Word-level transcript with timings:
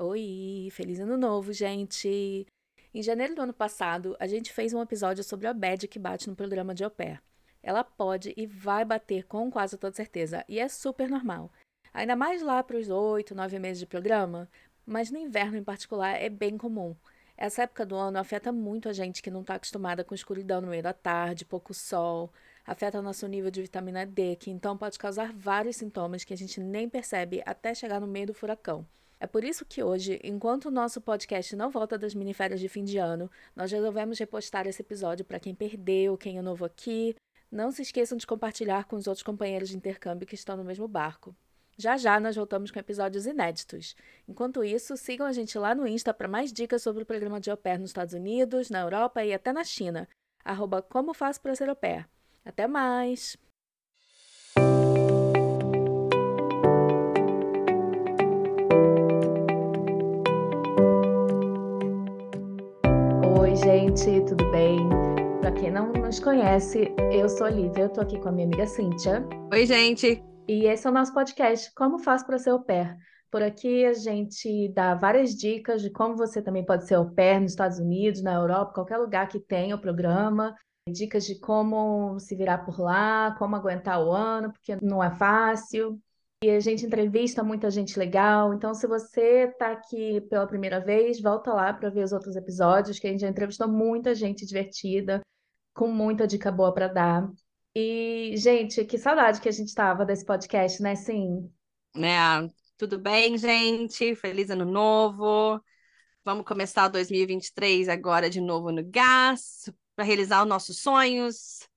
Oi, 0.00 0.68
feliz 0.70 1.00
ano 1.00 1.16
novo, 1.16 1.52
gente! 1.52 2.46
Em 2.94 3.02
janeiro 3.02 3.34
do 3.34 3.42
ano 3.42 3.52
passado, 3.52 4.16
a 4.20 4.28
gente 4.28 4.52
fez 4.52 4.72
um 4.72 4.80
episódio 4.80 5.24
sobre 5.24 5.48
a 5.48 5.52
bad 5.52 5.88
que 5.88 5.98
bate 5.98 6.28
no 6.28 6.36
programa 6.36 6.72
de 6.72 6.84
au 6.84 6.90
pair. 6.90 7.20
Ela 7.60 7.82
pode 7.82 8.32
e 8.36 8.46
vai 8.46 8.84
bater 8.84 9.24
com 9.24 9.50
quase 9.50 9.76
toda 9.76 9.96
certeza, 9.96 10.44
e 10.48 10.60
é 10.60 10.68
super 10.68 11.10
normal. 11.10 11.50
Ainda 11.92 12.14
mais 12.14 12.42
lá 12.42 12.62
para 12.62 12.76
os 12.76 12.88
oito, 12.88 13.34
nove 13.34 13.58
meses 13.58 13.80
de 13.80 13.86
programa, 13.86 14.48
mas 14.86 15.10
no 15.10 15.18
inverno 15.18 15.56
em 15.56 15.64
particular 15.64 16.12
é 16.12 16.28
bem 16.28 16.56
comum. 16.56 16.94
Essa 17.36 17.62
época 17.64 17.84
do 17.84 17.96
ano 17.96 18.20
afeta 18.20 18.52
muito 18.52 18.88
a 18.88 18.92
gente 18.92 19.20
que 19.20 19.32
não 19.32 19.40
está 19.40 19.56
acostumada 19.56 20.04
com 20.04 20.14
escuridão 20.14 20.60
no 20.60 20.68
meio 20.68 20.82
da 20.82 20.92
tarde, 20.92 21.44
pouco 21.44 21.74
sol, 21.74 22.32
afeta 22.64 23.02
nosso 23.02 23.26
nível 23.26 23.50
de 23.50 23.62
vitamina 23.62 24.06
D, 24.06 24.36
que 24.36 24.48
então 24.48 24.78
pode 24.78 24.96
causar 24.96 25.32
vários 25.32 25.74
sintomas 25.74 26.22
que 26.22 26.32
a 26.32 26.36
gente 26.36 26.60
nem 26.60 26.88
percebe 26.88 27.42
até 27.44 27.74
chegar 27.74 28.00
no 28.00 28.06
meio 28.06 28.28
do 28.28 28.34
furacão. 28.34 28.86
É 29.20 29.26
por 29.26 29.42
isso 29.42 29.64
que 29.64 29.82
hoje, 29.82 30.20
enquanto 30.22 30.66
o 30.66 30.70
nosso 30.70 31.00
podcast 31.00 31.56
não 31.56 31.70
volta 31.70 31.98
das 31.98 32.14
miniférias 32.14 32.60
de 32.60 32.68
fim 32.68 32.84
de 32.84 32.98
ano, 32.98 33.30
nós 33.54 33.72
resolvemos 33.72 34.18
repostar 34.18 34.66
esse 34.66 34.80
episódio 34.80 35.24
para 35.24 35.40
quem 35.40 35.54
perdeu, 35.54 36.16
quem 36.16 36.38
é 36.38 36.42
novo 36.42 36.64
aqui. 36.64 37.16
Não 37.50 37.72
se 37.72 37.82
esqueçam 37.82 38.16
de 38.16 38.26
compartilhar 38.26 38.84
com 38.84 38.96
os 38.96 39.06
outros 39.06 39.24
companheiros 39.24 39.70
de 39.70 39.76
intercâmbio 39.76 40.26
que 40.26 40.34
estão 40.34 40.56
no 40.56 40.64
mesmo 40.64 40.86
barco. 40.86 41.34
Já 41.76 41.96
já 41.96 42.18
nós 42.20 42.36
voltamos 42.36 42.70
com 42.70 42.78
episódios 42.78 43.26
inéditos. 43.26 43.96
Enquanto 44.26 44.64
isso, 44.64 44.96
sigam 44.96 45.26
a 45.26 45.32
gente 45.32 45.56
lá 45.58 45.74
no 45.74 45.86
Insta 45.86 46.12
para 46.12 46.28
mais 46.28 46.52
dicas 46.52 46.82
sobre 46.82 47.02
o 47.02 47.06
programa 47.06 47.40
de 47.40 47.50
au 47.50 47.56
pair 47.56 47.78
nos 47.78 47.90
Estados 47.90 48.14
Unidos, 48.14 48.68
na 48.68 48.80
Europa 48.80 49.24
e 49.24 49.32
até 49.32 49.52
na 49.52 49.64
China. 49.64 50.08
Arroba 50.44 50.82
como 50.82 51.14
faço 51.14 51.40
para 51.40 51.54
ser 51.54 51.68
au 51.68 51.76
pair. 51.76 52.08
Até 52.44 52.66
mais! 52.66 53.36
Gente, 63.68 64.22
tudo 64.22 64.50
bem? 64.50 64.78
Para 65.42 65.52
quem 65.52 65.70
não 65.70 65.92
nos 65.92 66.18
conhece, 66.18 66.90
eu 67.12 67.28
sou 67.28 67.46
a 67.46 67.50
Lívia, 67.50 67.82
eu 67.82 67.90
tô 67.90 68.00
aqui 68.00 68.18
com 68.18 68.30
a 68.30 68.32
minha 68.32 68.46
amiga 68.46 68.66
Cíntia. 68.66 69.22
Oi, 69.52 69.66
gente! 69.66 70.24
E 70.48 70.64
esse 70.64 70.86
é 70.86 70.90
o 70.90 70.92
nosso 70.92 71.12
podcast, 71.12 71.70
Como 71.74 71.98
Faço 71.98 72.24
para 72.24 72.38
Ser 72.38 72.48
Au 72.48 72.64
Pair. 72.64 72.96
Por 73.30 73.42
aqui 73.42 73.84
a 73.84 73.92
gente 73.92 74.72
dá 74.72 74.94
várias 74.94 75.34
dicas 75.34 75.82
de 75.82 75.90
como 75.90 76.16
você 76.16 76.40
também 76.40 76.64
pode 76.64 76.86
ser 76.86 76.94
au 76.94 77.10
pair 77.10 77.42
nos 77.42 77.52
Estados 77.52 77.78
Unidos, 77.78 78.22
na 78.22 78.32
Europa, 78.32 78.72
qualquer 78.72 78.96
lugar 78.96 79.28
que 79.28 79.38
tenha 79.38 79.76
o 79.76 79.78
programa. 79.78 80.54
Dicas 80.88 81.26
de 81.26 81.38
como 81.38 82.18
se 82.18 82.34
virar 82.34 82.64
por 82.64 82.80
lá, 82.80 83.36
como 83.38 83.54
aguentar 83.54 84.02
o 84.02 84.10
ano, 84.10 84.50
porque 84.50 84.78
não 84.80 85.04
é 85.04 85.10
fácil. 85.10 86.00
E 86.42 86.50
a 86.50 86.60
gente 86.60 86.86
entrevista 86.86 87.42
muita 87.42 87.68
gente 87.68 87.98
legal. 87.98 88.54
Então, 88.54 88.72
se 88.72 88.86
você 88.86 89.48
está 89.50 89.72
aqui 89.72 90.20
pela 90.22 90.46
primeira 90.46 90.78
vez, 90.78 91.20
volta 91.20 91.52
lá 91.52 91.72
para 91.72 91.90
ver 91.90 92.04
os 92.04 92.12
outros 92.12 92.36
episódios, 92.36 92.98
que 93.00 93.08
a 93.08 93.10
gente 93.10 93.22
já 93.22 93.28
entrevistou 93.28 93.66
muita 93.66 94.14
gente 94.14 94.46
divertida, 94.46 95.20
com 95.74 95.88
muita 95.88 96.28
dica 96.28 96.52
boa 96.52 96.72
para 96.72 96.86
dar. 96.86 97.28
E, 97.74 98.34
gente, 98.36 98.84
que 98.84 98.96
saudade 98.96 99.40
que 99.40 99.48
a 99.48 99.52
gente 99.52 99.74
tava 99.74 100.04
desse 100.04 100.24
podcast, 100.24 100.80
né? 100.80 100.94
Sim. 100.94 101.50
É, 101.96 102.48
tudo 102.76 103.00
bem, 103.00 103.36
gente? 103.36 104.14
Feliz 104.14 104.48
ano 104.48 104.64
novo. 104.64 105.60
Vamos 106.24 106.44
começar 106.44 106.86
2023 106.86 107.88
agora 107.88 108.30
de 108.30 108.40
novo 108.40 108.70
no 108.70 108.84
gás, 108.84 109.68
para 109.96 110.04
realizar 110.04 110.42
os 110.42 110.48
nossos 110.48 110.78
sonhos, 110.78 111.68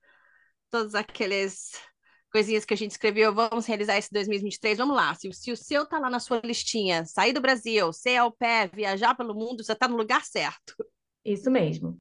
todos 0.70 0.94
aqueles 0.94 1.72
coisinhas 2.32 2.64
que 2.64 2.74
a 2.74 2.76
gente 2.76 2.92
escreveu, 2.92 3.34
vamos 3.34 3.66
realizar 3.66 3.96
esse 3.98 4.10
2023, 4.10 4.78
vamos 4.78 4.96
lá, 4.96 5.14
se, 5.14 5.32
se 5.32 5.52
o 5.52 5.56
seu 5.56 5.86
tá 5.86 5.98
lá 5.98 6.08
na 6.08 6.18
sua 6.18 6.40
listinha, 6.42 7.04
sair 7.04 7.32
do 7.32 7.40
Brasil, 7.40 7.92
ser 7.92 8.16
ao 8.16 8.32
pé, 8.32 8.68
viajar 8.72 9.14
pelo 9.14 9.34
mundo, 9.34 9.62
você 9.62 9.74
tá 9.74 9.86
no 9.86 9.96
lugar 9.96 10.24
certo. 10.24 10.74
Isso 11.24 11.50
mesmo. 11.50 11.96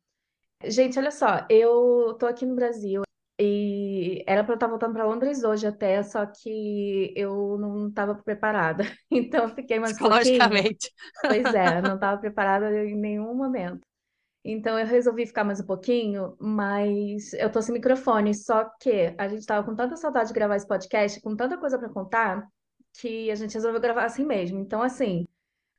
Gente, 0.64 0.98
olha 0.98 1.12
só, 1.12 1.46
eu 1.50 2.16
tô 2.20 2.26
aqui 2.26 2.46
no 2.46 2.56
Brasil, 2.56 3.02
e 3.44 4.24
era 4.28 4.44
para 4.44 4.54
eu 4.54 4.56
estar 4.56 4.68
voltando 4.68 4.94
para 4.94 5.06
Londres 5.06 5.44
hoje 5.44 5.66
até, 5.66 6.04
só 6.04 6.24
que 6.28 7.12
eu 7.16 7.58
não 7.58 7.88
estava 7.90 8.14
preparada. 8.14 8.84
Então 9.12 9.46
eu 9.46 9.50
fiquei 9.50 9.80
mais 9.80 9.94
Psicologicamente. 9.94 10.92
Pois 11.22 11.46
é, 11.54 11.82
não 11.82 11.96
estava 11.96 12.22
preparada 12.22 12.72
em 12.86 12.96
nenhum 12.96 13.34
momento. 13.34 13.82
Então 14.44 14.78
eu 14.80 14.86
resolvi 14.88 15.26
ficar 15.26 15.44
mais 15.44 15.60
um 15.60 15.66
pouquinho, 15.66 16.36
mas 16.40 17.32
eu 17.34 17.52
tô 17.52 17.62
sem 17.62 17.74
microfone, 17.74 18.34
só 18.34 18.66
que 18.80 19.14
a 19.18 19.28
gente 19.28 19.46
tava 19.46 19.66
com 19.66 19.76
tanta 19.76 19.96
saudade 19.96 20.30
de 20.30 20.34
gravar 20.34 20.56
esse 20.56 20.68
podcast, 20.68 21.22
com 21.22 21.36
tanta 21.36 21.58
coisa 21.58 21.78
para 21.78 21.90
contar, 21.90 22.48
que 23.00 23.30
a 23.30 23.36
gente 23.36 23.54
resolveu 23.54 23.80
gravar 23.80 24.06
assim 24.06 24.26
mesmo. 24.26 24.60
Então, 24.60 24.82
assim, 24.82 25.28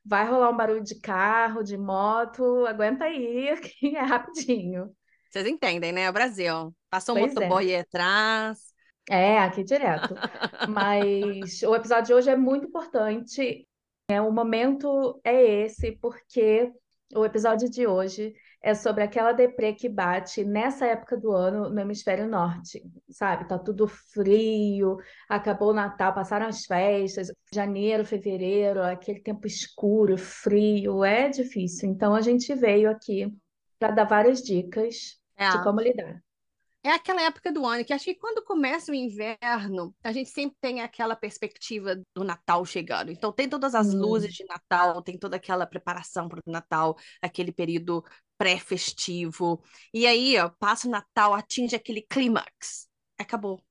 vai 0.05 0.25
rolar 0.25 0.49
um 0.49 0.55
barulho 0.55 0.83
de 0.83 0.99
carro, 0.99 1.61
de 1.61 1.77
moto, 1.77 2.65
aguenta 2.65 3.03
aí, 3.05 3.53
que 3.59 3.95
é 3.95 4.01
rapidinho. 4.01 4.95
Vocês 5.29 5.45
entendem, 5.45 5.91
né? 5.91 6.09
O 6.09 6.13
Brasil. 6.13 6.73
Passou 6.89 7.15
um 7.15 7.19
pois 7.19 7.33
motoboy 7.33 7.71
é. 7.71 7.79
atrás. 7.79 8.73
É, 9.09 9.39
aqui 9.39 9.63
direto. 9.63 10.15
Mas 10.69 11.61
o 11.63 11.75
episódio 11.75 12.05
de 12.05 12.13
hoje 12.13 12.29
é 12.29 12.37
muito 12.37 12.67
importante. 12.67 13.67
É, 14.07 14.21
o 14.21 14.31
momento 14.31 15.19
é 15.23 15.63
esse, 15.63 15.93
porque 15.93 16.71
o 17.15 17.25
episódio 17.25 17.69
de 17.69 17.87
hoje 17.87 18.33
é 18.63 18.73
sobre 18.73 19.03
aquela 19.03 19.33
deprê 19.33 19.73
que 19.73 19.89
bate 19.89 20.45
nessa 20.45 20.85
época 20.85 21.17
do 21.17 21.33
ano 21.33 21.69
no 21.69 21.81
hemisfério 21.81 22.25
norte, 22.25 22.81
sabe? 23.09 23.45
Tá 23.45 23.59
tudo 23.59 23.85
frio, 23.87 24.97
acabou 25.27 25.71
o 25.71 25.73
Natal, 25.73 26.13
passaram 26.13 26.47
as 26.47 26.65
festas, 26.65 27.27
janeiro, 27.53 28.05
fevereiro, 28.05 28.81
aquele 28.81 29.19
tempo 29.19 29.45
escuro, 29.45 30.17
frio, 30.17 31.03
é 31.03 31.27
difícil. 31.27 31.89
Então 31.89 32.15
a 32.15 32.21
gente 32.21 32.55
veio 32.55 32.89
aqui 32.89 33.29
para 33.77 33.91
dar 33.91 34.05
várias 34.05 34.41
dicas 34.41 35.19
é. 35.35 35.49
de 35.49 35.61
como 35.61 35.81
lidar. 35.81 36.23
É 36.85 36.91
aquela 36.91 37.21
época 37.21 37.49
do 37.49 37.65
ano 37.65 37.85
que 37.85 37.93
acho 37.93 38.03
que 38.03 38.15
quando 38.15 38.43
começa 38.43 38.91
o 38.91 38.95
inverno, 38.95 39.95
a 40.03 40.11
gente 40.11 40.29
sempre 40.29 40.57
tem 40.59 40.81
aquela 40.81 41.15
perspectiva 41.15 41.95
do 42.13 42.25
Natal 42.25 42.65
chegando. 42.65 43.09
Então 43.09 43.31
tem 43.31 43.47
todas 43.47 43.73
as 43.73 43.93
hum. 43.93 43.99
luzes 43.99 44.33
de 44.33 44.43
Natal, 44.43 45.01
tem 45.01 45.17
toda 45.17 45.37
aquela 45.37 45.65
preparação 45.65 46.27
para 46.27 46.41
o 46.45 46.51
Natal, 46.51 46.97
aquele 47.21 47.53
período 47.53 48.03
pré-festivo. 48.37 49.63
E 49.93 50.05
aí, 50.05 50.37
ó, 50.37 50.49
passa 50.49 50.85
o 50.85 50.91
Natal, 50.91 51.33
atinge 51.33 51.73
aquele 51.73 52.01
clímax. 52.01 52.89
Acabou. 53.17 53.63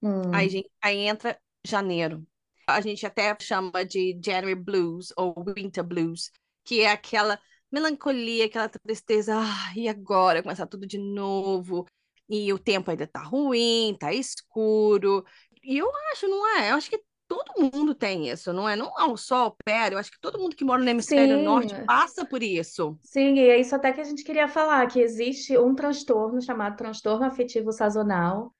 Hum. 0.00 0.32
Aí, 0.32 0.64
aí 0.80 0.98
entra 0.98 1.36
janeiro. 1.66 2.24
A 2.68 2.80
gente 2.80 3.04
até 3.04 3.36
chama 3.40 3.84
de 3.84 4.16
January 4.24 4.54
Blues 4.54 5.12
ou 5.16 5.34
Winter 5.44 5.82
Blues, 5.82 6.30
que 6.64 6.82
é 6.82 6.92
aquela 6.92 7.38
melancolia, 7.70 8.46
aquela 8.46 8.68
tristeza, 8.68 9.36
ah, 9.36 9.72
e 9.76 9.88
agora? 9.88 10.40
Começar 10.40 10.66
tudo 10.68 10.86
de 10.86 10.98
novo, 10.98 11.84
e 12.28 12.52
o 12.52 12.58
tempo 12.58 12.90
ainda 12.90 13.06
tá 13.06 13.20
ruim, 13.22 13.96
tá 13.98 14.12
escuro. 14.12 15.24
E 15.62 15.78
eu 15.78 15.88
acho, 16.12 16.28
não 16.28 16.58
é? 16.58 16.70
Eu 16.70 16.76
acho 16.76 16.90
que 16.90 17.02
todo 17.26 17.52
mundo 17.58 17.94
tem 17.94 18.28
isso, 18.28 18.52
não 18.52 18.68
é? 18.68 18.76
Não 18.76 18.88
é 18.88 19.16
só 19.16 19.48
o 19.48 19.56
pé, 19.64 19.92
eu 19.92 19.98
acho 19.98 20.10
que 20.10 20.20
todo 20.20 20.38
mundo 20.38 20.54
que 20.54 20.64
mora 20.64 20.82
no 20.82 20.88
hemisfério 20.88 21.36
Sim. 21.36 21.44
norte 21.44 21.74
passa 21.86 22.24
por 22.24 22.42
isso. 22.42 22.98
Sim, 23.02 23.34
e 23.34 23.48
é 23.48 23.58
isso 23.58 23.74
até 23.74 23.92
que 23.92 24.00
a 24.00 24.04
gente 24.04 24.24
queria 24.24 24.48
falar, 24.48 24.86
que 24.86 25.00
existe 25.00 25.56
um 25.58 25.74
transtorno 25.74 26.40
chamado 26.40 26.76
transtorno 26.76 27.24
afetivo 27.24 27.72
sazonal, 27.72 28.54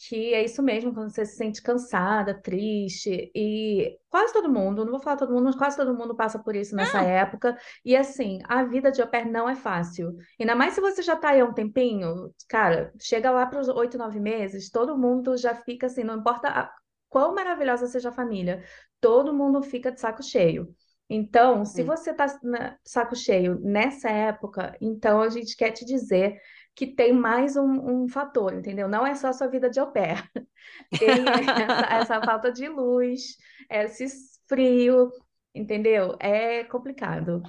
que 0.00 0.32
é 0.32 0.44
isso 0.44 0.62
mesmo, 0.62 0.94
quando 0.94 1.10
você 1.10 1.26
se 1.26 1.36
sente 1.36 1.60
cansada, 1.60 2.32
triste, 2.40 3.32
e 3.34 3.98
quase 4.08 4.32
todo 4.32 4.48
mundo, 4.48 4.84
não 4.84 4.92
vou 4.92 5.00
falar 5.00 5.16
todo 5.16 5.32
mundo, 5.32 5.46
mas 5.46 5.56
quase 5.56 5.76
todo 5.76 5.92
mundo 5.92 6.14
passa 6.14 6.38
por 6.38 6.54
isso 6.54 6.76
nessa 6.76 7.02
época. 7.02 7.58
E 7.84 7.96
assim, 7.96 8.38
a 8.48 8.62
vida 8.62 8.92
de 8.92 9.02
au 9.02 9.08
pair 9.08 9.26
não 9.28 9.48
é 9.48 9.56
fácil. 9.56 10.14
Ainda 10.38 10.54
mais 10.54 10.74
se 10.74 10.80
você 10.80 11.02
já 11.02 11.16
tá 11.16 11.30
aí 11.30 11.40
há 11.40 11.44
um 11.44 11.52
tempinho, 11.52 12.32
cara, 12.48 12.92
chega 13.00 13.28
lá 13.32 13.44
para 13.46 13.60
os 13.60 13.68
oito, 13.68 13.98
nove 13.98 14.20
meses, 14.20 14.70
todo 14.70 14.96
mundo 14.96 15.36
já 15.36 15.54
fica 15.54 15.86
assim, 15.86 16.04
não 16.04 16.18
importa 16.18 16.48
a, 16.48 16.72
quão 17.08 17.34
maravilhosa 17.34 17.88
seja 17.88 18.10
a 18.10 18.12
família, 18.12 18.62
todo 19.00 19.34
mundo 19.34 19.60
fica 19.62 19.90
de 19.90 20.00
saco 20.00 20.22
cheio. 20.22 20.72
Então, 21.10 21.64
se 21.64 21.82
você 21.82 22.12
tá 22.12 22.26
de 22.26 22.38
saco 22.84 23.16
cheio 23.16 23.58
nessa 23.60 24.10
época, 24.10 24.76
então 24.80 25.22
a 25.22 25.28
gente 25.28 25.56
quer 25.56 25.70
te 25.70 25.84
dizer 25.84 26.38
que 26.78 26.86
tem 26.86 27.12
mais 27.12 27.56
um, 27.56 28.04
um 28.04 28.08
fator, 28.08 28.54
entendeu? 28.54 28.88
Não 28.88 29.04
é 29.04 29.12
só 29.12 29.26
a 29.26 29.32
sua 29.32 29.48
vida 29.48 29.68
de 29.68 29.80
au 29.80 29.90
pair. 29.90 30.22
Tem 30.96 31.08
essa, 31.08 32.14
essa 32.14 32.22
falta 32.22 32.52
de 32.52 32.68
luz, 32.68 33.36
esse 33.68 34.06
frio, 34.46 35.10
entendeu? 35.52 36.16
É 36.20 36.62
complicado. 36.62 37.42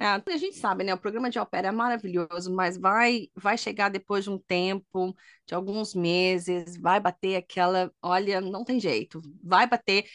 É, 0.00 0.06
a 0.06 0.36
gente 0.36 0.56
sabe, 0.56 0.82
né? 0.82 0.92
O 0.92 0.98
programa 0.98 1.30
de 1.30 1.38
pair 1.46 1.66
é 1.66 1.70
maravilhoso, 1.70 2.52
mas 2.52 2.76
vai, 2.76 3.28
vai 3.36 3.56
chegar 3.56 3.88
depois 3.88 4.24
de 4.24 4.30
um 4.30 4.38
tempo, 4.38 5.14
de 5.46 5.54
alguns 5.54 5.94
meses, 5.94 6.76
vai 6.76 6.98
bater 6.98 7.36
aquela, 7.36 7.88
olha, 8.02 8.40
não 8.40 8.64
tem 8.64 8.80
jeito, 8.80 9.22
vai 9.44 9.64
bater. 9.64 10.06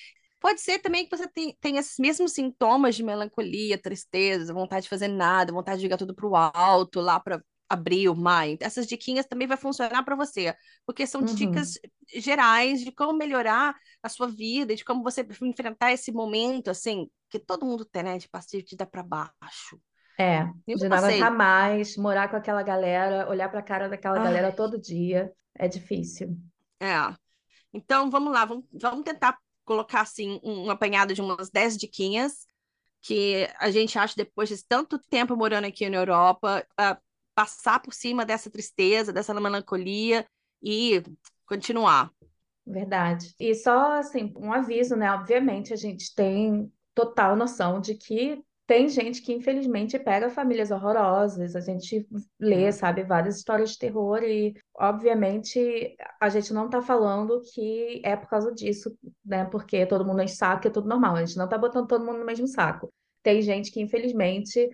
Pode 0.41 0.59
ser 0.59 0.79
também 0.79 1.05
que 1.07 1.15
você 1.15 1.25
tenha, 1.25 1.55
tenha 1.61 1.79
esses 1.79 1.97
mesmos 1.97 2.33
sintomas 2.33 2.97
de 2.97 3.03
melancolia, 3.03 3.81
tristeza, 3.81 4.53
vontade 4.53 4.83
de 4.83 4.89
fazer 4.89 5.07
nada, 5.07 5.53
vontade 5.53 5.77
de 5.77 5.83
jogar 5.83 5.95
tudo 5.95 6.13
para 6.13 6.27
o 6.27 6.35
alto, 6.35 6.99
lá 6.99 7.17
para 7.17 7.41
abril, 7.69 8.15
maio. 8.15 8.57
Essas 8.61 8.87
diquinhas 8.87 9.25
também 9.25 9.47
vai 9.47 9.57
funcionar 9.57 10.03
para 10.03 10.15
você, 10.15 10.55
porque 10.85 11.05
são 11.05 11.21
uhum. 11.21 11.27
dicas 11.27 11.73
gerais 12.15 12.81
de 12.81 12.91
como 12.91 13.17
melhorar 13.17 13.75
a 14.01 14.09
sua 14.09 14.27
vida, 14.27 14.75
de 14.75 14.85
como 14.85 15.03
você 15.03 15.25
enfrentar 15.41 15.91
esse 15.91 16.11
momento, 16.11 16.69
assim, 16.69 17.09
que 17.29 17.39
todo 17.39 17.65
mundo 17.65 17.85
tem, 17.85 18.03
né, 18.03 18.17
de 18.17 18.29
passar 18.29 18.61
de 18.61 18.75
dar 18.75 18.85
para 18.85 19.03
baixo. 19.03 19.79
É, 20.19 20.41
Eu 20.67 20.77
de 20.77 20.89
não 20.89 20.97
aguentar 20.97 21.31
mais, 21.31 21.95
morar 21.95 22.27
com 22.27 22.35
aquela 22.35 22.63
galera, 22.63 23.29
olhar 23.29 23.49
para 23.49 23.59
a 23.59 23.63
cara 23.63 23.87
daquela 23.87 24.17
Ai. 24.17 24.23
galera 24.23 24.51
todo 24.51 24.81
dia, 24.81 25.31
é 25.53 25.67
difícil. 25.67 26.35
É. 26.79 27.13
Então, 27.71 28.09
vamos 28.09 28.33
lá, 28.33 28.45
vamos, 28.45 28.65
vamos 28.73 29.03
tentar 29.03 29.37
colocar, 29.63 30.01
assim, 30.01 30.39
um, 30.43 30.65
um 30.65 30.69
apanhado 30.71 31.13
de 31.13 31.21
umas 31.21 31.51
10 31.51 31.77
diquinhas 31.77 32.47
que 33.01 33.47
a 33.59 33.69
gente 33.69 33.97
acha 33.99 34.15
depois 34.17 34.49
de 34.49 34.65
tanto 34.65 34.97
tempo 34.97 35.35
morando 35.35 35.65
aqui 35.65 35.87
na 35.89 35.97
Europa, 35.97 36.65
uh, 36.79 37.06
passar 37.37 37.79
por 37.79 37.93
cima 37.93 38.25
dessa 38.25 38.49
tristeza, 38.49 39.13
dessa 39.13 39.31
melancolia 39.31 40.25
e 40.59 41.03
continuar. 41.45 42.11
Verdade. 42.65 43.35
E 43.39 43.53
só 43.53 43.99
assim, 43.99 44.33
um 44.35 44.51
aviso, 44.51 44.95
né? 44.95 45.11
Obviamente, 45.11 45.71
a 45.71 45.75
gente 45.75 46.15
tem 46.15 46.73
total 46.95 47.35
noção 47.35 47.79
de 47.79 47.93
que 47.93 48.41
tem 48.65 48.89
gente 48.89 49.21
que 49.21 49.31
infelizmente 49.31 49.99
pega 49.99 50.31
famílias 50.31 50.71
horrorosas, 50.71 51.55
a 51.55 51.59
gente 51.59 52.07
lê, 52.39 52.63
é. 52.63 52.71
sabe, 52.71 53.03
várias 53.03 53.37
histórias 53.37 53.69
de 53.73 53.77
terror 53.77 54.23
e, 54.23 54.55
obviamente, 54.75 55.95
a 56.19 56.29
gente 56.29 56.51
não 56.51 56.67
tá 56.67 56.81
falando 56.81 57.39
que 57.53 58.01
é 58.03 58.15
por 58.15 58.27
causa 58.27 58.51
disso, 58.51 58.97
né? 59.23 59.45
Porque 59.45 59.85
todo 59.85 60.03
mundo 60.03 60.23
é 60.23 60.27
saco, 60.27 60.67
é 60.67 60.71
tudo 60.71 60.89
normal. 60.89 61.17
A 61.17 61.23
gente 61.23 61.37
não 61.37 61.47
tá 61.47 61.55
botando 61.55 61.87
todo 61.87 62.03
mundo 62.03 62.17
no 62.17 62.25
mesmo 62.25 62.47
saco. 62.47 62.91
Tem 63.21 63.43
gente 63.43 63.71
que, 63.71 63.79
infelizmente, 63.79 64.67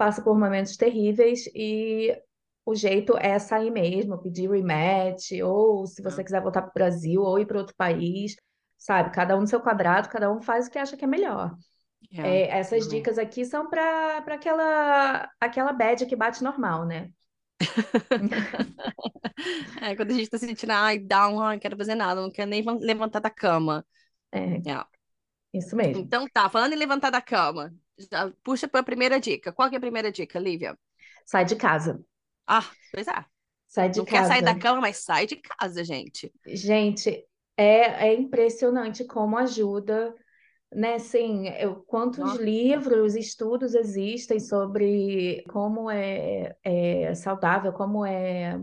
passa 0.00 0.22
por 0.22 0.38
momentos 0.38 0.78
terríveis 0.78 1.46
e 1.54 2.18
o 2.64 2.74
jeito 2.74 3.18
é 3.18 3.38
sair 3.38 3.70
mesmo, 3.70 4.16
pedir 4.16 4.48
rematch, 4.48 5.32
ou 5.44 5.86
se 5.86 6.00
você 6.00 6.24
quiser 6.24 6.40
voltar 6.40 6.62
para 6.62 6.70
o 6.70 6.72
Brasil 6.72 7.20
ou 7.20 7.38
ir 7.38 7.44
para 7.44 7.58
outro 7.58 7.74
país, 7.76 8.34
sabe? 8.78 9.12
Cada 9.12 9.36
um 9.36 9.42
no 9.42 9.46
seu 9.46 9.60
quadrado, 9.60 10.08
cada 10.08 10.32
um 10.32 10.40
faz 10.40 10.66
o 10.66 10.70
que 10.70 10.78
acha 10.78 10.96
que 10.96 11.04
é 11.04 11.06
melhor. 11.06 11.54
É, 12.14 12.22
é, 12.22 12.58
essas 12.60 12.88
dicas 12.88 13.18
aqui 13.18 13.44
são 13.44 13.68
para 13.68 14.24
aquela, 14.26 15.30
aquela 15.38 15.72
bad 15.74 16.06
que 16.06 16.16
bate 16.16 16.42
normal, 16.42 16.86
né? 16.86 17.10
é, 19.82 19.94
quando 19.94 20.12
a 20.12 20.14
gente 20.14 20.30
tá 20.30 20.38
sentindo, 20.38 20.72
ai, 20.72 20.98
down, 20.98 21.40
não 21.40 21.58
quero 21.58 21.76
fazer 21.76 21.94
nada, 21.94 22.22
não 22.22 22.30
quero 22.30 22.48
nem 22.48 22.64
levantar 22.80 23.20
da 23.20 23.28
cama. 23.28 23.84
É. 24.32 24.66
é. 24.66 24.82
Isso 25.52 25.76
mesmo. 25.76 26.02
Então 26.02 26.26
tá, 26.32 26.48
falando 26.48 26.72
em 26.72 26.76
levantar 26.76 27.10
da 27.10 27.20
cama, 27.20 27.70
já 28.10 28.32
puxa 28.42 28.68
para 28.68 28.80
a 28.80 28.84
primeira 28.84 29.20
dica. 29.20 29.52
Qual 29.52 29.68
é 29.68 29.76
a 29.76 29.80
primeira 29.80 30.10
dica, 30.12 30.38
Lívia? 30.38 30.78
Sai 31.26 31.44
de 31.44 31.56
casa. 31.56 32.00
Ah, 32.46 32.68
pois 32.92 33.06
é. 33.06 33.24
Sai 33.68 33.88
de 33.88 33.98
não 33.98 34.04
casa. 34.04 34.16
quer 34.16 34.26
sair 34.28 34.42
da 34.42 34.58
cama, 34.58 34.80
mas 34.80 34.98
sai 34.98 35.26
de 35.26 35.36
casa, 35.36 35.84
gente. 35.84 36.32
Gente, 36.46 37.24
é, 37.56 38.08
é 38.08 38.14
impressionante 38.14 39.04
como 39.04 39.36
ajuda 39.36 40.14
né, 40.72 40.94
assim, 40.94 41.48
eu, 41.58 41.76
quantos 41.82 42.18
Nossa. 42.18 42.42
livros, 42.42 43.16
estudos 43.16 43.74
existem 43.74 44.38
sobre 44.38 45.42
como 45.48 45.90
é, 45.90 46.54
é 46.62 47.14
saudável, 47.14 47.72
como 47.72 48.06
é 48.06 48.60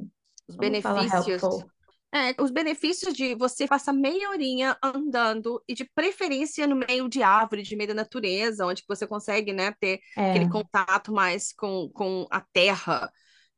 os 0.47 0.55
benefícios. 0.55 1.65
É, 2.13 2.41
os 2.41 2.51
benefícios 2.51 3.13
de 3.13 3.35
você 3.35 3.67
passar 3.67 3.91
meia 3.91 4.29
horinha 4.29 4.77
andando 4.81 5.61
e 5.67 5.73
de 5.73 5.83
preferência 5.93 6.65
no 6.65 6.75
meio 6.75 7.09
de 7.09 7.21
árvore, 7.21 7.63
de 7.63 7.75
meio 7.75 7.89
da 7.89 7.93
natureza, 7.93 8.65
onde 8.65 8.83
você 8.87 9.05
consegue, 9.05 9.51
né, 9.51 9.73
ter 9.79 9.99
é. 10.17 10.31
aquele 10.31 10.49
contato 10.49 11.11
mais 11.11 11.51
com, 11.51 11.89
com 11.93 12.25
a 12.31 12.39
terra, 12.39 13.11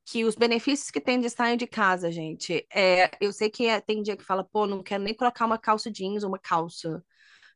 que 0.05 0.25
os 0.25 0.35
benefícios 0.35 0.89
que 0.89 0.99
tem 0.99 1.19
de 1.19 1.29
sair 1.29 1.57
de 1.57 1.67
casa, 1.67 2.11
gente. 2.11 2.65
É, 2.73 3.11
eu 3.21 3.31
sei 3.31 3.49
que 3.49 3.67
é, 3.67 3.79
tem 3.79 4.01
dia 4.01 4.17
que 4.17 4.25
fala, 4.25 4.43
pô, 4.43 4.65
não 4.65 4.81
quero 4.81 5.03
nem 5.03 5.13
colocar 5.13 5.45
uma 5.45 5.57
calça 5.59 5.91
jeans 5.91 6.23
ou 6.23 6.29
uma 6.29 6.39
calça 6.39 7.03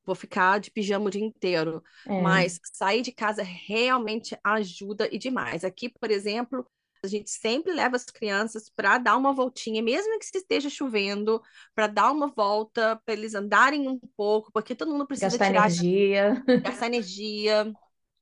vou 0.05 0.15
ficar 0.15 0.59
de 0.59 0.71
pijama 0.71 1.05
o 1.05 1.09
dia 1.09 1.23
inteiro. 1.23 1.83
É. 2.07 2.21
Mas 2.21 2.59
sair 2.73 3.01
de 3.01 3.11
casa 3.11 3.43
realmente 3.43 4.37
ajuda 4.43 5.07
e 5.11 5.17
demais. 5.17 5.63
Aqui, 5.63 5.89
por 5.89 6.11
exemplo, 6.11 6.65
a 7.03 7.07
gente 7.07 7.29
sempre 7.29 7.73
leva 7.73 7.95
as 7.95 8.05
crianças 8.05 8.69
para 8.69 8.97
dar 8.97 9.17
uma 9.17 9.33
voltinha, 9.33 9.81
mesmo 9.81 10.17
que 10.19 10.38
esteja 10.38 10.69
chovendo, 10.69 11.41
para 11.75 11.88
dar 11.88 12.11
uma 12.11 12.27
volta, 12.27 13.00
para 13.05 13.13
eles 13.13 13.35
andarem 13.35 13.88
um 13.88 14.00
pouco, 14.15 14.51
porque 14.51 14.73
todo 14.73 14.91
mundo 14.91 15.05
precisa 15.05 15.38
gastar 15.38 15.47
tirar 15.47 15.65
energia. 15.65 16.44
Gastar 16.63 16.88
energia. 16.88 17.73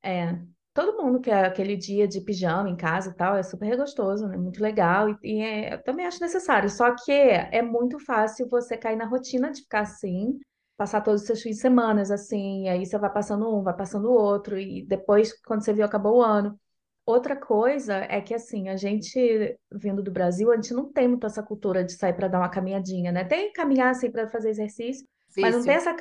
É. 0.02 0.38
Todo 0.74 1.02
mundo 1.02 1.20
quer 1.20 1.44
aquele 1.44 1.76
dia 1.76 2.08
de 2.08 2.20
pijama 2.22 2.68
em 2.68 2.76
casa 2.76 3.10
e 3.10 3.14
tal, 3.14 3.36
é 3.36 3.42
super 3.42 3.76
gostoso, 3.76 4.26
né? 4.26 4.36
Muito 4.36 4.60
legal. 4.62 5.10
E, 5.10 5.16
e 5.22 5.40
é, 5.40 5.74
eu 5.74 5.82
também 5.84 6.06
acho 6.06 6.20
necessário. 6.20 6.68
Só 6.70 6.94
que 6.94 7.12
é 7.12 7.60
muito 7.60 7.98
fácil 7.98 8.48
você 8.48 8.76
cair 8.76 8.96
na 8.96 9.06
rotina 9.06 9.52
de 9.52 9.60
ficar 9.60 9.80
assim 9.80 10.40
passar 10.76 11.00
todos 11.00 11.20
os 11.20 11.26
seus 11.26 11.40
fins 11.40 11.56
de 11.56 11.62
semana, 11.62 12.02
assim, 12.02 12.64
e 12.64 12.68
aí 12.68 12.84
você 12.84 12.98
vai 12.98 13.12
passando 13.12 13.48
um, 13.48 13.62
vai 13.62 13.76
passando 13.76 14.08
o 14.08 14.14
outro, 14.14 14.58
e 14.58 14.82
depois, 14.84 15.32
quando 15.42 15.62
você 15.64 15.72
viu, 15.72 15.84
acabou 15.84 16.16
o 16.18 16.22
ano. 16.22 16.58
Outra 17.04 17.34
coisa 17.36 17.96
é 18.08 18.20
que, 18.20 18.32
assim, 18.32 18.68
a 18.68 18.76
gente, 18.76 19.58
vindo 19.72 20.02
do 20.02 20.10
Brasil, 20.12 20.52
a 20.52 20.54
gente 20.56 20.72
não 20.72 20.92
tem 20.92 21.08
muito 21.08 21.26
essa 21.26 21.42
cultura 21.42 21.84
de 21.84 21.92
sair 21.94 22.12
para 22.14 22.28
dar 22.28 22.38
uma 22.38 22.48
caminhadinha, 22.48 23.10
né? 23.10 23.24
Tem 23.24 23.52
caminhar, 23.52 23.90
assim, 23.90 24.10
para 24.10 24.28
fazer 24.28 24.50
exercício, 24.50 25.06
mas 25.40 25.52
não 25.56 25.64
tem 25.64 25.74
essa, 25.74 25.96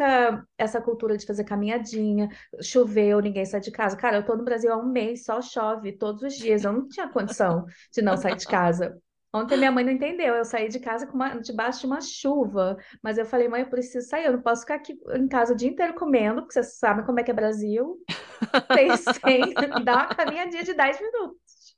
essa 0.57 0.79
cultura 0.81 1.17
de 1.17 1.25
fazer 1.25 1.43
caminhadinha, 1.43 2.29
choveu, 2.61 3.19
ninguém 3.19 3.45
sai 3.45 3.59
de 3.61 3.71
casa. 3.71 3.97
Cara, 3.97 4.17
eu 4.17 4.25
tô 4.25 4.35
no 4.35 4.43
Brasil 4.43 4.71
há 4.71 4.77
um 4.77 4.85
mês, 4.91 5.23
só 5.25 5.41
chove 5.41 5.93
todos 5.97 6.21
os 6.21 6.35
dias, 6.35 6.63
eu 6.63 6.71
não 6.73 6.87
tinha 6.87 7.09
condição 7.09 7.65
de 7.91 8.01
não 8.03 8.15
sair 8.15 8.35
de 8.35 8.47
casa. 8.47 8.95
Ontem 9.33 9.57
minha 9.57 9.71
mãe 9.71 9.83
não 9.83 9.93
entendeu. 9.93 10.35
Eu 10.35 10.43
saí 10.43 10.67
de 10.67 10.79
casa 10.79 11.07
com 11.07 11.13
uma, 11.13 11.39
debaixo 11.39 11.81
de 11.81 11.85
uma 11.85 12.01
chuva, 12.01 12.77
mas 13.01 13.17
eu 13.17 13.25
falei, 13.25 13.47
mãe, 13.47 13.61
eu 13.61 13.69
preciso 13.69 14.07
sair. 14.07 14.25
Eu 14.25 14.33
não 14.33 14.41
posso 14.41 14.61
ficar 14.61 14.75
aqui 14.75 14.99
em 15.15 15.27
casa 15.27 15.53
o 15.53 15.55
dia 15.55 15.69
inteiro 15.69 15.93
comendo, 15.93 16.41
porque 16.41 16.53
vocês 16.53 16.77
sabem 16.77 17.05
como 17.05 17.19
é 17.19 17.23
que 17.23 17.31
é 17.31 17.33
Brasil. 17.33 17.97
Pensei, 18.75 19.53
dá 19.85 19.93
uma 19.95 20.07
caminhadinha 20.07 20.63
de 20.63 20.73
10 20.73 21.01
minutos. 21.01 21.77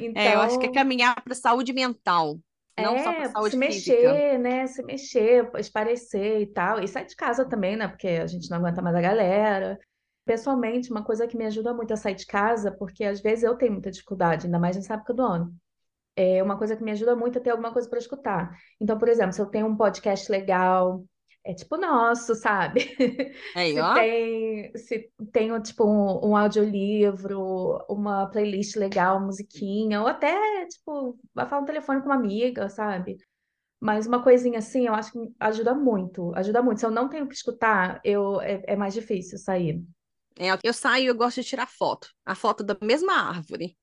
Então, 0.00 0.22
é, 0.22 0.34
eu 0.34 0.40
acho 0.40 0.58
que 0.58 0.66
é 0.66 0.68
então 0.70 0.82
caminhar 0.82 1.22
para 1.22 1.34
saúde 1.34 1.72
mental. 1.72 2.38
Não 2.78 2.96
é, 2.96 3.04
só 3.04 3.12
para 3.12 3.30
saúde 3.30 3.50
se 3.50 3.56
mexer, 3.58 3.96
física. 3.96 4.38
né? 4.38 4.66
Se 4.66 4.82
mexer, 4.82 5.50
esparecer 5.58 6.40
e 6.40 6.46
tal. 6.46 6.80
E 6.80 6.88
sair 6.88 7.04
de 7.04 7.14
casa 7.14 7.44
também, 7.44 7.76
né? 7.76 7.88
Porque 7.88 8.08
a 8.08 8.26
gente 8.26 8.48
não 8.50 8.56
aguenta 8.56 8.80
mais 8.80 8.96
a 8.96 9.02
galera. 9.02 9.78
Pessoalmente, 10.24 10.90
uma 10.90 11.04
coisa 11.04 11.26
que 11.26 11.36
me 11.36 11.44
ajuda 11.44 11.74
muito 11.74 11.92
a 11.92 11.96
sair 11.96 12.14
de 12.14 12.24
casa, 12.24 12.72
porque 12.72 13.04
às 13.04 13.20
vezes 13.20 13.44
eu 13.44 13.54
tenho 13.56 13.72
muita 13.72 13.90
dificuldade, 13.90 14.46
ainda 14.46 14.58
mais 14.58 14.76
nessa 14.76 14.94
época 14.94 15.12
do 15.12 15.22
ano 15.22 15.54
é 16.20 16.42
uma 16.42 16.58
coisa 16.58 16.76
que 16.76 16.82
me 16.82 16.90
ajuda 16.90 17.16
muito 17.16 17.38
a 17.38 17.40
ter 17.40 17.50
alguma 17.50 17.72
coisa 17.72 17.88
para 17.88 17.98
escutar. 17.98 18.56
Então, 18.80 18.98
por 18.98 19.08
exemplo, 19.08 19.32
se 19.32 19.40
eu 19.40 19.46
tenho 19.46 19.66
um 19.66 19.76
podcast 19.76 20.30
legal, 20.30 21.04
é 21.44 21.54
tipo 21.54 21.76
nosso, 21.76 22.34
sabe? 22.34 22.94
Aí, 23.56 23.72
se 23.72 23.80
ó. 23.80 23.94
tem, 23.94 24.76
se 24.76 25.12
tenho 25.32 25.60
tipo 25.60 25.84
um, 25.84 26.30
um 26.30 26.36
audiolivro, 26.36 27.84
uma 27.88 28.26
playlist 28.26 28.76
legal, 28.76 29.20
musiquinha, 29.20 30.00
ou 30.00 30.06
até 30.06 30.66
tipo, 30.66 31.18
vai 31.34 31.46
falar 31.46 31.62
no 31.62 31.66
telefone 31.66 32.00
com 32.00 32.06
uma 32.06 32.16
amiga, 32.16 32.68
sabe? 32.68 33.16
Mas 33.80 34.06
uma 34.06 34.22
coisinha 34.22 34.58
assim, 34.58 34.86
eu 34.86 34.94
acho 34.94 35.12
que 35.12 35.18
ajuda 35.40 35.74
muito, 35.74 36.34
ajuda 36.34 36.62
muito. 36.62 36.80
Se 36.80 36.86
eu 36.86 36.90
não 36.90 37.08
tenho 37.08 37.26
que 37.26 37.34
escutar, 37.34 37.98
eu, 38.04 38.38
é, 38.42 38.62
é 38.66 38.76
mais 38.76 38.92
difícil 38.92 39.38
sair. 39.38 39.82
É, 40.38 40.48
eu 40.62 40.72
saio, 40.74 41.08
eu 41.08 41.14
gosto 41.14 41.40
de 41.40 41.48
tirar 41.48 41.66
foto. 41.66 42.08
A 42.24 42.34
foto 42.34 42.62
da 42.62 42.76
mesma 42.82 43.14
árvore. 43.14 43.76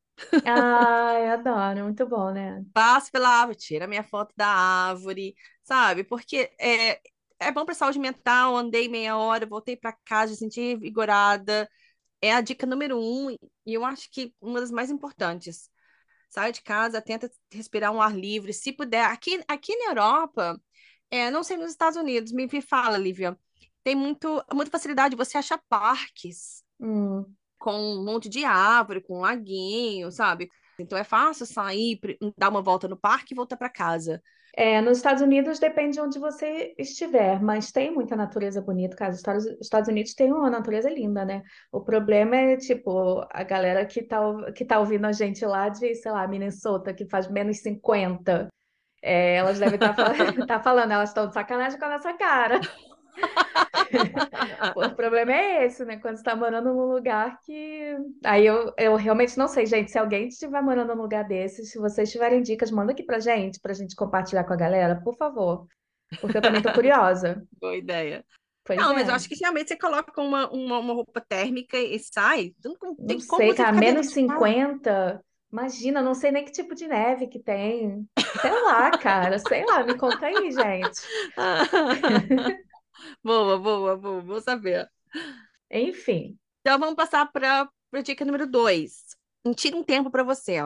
Ai, 0.43 1.27
adoro, 1.29 1.83
muito 1.83 2.05
bom, 2.07 2.31
né? 2.31 2.63
Passo 2.73 3.11
pela 3.11 3.29
árvore, 3.29 3.57
tira 3.57 3.87
minha 3.87 4.03
foto 4.03 4.33
da 4.35 4.47
árvore, 4.47 5.35
sabe? 5.63 6.03
Porque 6.03 6.49
é, 6.59 7.01
é 7.39 7.51
bom 7.51 7.65
para 7.65 7.75
saúde 7.75 7.99
mental. 7.99 8.55
Andei 8.55 8.87
meia 8.87 9.17
hora, 9.17 9.45
voltei 9.45 9.75
para 9.75 9.93
casa, 10.05 10.31
me 10.31 10.37
senti 10.37 10.75
vigorada. 10.75 11.69
É 12.21 12.33
a 12.33 12.41
dica 12.41 12.65
número 12.65 12.99
um, 12.99 13.31
e 13.65 13.73
eu 13.73 13.85
acho 13.85 14.09
que 14.11 14.33
uma 14.41 14.59
das 14.59 14.71
mais 14.71 14.89
importantes. 14.89 15.69
Sai 16.29 16.51
de 16.51 16.61
casa, 16.61 17.01
tenta 17.01 17.29
respirar 17.51 17.91
um 17.91 18.01
ar 18.01 18.15
livre, 18.15 18.53
se 18.53 18.73
puder. 18.73 19.05
Aqui, 19.05 19.43
aqui 19.47 19.75
na 19.77 19.91
Europa, 19.91 20.59
é, 21.11 21.31
não 21.31 21.43
sei 21.43 21.57
nos 21.57 21.71
Estados 21.71 21.97
Unidos, 21.97 22.31
me 22.31 22.47
fala, 22.61 22.97
Lívia, 22.97 23.37
tem 23.83 23.95
muito, 23.95 24.43
muita 24.53 24.71
facilidade 24.71 25.15
você 25.15 25.37
achar 25.37 25.61
parques. 25.69 26.63
Hum 26.79 27.25
com 27.67 27.97
um 27.97 28.01
monte 28.01 28.29
de 28.29 28.45
árvore, 28.45 29.01
com 29.01 29.17
um 29.17 29.21
laguinho, 29.21 30.09
sabe? 30.09 30.47
Então 30.79 30.97
é 30.97 31.03
fácil 31.03 31.45
sair, 31.45 31.99
dar 32.37 32.47
uma 32.47 32.61
volta 32.61 32.87
no 32.87 32.95
parque 32.95 33.33
e 33.33 33.35
voltar 33.35 33.57
para 33.57 33.69
casa. 33.69 34.21
É, 34.55 34.79
nos 34.79 34.97
Estados 34.97 35.21
Unidos 35.21 35.59
depende 35.59 35.95
de 35.95 36.01
onde 36.01 36.17
você 36.17 36.73
estiver, 36.77 37.41
mas 37.43 37.69
tem 37.69 37.93
muita 37.93 38.15
natureza 38.15 38.61
bonita, 38.61 38.95
cara. 38.95 39.11
Os 39.11 39.45
Estados 39.59 39.89
Unidos 39.89 40.13
tem 40.13 40.31
uma 40.31 40.49
natureza 40.49 40.89
linda, 40.89 41.25
né? 41.25 41.43
O 41.69 41.81
problema 41.81 42.37
é, 42.37 42.55
tipo, 42.55 43.21
a 43.29 43.43
galera 43.43 43.85
que 43.85 44.01
tá, 44.01 44.19
que 44.53 44.63
tá 44.63 44.79
ouvindo 44.79 45.05
a 45.05 45.11
gente 45.11 45.45
lá 45.45 45.67
de, 45.67 45.93
sei 45.93 46.11
lá, 46.11 46.25
Minnesota, 46.25 46.93
que 46.93 47.05
faz 47.09 47.29
menos 47.29 47.57
50. 47.57 48.47
É, 49.01 49.35
elas 49.35 49.59
devem 49.59 49.75
estar 49.75 49.93
tá 49.93 50.13
tá 50.47 50.59
falando, 50.61 50.91
elas 50.91 51.09
estão 51.09 51.27
de 51.27 51.33
sacanagem 51.33 51.77
com 51.77 51.85
a 51.85 51.89
nossa 51.89 52.13
cara. 52.13 52.61
o 54.75 54.95
problema 54.95 55.31
é 55.31 55.65
esse, 55.65 55.83
né? 55.85 55.97
Quando 55.97 56.17
você 56.17 56.23
tá 56.23 56.35
morando 56.35 56.73
num 56.73 56.91
lugar 56.91 57.39
que. 57.41 57.95
Aí 58.23 58.45
eu, 58.45 58.73
eu 58.77 58.95
realmente 58.95 59.37
não 59.37 59.47
sei, 59.47 59.65
gente. 59.65 59.91
Se 59.91 59.97
alguém 59.97 60.27
estiver 60.27 60.61
morando 60.61 60.95
num 60.95 61.01
lugar 61.01 61.23
desses, 61.23 61.71
se 61.71 61.79
vocês 61.79 62.11
tiverem 62.11 62.41
dicas, 62.41 62.71
manda 62.71 62.91
aqui 62.91 63.03
pra 63.03 63.19
gente, 63.19 63.59
pra 63.59 63.73
gente 63.73 63.95
compartilhar 63.95 64.43
com 64.43 64.53
a 64.53 64.57
galera, 64.57 64.99
por 65.03 65.15
favor. 65.15 65.67
Porque 66.21 66.37
eu 66.37 66.41
também 66.41 66.61
tô 66.61 66.71
curiosa. 66.71 67.43
Boa 67.59 67.75
ideia. 67.75 68.23
Pois 68.65 68.79
não, 68.79 68.91
é. 68.91 68.95
mas 68.95 69.07
eu 69.07 69.15
acho 69.15 69.29
que 69.29 69.39
realmente 69.39 69.69
você 69.69 69.77
coloca 69.77 70.21
uma, 70.21 70.49
uma, 70.49 70.79
uma 70.79 70.93
roupa 70.93 71.21
térmica 71.21 71.77
e 71.77 71.97
sai. 71.99 72.53
Não, 72.63 72.75
tem 72.95 73.17
Não 73.17 73.27
como 73.27 73.41
sei, 73.41 73.51
você 73.51 73.63
cara, 73.63 73.77
menos 73.77 74.07
de 74.07 74.27
casa. 74.27 74.33
50. 74.33 75.23
Imagina, 75.51 76.01
não 76.01 76.13
sei 76.13 76.31
nem 76.31 76.43
que 76.43 76.51
tipo 76.51 76.75
de 76.75 76.85
neve 76.87 77.27
que 77.27 77.39
tem. 77.39 78.05
Sei 78.41 78.51
lá, 78.51 78.91
cara, 78.91 79.39
sei 79.39 79.65
lá, 79.65 79.83
me 79.83 79.97
conta 79.97 80.25
aí, 80.25 80.51
gente. 80.51 81.01
Boa, 83.23 83.57
boa, 83.57 83.97
boa, 83.97 84.21
vou 84.21 84.41
saber. 84.41 84.89
Enfim. 85.71 86.37
Então 86.61 86.79
vamos 86.79 86.95
passar 86.95 87.25
para 87.31 87.69
a 87.93 88.01
dica 88.01 88.25
número 88.25 88.47
dois. 88.47 89.15
Tira 89.55 89.77
um 89.77 89.83
tempo 89.83 90.11
para 90.11 90.23
você. 90.23 90.61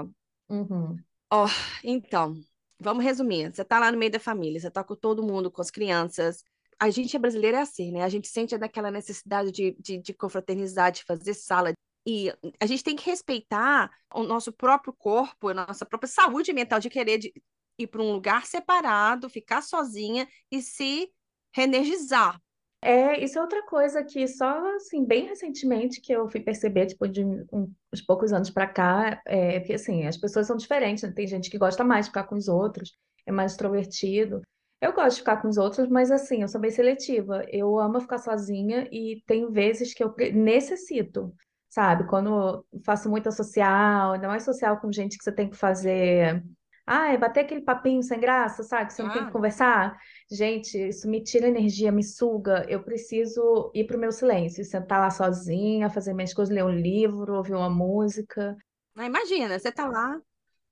Uhum. 0.49 0.97
Ó, 1.31 1.47
então, 1.83 2.35
vamos 2.79 3.03
resumir. 3.03 3.53
Você 3.53 3.63
tá 3.63 3.79
lá 3.79 3.91
no 3.91 3.97
meio 3.97 4.11
da 4.11 4.19
família, 4.19 4.59
você 4.59 4.69
tá 4.71 4.83
com 4.83 4.95
todo 4.95 5.23
mundo, 5.23 5.51
com 5.51 5.61
as 5.61 5.71
crianças. 5.71 6.43
A 6.79 6.89
gente 6.89 7.15
é 7.15 7.19
brasileiro 7.19 7.57
é 7.57 7.61
assim, 7.61 7.91
né? 7.91 8.03
A 8.03 8.09
gente 8.09 8.27
sente 8.27 8.57
daquela 8.57 8.89
necessidade 8.89 9.51
de, 9.51 9.75
de, 9.79 9.97
de 9.99 10.13
confraternizar, 10.13 10.91
de 10.91 11.03
fazer 11.03 11.33
sala. 11.33 11.73
E 12.05 12.33
a 12.59 12.65
gente 12.65 12.83
tem 12.83 12.95
que 12.95 13.05
respeitar 13.05 13.91
o 14.13 14.23
nosso 14.23 14.51
próprio 14.51 14.91
corpo, 14.91 15.49
a 15.49 15.53
nossa 15.53 15.85
própria 15.85 16.07
saúde 16.07 16.51
mental, 16.51 16.79
de 16.79 16.89
querer 16.89 17.19
de 17.19 17.31
ir 17.77 17.87
para 17.87 18.01
um 18.01 18.11
lugar 18.13 18.45
separado, 18.45 19.29
ficar 19.29 19.61
sozinha 19.61 20.27
e 20.49 20.61
se 20.61 21.11
reenergizar. 21.53 22.39
É, 22.83 23.23
isso 23.23 23.37
é 23.37 23.41
outra 23.41 23.63
coisa 23.67 24.03
que 24.03 24.27
só, 24.27 24.75
assim, 24.75 25.05
bem 25.05 25.27
recentemente 25.27 26.01
que 26.01 26.11
eu 26.11 26.27
fui 26.27 26.39
perceber, 26.39 26.87
tipo, 26.87 27.07
de 27.07 27.23
um- 27.23 27.71
uns 27.93 28.01
poucos 28.01 28.33
anos 28.33 28.49
pra 28.49 28.65
cá, 28.67 29.21
é 29.25 29.59
que, 29.59 29.73
assim, 29.73 30.07
as 30.07 30.17
pessoas 30.17 30.47
são 30.47 30.57
diferentes, 30.57 31.03
né? 31.03 31.11
Tem 31.11 31.27
gente 31.27 31.49
que 31.49 31.59
gosta 31.59 31.83
mais 31.83 32.05
de 32.05 32.09
ficar 32.11 32.23
com 32.23 32.35
os 32.35 32.47
outros, 32.47 32.97
é 33.25 33.31
mais 33.31 33.51
extrovertido. 33.51 34.41
Eu 34.81 34.93
gosto 34.93 35.11
de 35.17 35.19
ficar 35.19 35.37
com 35.41 35.47
os 35.47 35.57
outros, 35.57 35.87
mas, 35.89 36.09
assim, 36.09 36.41
eu 36.41 36.47
sou 36.47 36.59
bem 36.59 36.71
seletiva. 36.71 37.43
Eu 37.49 37.77
amo 37.77 37.99
ficar 38.01 38.17
sozinha 38.17 38.87
e 38.91 39.21
tem 39.27 39.51
vezes 39.51 39.93
que 39.93 40.03
eu 40.03 40.15
necessito, 40.33 41.31
sabe? 41.69 42.07
Quando 42.07 42.65
faço 42.83 43.07
muita 43.09 43.31
social, 43.31 44.17
não 44.19 44.33
é 44.33 44.39
social 44.39 44.79
com 44.79 44.91
gente 44.91 45.17
que 45.19 45.23
você 45.23 45.31
tem 45.31 45.47
que 45.49 45.55
fazer... 45.57 46.43
Ah, 46.85 47.11
é 47.13 47.17
bater 47.17 47.41
aquele 47.45 47.61
papinho 47.61 48.03
sem 48.03 48.19
graça, 48.19 48.63
sabe? 48.63 48.87
Que 48.87 48.93
você 48.93 49.03
não 49.03 49.09
tem 49.11 49.25
que 49.25 49.31
Ah, 49.31 49.31
conversar. 49.31 49.97
Gente, 50.29 50.77
isso 50.77 51.07
me 51.09 51.23
tira 51.23 51.47
energia, 51.47 51.91
me 51.91 52.03
suga. 52.03 52.65
Eu 52.69 52.83
preciso 52.83 53.71
ir 53.73 53.85
pro 53.87 53.97
meu 53.99 54.11
silêncio, 54.11 54.63
sentar 54.65 54.99
lá 55.01 55.09
sozinha, 55.09 55.89
fazer 55.89 56.13
minhas 56.13 56.33
coisas, 56.33 56.53
ler 56.53 56.63
um 56.65 56.69
livro, 56.71 57.35
ouvir 57.35 57.53
uma 57.55 57.69
música. 57.69 58.55
mas 58.93 59.07
imagina, 59.07 59.57
você 59.59 59.71
tá 59.71 59.87
lá 59.87 60.19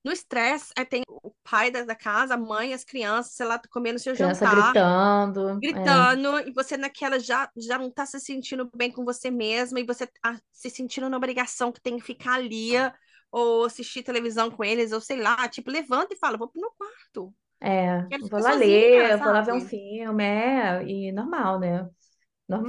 no 0.03 0.11
estresse, 0.11 0.73
aí 0.77 0.85
tem 0.85 1.03
o 1.09 1.31
pai 1.43 1.71
da, 1.71 1.83
da 1.85 1.95
casa, 1.95 2.35
a 2.35 2.37
mãe, 2.37 2.73
as 2.73 2.83
crianças, 2.85 3.33
sei 3.35 3.45
lá, 3.47 3.61
comendo 3.71 3.99
seu 3.99 4.15
Criança 4.15 4.45
jantar. 4.45 4.45
gritando. 4.45 5.65
É, 5.73 6.03
gritando, 6.03 6.39
e 6.41 6.53
você 6.53 6.77
naquela 6.77 7.19
já, 7.19 7.51
já 7.57 7.77
não 7.79 7.91
tá 7.91 8.05
se 8.05 8.19
sentindo 8.19 8.69
bem 8.75 8.91
com 8.91 9.05
você 9.05 9.31
mesma, 9.31 9.79
e 9.79 9.85
você 9.85 10.07
tá 10.07 10.39
se 10.51 10.69
sentindo 10.69 11.09
na 11.09 11.17
obrigação 11.17 11.71
que 11.71 11.81
tem 11.81 11.97
que 11.97 12.03
ficar 12.05 12.35
ali, 12.35 12.73
ou 13.31 13.65
assistir 13.65 14.03
televisão 14.03 14.51
com 14.51 14.63
eles, 14.63 14.91
ou 14.91 15.01
sei 15.01 15.17
lá, 15.21 15.47
tipo, 15.49 15.69
levanta 15.71 16.13
e 16.13 16.17
fala, 16.17 16.37
vou 16.37 16.49
pro 16.49 16.61
meu 16.61 16.71
quarto, 16.71 17.33
é, 17.61 18.07
quero 18.09 18.23
vou 18.29 18.39
lá 18.41 18.53
sozinha, 18.53 18.53
ler, 18.53 19.21
vou 19.21 19.31
lá 19.33 19.41
ver 19.41 19.53
um 19.53 19.61
filme, 19.61 20.23
é, 20.23 20.83
e 20.85 21.11
normal, 21.11 21.59
né? 21.59 21.89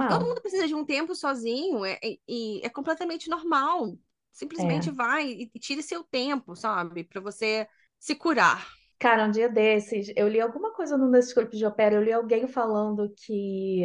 Todo 0.07 0.25
Normal. 0.25 0.27
mundo 0.27 0.41
precisa 0.41 0.67
de 0.67 0.75
um 0.75 0.85
tempo 0.85 1.15
sozinho, 1.15 1.85
é, 1.85 1.93
é- 2.03 2.17
e 2.27 2.61
é 2.63 2.69
completamente 2.69 3.29
normal. 3.29 3.97
Simplesmente 4.31 4.89
É. 4.89 4.91
vai 4.91 5.27
e, 5.27 5.51
e 5.53 5.59
tire 5.59 5.81
seu 5.83 6.03
tempo, 6.03 6.55
sabe? 6.55 7.03
Pra 7.03 7.21
você 7.21 7.67
se 7.99 8.15
curar. 8.15 8.67
Cara, 8.99 9.25
um 9.25 9.31
dia 9.31 9.49
desses, 9.49 10.13
eu 10.15 10.27
li 10.29 10.39
alguma 10.39 10.71
coisa 10.73 10.95
num 10.97 11.09
desses 11.09 11.33
grupos 11.33 11.57
de 11.57 11.65
opera, 11.65 11.95
eu 11.95 12.03
li 12.03 12.13
alguém 12.13 12.47
falando 12.47 13.09
que 13.17 13.83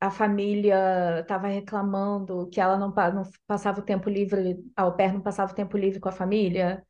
a 0.00 0.10
família 0.10 1.20
estava 1.20 1.48
reclamando 1.48 2.48
que 2.50 2.60
ela 2.60 2.76
não, 2.78 2.88
não 2.94 3.22
passava 3.46 3.80
o 3.80 3.84
tempo 3.84 4.08
livre, 4.10 4.62
a 4.76 4.82
au 4.82 4.96
pair 4.96 5.12
não 5.12 5.20
passava 5.22 5.52
o 5.52 5.54
tempo 5.54 5.76
livre 5.76 6.00
com 6.00 6.08
a 6.08 6.12
família. 6.12 6.86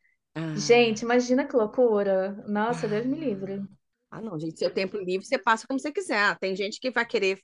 Gente, 0.55 1.03
imagina 1.03 1.47
que 1.47 1.57
loucura. 1.57 2.33
Nossa, 2.49 2.89
Deus 2.89 3.07
me 3.07 3.19
livre. 3.19 3.63
Ah, 4.11 4.21
não, 4.21 4.39
gente, 4.39 4.59
seu 4.59 4.71
tempo 4.73 4.97
livre 4.99 5.27
você 5.27 5.39
passa 5.39 5.67
como 5.67 5.79
você 5.81 5.91
quiser. 5.93 6.39
Tem 6.39 6.55
gente 6.55 6.79
que 6.81 6.91
vai 6.91 7.05
querer 7.07 7.41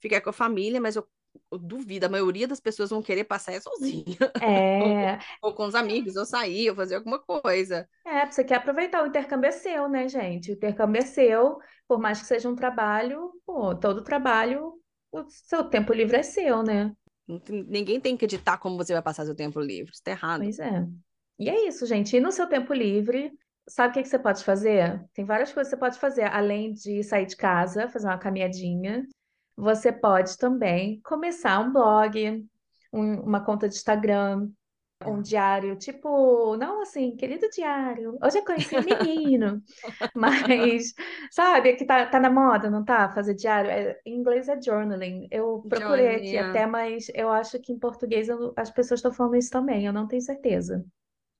ficar 0.00 0.20
com 0.20 0.30
a 0.30 0.32
família, 0.32 0.80
mas 0.80 0.96
eu, 0.96 1.08
eu 1.50 1.58
duvido, 1.58 2.06
a 2.06 2.08
maioria 2.08 2.46
das 2.46 2.60
pessoas 2.60 2.90
vão 2.90 3.02
querer 3.02 3.24
passar 3.24 3.52
é 3.52 3.60
sozinha, 3.60 4.04
É, 4.40 5.18
ou 5.42 5.54
com 5.54 5.66
os 5.66 5.74
amigos, 5.74 6.16
ou 6.16 6.26
sair, 6.26 6.70
ou 6.70 6.76
fazer 6.76 6.96
alguma 6.96 7.18
coisa. 7.18 7.88
é, 8.04 8.26
você 8.26 8.42
quer 8.44 8.56
aproveitar, 8.56 9.02
o 9.02 9.06
intercâmbio 9.06 9.48
é 9.48 9.52
seu, 9.52 9.88
né, 9.88 10.08
gente? 10.08 10.50
O 10.50 10.54
intercâmbio 10.54 11.00
é 11.00 11.04
seu, 11.04 11.58
por 11.86 11.98
mais 12.00 12.20
que 12.20 12.26
seja 12.26 12.48
um 12.48 12.56
trabalho, 12.56 13.30
pô, 13.46 13.74
todo 13.74 14.02
trabalho, 14.02 14.79
o 15.12 15.24
seu 15.28 15.64
tempo 15.64 15.92
livre 15.92 16.16
é 16.16 16.22
seu, 16.22 16.62
né? 16.62 16.92
Tem- 17.44 17.64
Ninguém 17.64 18.00
tem 18.00 18.16
que 18.16 18.24
editar 18.24 18.58
como 18.58 18.76
você 18.76 18.92
vai 18.92 19.02
passar 19.02 19.24
seu 19.24 19.34
tempo 19.34 19.60
livre. 19.60 19.92
Isso 19.92 20.02
tá 20.02 20.10
errado. 20.12 20.42
Pois 20.42 20.58
é. 20.58 20.86
E 21.38 21.48
é 21.48 21.68
isso, 21.68 21.86
gente. 21.86 22.16
E 22.16 22.20
no 22.20 22.32
seu 22.32 22.46
tempo 22.46 22.72
livre, 22.74 23.32
sabe 23.68 23.90
o 23.90 23.94
que 23.94 24.02
que 24.02 24.08
você 24.08 24.18
pode 24.18 24.44
fazer? 24.44 25.02
Tem 25.14 25.24
várias 25.24 25.52
coisas 25.52 25.70
que 25.72 25.76
você 25.76 25.80
pode 25.80 25.98
fazer, 25.98 26.24
além 26.24 26.72
de 26.72 27.02
sair 27.02 27.26
de 27.26 27.36
casa, 27.36 27.88
fazer 27.88 28.06
uma 28.06 28.18
caminhadinha. 28.18 29.06
Você 29.56 29.92
pode 29.92 30.36
também 30.36 31.00
começar 31.02 31.60
um 31.60 31.72
blog, 31.72 32.44
um- 32.92 33.20
uma 33.20 33.44
conta 33.44 33.68
de 33.68 33.76
Instagram, 33.76 34.48
um 35.06 35.22
diário, 35.22 35.76
tipo, 35.76 36.56
não 36.56 36.82
assim, 36.82 37.16
querido 37.16 37.48
diário, 37.50 38.18
hoje 38.22 38.38
eu 38.38 38.44
conheci 38.44 38.76
um 38.76 38.82
menino, 38.82 39.62
mas 40.14 40.92
sabe, 41.30 41.74
que 41.76 41.84
tá, 41.86 42.06
tá 42.06 42.20
na 42.20 42.30
moda, 42.30 42.70
não 42.70 42.84
tá? 42.84 43.10
Fazer 43.12 43.34
diário. 43.34 43.70
É, 43.70 43.98
em 44.06 44.16
inglês 44.18 44.48
é 44.48 44.60
journaling. 44.60 45.28
Eu 45.30 45.64
procurei 45.68 46.16
aqui 46.16 46.36
é. 46.36 46.40
até, 46.40 46.66
mas 46.66 47.06
eu 47.14 47.30
acho 47.30 47.58
que 47.60 47.72
em 47.72 47.78
português 47.78 48.28
eu- 48.28 48.52
as 48.56 48.70
pessoas 48.70 48.98
estão 49.00 49.12
falando 49.12 49.36
isso 49.36 49.50
também, 49.50 49.86
eu 49.86 49.92
não 49.92 50.06
tenho 50.08 50.22
certeza. 50.22 50.84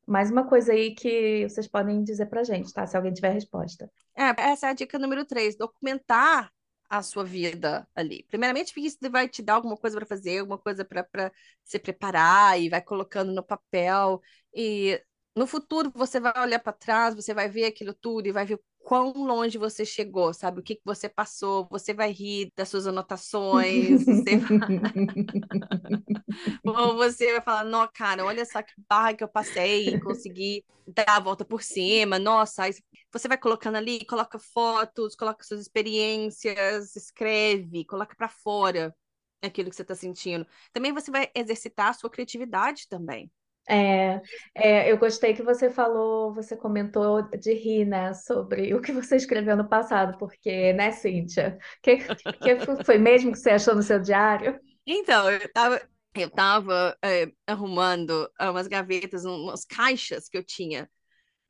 Mais 0.07 0.31
uma 0.31 0.47
coisa 0.49 0.73
aí 0.73 0.95
que 0.95 1.49
vocês 1.49 1.69
podem 1.69 2.02
dizer 2.02 2.26
pra 2.26 2.45
gente, 2.45 2.73
tá? 2.73 2.87
Se 2.87 2.97
alguém 2.97 3.12
tiver 3.12 3.31
resposta. 3.33 3.90
É, 4.17 4.35
essa 4.50 4.67
é 4.67 4.71
a 4.71 4.73
dica 4.75 4.99
número 4.99 5.25
três, 5.25 5.57
documentar 5.57 6.52
a 6.90 7.02
sua 7.02 7.25
vida 7.25 7.88
ali. 7.94 8.25
Primeiramente, 8.28 8.75
porque 8.75 8.88
isso 8.88 8.99
vai 9.11 9.28
te 9.28 9.42
dar 9.42 9.54
alguma 9.54 9.76
coisa 9.76 9.97
para 9.97 10.06
fazer, 10.06 10.40
alguma 10.40 10.59
coisa 10.59 10.85
para 10.85 11.32
se 11.64 11.78
preparar 11.78 12.61
e 12.61 12.68
vai 12.68 12.82
colocando 12.82 13.32
no 13.32 13.44
papel. 13.44 14.20
E 14.54 15.02
no 15.37 15.47
futuro 15.47 15.92
você 15.94 16.20
vai 16.20 16.32
olhar 16.40 16.59
para 16.61 16.73
trás, 16.73 17.14
você 17.14 17.32
vai 17.35 17.49
ver 17.49 17.66
aquilo 17.66 17.94
tudo 17.94 18.26
e 18.26 18.32
vai 18.32 18.44
ver 18.47 18.61
quão 18.80 19.12
longe 19.12 19.58
você 19.58 19.84
chegou, 19.84 20.32
sabe? 20.34 20.60
O 20.60 20.62
que 20.62 20.76
que 20.76 20.82
você 20.84 21.08
passou, 21.08 21.66
você 21.70 21.94
vai 21.94 22.10
rir 22.12 22.52
das 22.56 22.68
suas 22.68 22.87
anotações, 22.87 24.06
você 24.06 24.40
ou 26.64 26.96
você 26.96 27.32
vai 27.32 27.40
falar, 27.42 27.64
não, 27.64 27.88
cara, 27.92 28.25
olha 28.25 28.44
só 28.44 28.62
que 28.62 28.72
barra 28.88 29.14
que 29.14 29.25
eu 29.25 29.28
passei 29.28 29.92
e 29.92 29.99
consegui 29.99 30.64
dar 30.87 31.16
a 31.16 31.20
volta 31.20 31.44
por 31.44 31.62
cima. 31.62 32.18
Nossa, 32.18 32.64
aí 32.64 32.72
você 33.12 33.28
vai 33.28 33.38
colocando 33.38 33.76
ali, 33.76 34.04
coloca 34.06 34.38
fotos, 34.38 35.14
coloca 35.16 35.44
suas 35.44 35.60
experiências, 35.60 36.96
escreve, 36.96 37.84
coloca 37.84 38.14
para 38.16 38.28
fora 38.28 38.94
aquilo 39.42 39.70
que 39.70 39.76
você 39.76 39.82
está 39.82 39.94
sentindo. 39.94 40.46
Também 40.72 40.92
você 40.92 41.10
vai 41.10 41.30
exercitar 41.34 41.88
a 41.88 41.92
sua 41.94 42.10
criatividade 42.10 42.88
também. 42.88 43.30
É, 43.71 44.21
é, 44.55 44.91
eu 44.93 44.99
gostei 44.99 45.33
que 45.35 45.43
você 45.43 45.71
falou, 45.71 46.35
você 46.35 46.57
comentou 46.57 47.23
de 47.39 47.55
rir, 47.55 47.85
né, 47.85 48.12
sobre 48.15 48.75
o 48.75 48.81
que 48.81 48.91
você 48.93 49.15
escreveu 49.17 49.57
no 49.57 49.69
passado, 49.69 50.19
porque, 50.19 50.73
né, 50.73 50.91
Cíntia? 50.93 51.57
Que, 51.83 51.99
que 52.41 52.57
foi 52.85 52.99
mesmo 52.99 53.31
que 53.33 53.39
você 53.39 53.50
achou 53.50 53.75
no 53.77 53.83
seu 53.83 54.00
diário? 54.00 54.59
Então, 54.87 55.31
eu 55.31 55.53
tava, 55.53 55.81
eu 56.15 56.31
tava 56.31 56.97
é, 57.03 57.27
arrumando 57.47 58.31
ah, 58.39 58.50
umas 58.50 58.67
gavetas, 58.67 59.25
um- 59.25 59.45
umas 59.45 59.65
caixas 59.65 60.29
que 60.29 60.37
eu 60.37 60.45
tinha. 60.45 60.91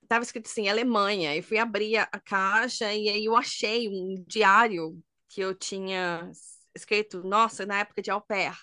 Tava 0.09 0.25
escrito 0.25 0.47
assim, 0.49 0.69
Alemanha. 0.69 1.37
E 1.37 1.43
fui 1.43 1.59
abrir 1.59 1.99
a, 1.99 2.05
a 2.13 2.21
caixa 2.21 2.93
e 2.95 3.09
aí 3.09 3.25
eu 3.27 3.37
achei 3.37 3.89
um 3.89 4.25
diário 4.27 4.99
que 5.29 5.41
eu 5.43 5.55
tinha 5.55 6.31
escrito, 6.77 7.23
nossa, 7.25 7.67
na 7.67 7.81
época 7.81 8.03
de 8.03 8.11
au 8.11 8.21
pair. 8.23 8.55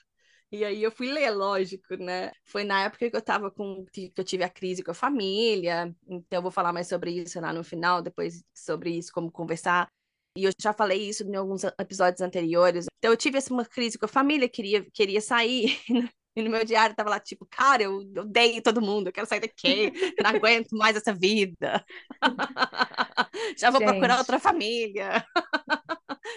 E 0.51 0.63
aí 0.63 0.81
eu 0.81 0.91
fui 0.91 1.11
ler, 1.11 1.29
lógico, 1.31 1.95
né? 1.97 2.31
Foi 2.45 2.63
na 2.63 2.83
época 2.83 3.09
que 3.09 3.15
eu 3.15 3.21
tava 3.21 3.51
com, 3.51 3.85
que 3.91 4.13
eu 4.15 4.23
tive 4.23 4.43
a 4.43 4.49
crise 4.49 4.81
com 4.83 4.91
a 4.91 4.93
família. 4.93 5.93
Então 6.07 6.37
eu 6.39 6.41
vou 6.41 6.51
falar 6.51 6.71
mais 6.71 6.87
sobre 6.87 7.11
isso 7.11 7.39
lá 7.41 7.51
no 7.51 7.63
final, 7.63 8.01
depois 8.01 8.43
sobre 8.53 8.91
isso, 8.91 9.11
como 9.11 9.31
conversar. 9.31 9.89
E 10.37 10.45
eu 10.45 10.51
já 10.61 10.71
falei 10.71 11.01
isso 11.09 11.23
em 11.23 11.35
alguns 11.35 11.63
episódios 11.65 12.21
anteriores. 12.21 12.85
Então 12.99 13.11
eu 13.11 13.17
tive 13.17 13.37
essa 13.37 13.53
uma 13.53 13.65
crise 13.65 13.97
com 13.97 14.05
a 14.05 14.07
família, 14.09 14.47
queria, 14.47 14.85
queria 14.91 15.21
sair. 15.21 15.77
E 16.37 16.43
no 16.43 16.51
meu 16.51 16.63
diário 16.63 16.95
tava 16.95 17.09
lá, 17.09 17.19
tipo, 17.19 17.47
cara, 17.49 17.81
eu 17.81 17.97
odeio 17.97 18.61
todo 18.61 18.79
mundo, 18.79 19.07
eu 19.07 19.11
quero 19.11 19.25
sair 19.25 19.39
daqui, 19.39 19.91
eu 20.15 20.23
não 20.23 20.29
aguento 20.29 20.69
mais 20.77 20.95
essa 20.95 21.11
vida. 21.11 21.83
Já 23.57 23.71
vou 23.71 23.81
procurar 23.81 24.17
Gente. 24.17 24.19
outra 24.19 24.39
família. 24.39 25.25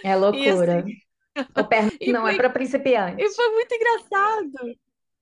É 0.03 0.15
E 0.31 0.51
loucura. 0.51 0.51
assim, 0.51 1.01
O 1.57 1.65
pé 1.65 1.83
não 2.13 2.27
é 2.27 2.33
foi, 2.33 2.35
é 2.35 2.37
para 2.37 2.51
principiantes. 2.51 3.33
E 3.33 3.35
foi 3.35 3.51
muito 3.51 3.75
engraçado. 3.75 4.77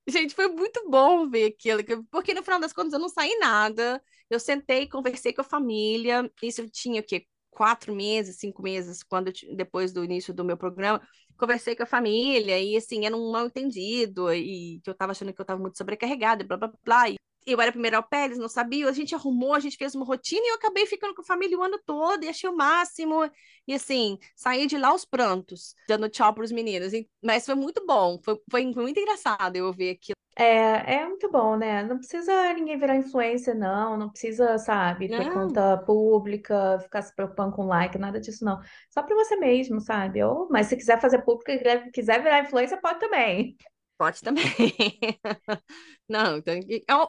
Gente, 0.08 0.34
foi 0.34 0.48
muito 0.48 0.88
bom 0.88 1.28
ver 1.28 1.46
aquilo, 1.46 1.82
porque 2.10 2.32
no 2.32 2.42
final 2.42 2.58
das 2.58 2.72
contas 2.72 2.94
eu 2.94 2.98
não 2.98 3.08
saí 3.08 3.36
nada. 3.38 4.02
Eu 4.30 4.40
sentei, 4.40 4.88
conversei 4.88 5.32
com 5.32 5.42
a 5.42 5.44
família. 5.44 6.30
Isso 6.42 6.68
tinha 6.70 7.00
o 7.00 7.04
quê? 7.04 7.26
Quatro 7.50 7.94
meses, 7.94 8.38
cinco 8.38 8.62
meses, 8.62 9.02
quando 9.02 9.30
depois 9.54 9.92
do 9.92 10.04
início 10.04 10.32
do 10.32 10.44
meu 10.44 10.56
programa. 10.56 11.00
Conversei 11.36 11.76
com 11.76 11.82
a 11.82 11.86
família 11.86 12.58
e, 12.58 12.76
assim, 12.76 13.06
era 13.06 13.16
um 13.16 13.30
mal 13.30 13.46
entendido 13.46 14.32
e 14.32 14.80
que 14.82 14.90
eu 14.90 14.94
tava 14.94 15.12
achando 15.12 15.32
que 15.32 15.40
eu 15.40 15.44
tava 15.44 15.60
muito 15.60 15.78
sobrecarregada, 15.78 16.44
blá, 16.44 16.56
blá, 16.56 16.72
blá. 16.84 17.10
E 17.10 17.16
eu 17.52 17.60
era 17.60 17.70
a 17.70 17.72
primeira 17.72 17.96
ao 17.96 18.02
pé, 18.02 18.24
eles 18.24 18.38
não 18.38 18.48
sabiam, 18.48 18.88
a 18.88 18.92
gente 18.92 19.14
arrumou, 19.14 19.54
a 19.54 19.60
gente 19.60 19.76
fez 19.76 19.94
uma 19.94 20.04
rotina 20.04 20.42
e 20.44 20.50
eu 20.50 20.54
acabei 20.56 20.86
ficando 20.86 21.14
com 21.14 21.22
a 21.22 21.24
família 21.24 21.58
o 21.58 21.62
ano 21.62 21.80
todo 21.84 22.24
e 22.24 22.28
achei 22.28 22.48
o 22.48 22.56
máximo. 22.56 23.28
E 23.66 23.74
assim, 23.74 24.18
saí 24.36 24.66
de 24.66 24.76
lá 24.76 24.88
aos 24.88 25.04
prantos, 25.04 25.74
dando 25.88 26.08
tchau 26.08 26.32
para 26.32 26.44
os 26.44 26.52
meninos. 26.52 26.92
Mas 27.22 27.46
foi 27.46 27.54
muito 27.54 27.84
bom, 27.86 28.18
foi, 28.22 28.38
foi, 28.50 28.66
muito 28.66 29.00
engraçado 29.00 29.56
eu 29.56 29.72
ver 29.72 29.90
aquilo. 29.90 30.18
É, 30.36 30.94
é 30.94 31.08
muito 31.08 31.28
bom, 31.28 31.56
né? 31.56 31.82
Não 31.82 31.98
precisa 31.98 32.52
ninguém 32.52 32.78
virar 32.78 32.96
influência, 32.96 33.54
não. 33.54 33.96
Não 33.96 34.08
precisa, 34.08 34.56
sabe, 34.56 35.08
ter 35.08 35.32
conta 35.32 35.78
pública, 35.78 36.78
ficar 36.78 37.02
se 37.02 37.12
preocupando 37.12 37.56
com 37.56 37.66
like, 37.66 37.98
nada 37.98 38.20
disso, 38.20 38.44
não. 38.44 38.60
Só 38.88 39.02
para 39.02 39.16
você 39.16 39.34
mesmo, 39.34 39.80
sabe? 39.80 40.22
Ou, 40.22 40.48
mas 40.48 40.68
se 40.68 40.76
quiser 40.76 41.00
fazer 41.00 41.22
público 41.22 41.50
e 41.50 41.90
quiser 41.90 42.22
virar 42.22 42.40
influência, 42.40 42.80
pode 42.80 43.00
também. 43.00 43.56
Pode 43.98 44.22
também. 44.22 44.44
Não, 46.08 46.38
então, 46.38 46.54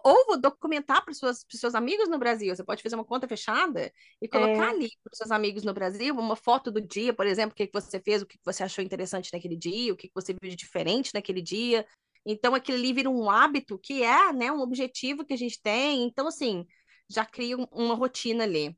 ou 0.03 0.25
vou 0.25 0.39
documentar 0.41 1.03
para 1.05 1.11
os 1.11 1.19
seus, 1.19 1.75
amigos 1.75 2.09
no 2.09 2.17
Brasil. 2.19 2.53
Você 2.55 2.63
pode 2.63 2.83
fazer 2.83 2.95
uma 2.95 3.05
conta 3.05 3.27
fechada 3.27 3.91
e 4.21 4.27
colocar 4.27 4.67
É, 4.67 4.71
ali 4.71 4.89
para 5.03 5.11
os 5.13 5.17
seus 5.17 5.31
amigos 5.31 5.63
no 5.63 5.73
Brasil 5.73 6.15
uma 6.15 6.35
foto 6.35 6.71
do 6.71 6.81
dia, 6.81 7.13
por 7.13 7.25
exemplo, 7.27 7.53
o 7.53 7.55
que 7.55 7.69
você 7.71 7.99
fez, 8.01 8.21
o 8.21 8.25
que 8.25 8.37
você 8.43 8.63
achou 8.63 8.83
interessante 8.83 9.31
naquele 9.33 9.55
dia, 9.55 9.93
o 9.93 9.97
que 9.97 10.11
você 10.15 10.33
viu 10.33 10.49
de 10.49 10.55
diferente 10.55 11.11
naquele 11.13 11.41
dia. 11.41 11.85
Então, 12.25 12.55
aquilo 12.55 12.77
ali 12.77 12.91
vira 12.93 13.09
um 13.09 13.29
hábito 13.29 13.77
que 13.79 14.03
é, 14.03 14.33
né, 14.33 14.51
um 14.51 14.59
objetivo 14.61 15.25
que 15.25 15.33
a 15.33 15.37
gente 15.37 15.61
tem. 15.61 16.03
Então, 16.03 16.27
assim, 16.27 16.65
já 17.09 17.25
cria 17.25 17.57
um- 17.57 17.67
uma 17.71 17.95
rotina 17.95 18.43
ali. 18.43 18.75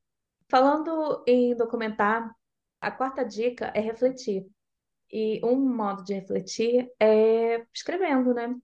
falando 0.49 1.23
em 1.27 1.55
documentar, 1.55 2.31
a 2.79 2.91
quarta 2.91 3.23
dica 3.25 3.71
é 3.75 3.79
refletir. 3.79 4.45
E 5.11 5.41
um 5.45 5.57
modo 5.57 6.03
de 6.03 6.13
refletir 6.13 6.89
é 6.99 7.65
escrevendo, 7.73 8.33
né? 8.33 8.55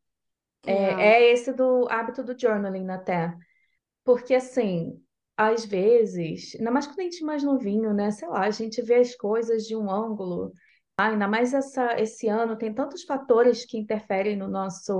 É, 0.65 0.73
é 1.19 1.31
esse 1.33 1.53
do 1.53 1.87
hábito 1.89 2.23
do 2.23 2.37
journaling 2.39 2.89
até. 2.89 3.33
Porque, 4.03 4.35
assim, 4.35 5.01
às 5.37 5.65
vezes, 5.65 6.55
ainda 6.55 6.71
mais 6.71 6.87
quando 6.87 6.99
a 7.01 7.03
gente 7.03 7.23
é 7.23 7.25
mais 7.25 7.43
novinho, 7.43 7.93
né? 7.93 8.11
Sei 8.11 8.27
lá, 8.27 8.41
a 8.45 8.51
gente 8.51 8.81
vê 8.81 8.95
as 8.95 9.15
coisas 9.15 9.65
de 9.65 9.75
um 9.75 9.89
ângulo. 9.91 10.53
Ah, 10.97 11.09
ainda 11.09 11.27
mais 11.27 11.53
essa, 11.53 11.99
esse 12.01 12.27
ano, 12.27 12.57
tem 12.57 12.73
tantos 12.73 13.03
fatores 13.03 13.65
que 13.65 13.77
interferem 13.77 14.35
no 14.35 14.47
nosso 14.47 14.93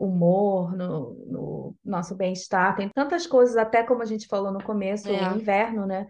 humor, 0.00 0.76
no, 0.76 1.14
no 1.26 1.76
nosso 1.84 2.16
bem-estar, 2.16 2.76
tem 2.76 2.88
tantas 2.90 3.26
coisas, 3.28 3.56
até 3.56 3.82
como 3.84 4.02
a 4.02 4.06
gente 4.06 4.26
falou 4.26 4.52
no 4.52 4.62
começo, 4.62 5.14
o 5.14 5.22
É, 5.22 5.28
inverno, 5.32 5.86
né? 5.86 6.06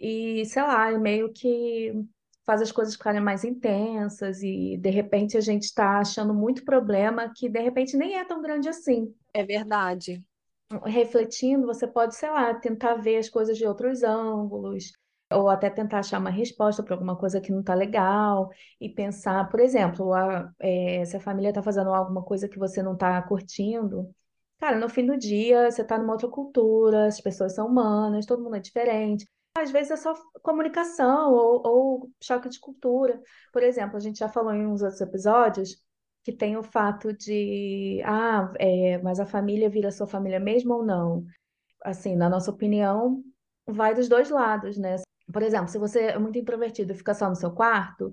E, 0.00 0.44
sei 0.46 0.62
lá, 0.62 0.90
é 0.92 0.98
meio 0.98 1.32
que 1.32 1.92
faz 2.46 2.62
as 2.62 2.72
coisas 2.72 2.94
ficarem 2.94 3.20
mais 3.20 3.44
intensas 3.44 4.42
e, 4.42 4.76
de 4.78 4.90
repente, 4.90 5.36
a 5.36 5.40
gente 5.40 5.64
está 5.64 5.98
achando 6.00 6.34
muito 6.34 6.64
problema 6.64 7.32
que, 7.34 7.48
de 7.48 7.60
repente, 7.60 7.96
nem 7.96 8.16
é 8.18 8.24
tão 8.24 8.42
grande 8.42 8.68
assim 8.68 9.14
é 9.34 9.44
verdade. 9.44 10.24
refletindo, 10.86 11.66
você 11.66 11.86
pode, 11.86 12.14
sei 12.14 12.30
lá, 12.30 12.54
tentar 12.54 12.94
ver 12.96 13.18
as 13.18 13.28
coisas 13.28 13.58
de 13.58 13.66
outros 13.66 14.02
ângulos, 14.02 14.92
ou 15.32 15.48
até 15.48 15.68
tentar 15.70 16.00
achar 16.00 16.18
uma 16.18 16.30
resposta 16.30 16.82
para 16.82 16.94
alguma 16.94 17.16
coisa 17.16 17.40
que 17.40 17.52
não 17.52 17.60
está 17.60 17.74
legal, 17.74 18.50
e 18.80 18.88
pensar, 18.88 19.48
por 19.50 19.60
exemplo, 19.60 20.12
a- 20.14 20.50
é, 20.58 21.04
se 21.04 21.16
a 21.16 21.20
família 21.20 21.50
está 21.50 21.62
fazendo 21.62 21.90
alguma 21.92 22.22
coisa 22.22 22.48
que 22.48 22.58
você 22.58 22.82
não 22.82 22.94
está 22.94 23.20
curtindo, 23.22 24.10
cara, 24.58 24.78
no 24.78 24.88
fim 24.88 25.04
do 25.06 25.16
dia 25.18 25.70
você 25.70 25.82
está 25.82 25.98
numa 25.98 26.12
outra 26.12 26.28
cultura, 26.28 27.06
as 27.06 27.20
pessoas 27.20 27.54
são 27.54 27.66
humanas, 27.66 28.26
todo 28.26 28.42
mundo 28.42 28.56
é 28.56 28.60
diferente. 28.60 29.26
Às 29.56 29.70
vezes 29.70 29.90
é 29.92 29.96
só 29.96 30.14
comunicação 30.42 31.32
ou, 31.32 31.62
ou 31.66 32.10
choque 32.22 32.48
de 32.48 32.58
cultura. 32.58 33.20
Por 33.52 33.62
exemplo, 33.62 33.96
a 33.96 34.00
gente 34.00 34.18
já 34.18 34.28
falou 34.28 34.52
em 34.54 34.66
uns 34.66 34.82
outros 34.82 35.00
episódios 35.00 35.76
que 36.24 36.32
tem 36.32 36.56
o 36.56 36.62
fato 36.62 37.12
de, 37.12 38.00
ah, 38.04 38.52
é, 38.58 38.98
mas 38.98 39.18
a 39.20 39.26
família 39.26 39.68
vira 39.68 39.90
sua 39.90 40.06
família 40.06 40.38
mesmo 40.40 40.74
ou 40.74 40.84
não? 40.84 41.26
Assim, 41.84 42.16
na 42.16 42.28
nossa 42.30 42.50
opinião, 42.50 43.24
vai 43.66 43.94
dos 43.94 44.08
dois 44.08 44.30
lados, 44.30 44.78
né? 44.78 44.96
Por 45.32 45.42
exemplo, 45.42 45.68
se 45.68 45.78
você 45.78 46.00
é 46.08 46.18
muito 46.18 46.38
introvertido 46.38 46.92
e 46.92 46.96
fica 46.96 47.14
só 47.14 47.28
no 47.28 47.36
seu 47.36 47.52
quarto, 47.52 48.12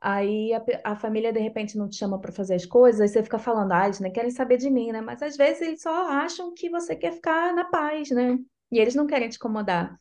aí 0.00 0.52
a, 0.54 0.62
a 0.92 0.96
família 0.96 1.32
de 1.32 1.40
repente 1.40 1.78
não 1.78 1.88
te 1.88 1.96
chama 1.96 2.20
para 2.20 2.32
fazer 2.32 2.54
as 2.56 2.66
coisas, 2.66 3.00
aí 3.00 3.08
você 3.08 3.22
fica 3.22 3.38
falando, 3.38 3.72
ah, 3.72 3.86
eles 3.86 4.00
nem 4.00 4.12
querem 4.12 4.30
saber 4.30 4.58
de 4.58 4.70
mim, 4.70 4.92
né? 4.92 5.00
Mas 5.00 5.22
às 5.22 5.36
vezes 5.36 5.62
eles 5.62 5.82
só 5.82 6.08
acham 6.10 6.54
que 6.54 6.70
você 6.70 6.96
quer 6.96 7.12
ficar 7.12 7.54
na 7.54 7.64
paz, 7.66 8.10
né? 8.10 8.38
E 8.70 8.78
eles 8.78 8.94
não 8.94 9.06
querem 9.06 9.28
te 9.28 9.36
incomodar. 9.36 9.98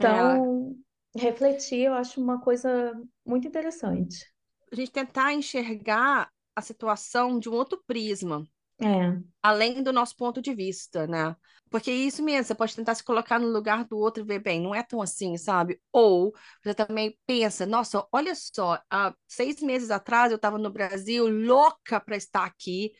É, 0.00 0.40
Então, 0.40 0.76
refletir 1.16 1.80
eu 1.86 1.94
acho 1.94 2.20
uma 2.20 2.40
coisa 2.40 2.94
muito 3.24 3.46
interessante. 3.48 4.26
a 4.72 4.76
gente 4.76 4.92
tentar 4.92 5.32
enxergar 5.32 6.30
a 6.54 6.62
situação 6.62 7.38
de 7.38 7.48
um 7.48 7.52
outro 7.52 7.82
prisma. 7.86 8.46
É, 8.80 9.16
além 9.42 9.82
do 9.82 9.92
nosso 9.92 10.16
ponto 10.16 10.42
de 10.42 10.54
vista, 10.54 11.06
né? 11.06 11.36
Porque 11.70 11.90
é 11.90 11.94
isso 11.94 12.22
mesmo, 12.22 12.44
você 12.46 12.54
pode 12.54 12.74
tentar 12.76 12.94
se 12.94 13.04
colocar 13.04 13.38
no 13.38 13.48
lugar 13.48 13.84
do 13.84 13.96
outro 13.98 14.22
e 14.22 14.26
ver 14.26 14.40
bem, 14.40 14.60
não 14.60 14.74
é 14.74 14.82
tão 14.82 15.00
assim, 15.02 15.36
sabe? 15.36 15.80
Ou 15.92 16.32
você 16.62 16.74
também 16.74 17.18
pensa, 17.26 17.66
nossa, 17.66 18.06
olha 18.12 18.34
só, 18.34 18.80
há 18.90 19.14
seis 19.26 19.60
meses 19.60 19.90
atrás 19.90 20.30
eu 20.32 20.36
estava 20.36 20.58
no 20.58 20.70
Brasil, 20.70 21.26
louca 21.28 22.00
para 22.00 22.16
estar 22.16 22.44
aqui, 22.44 22.92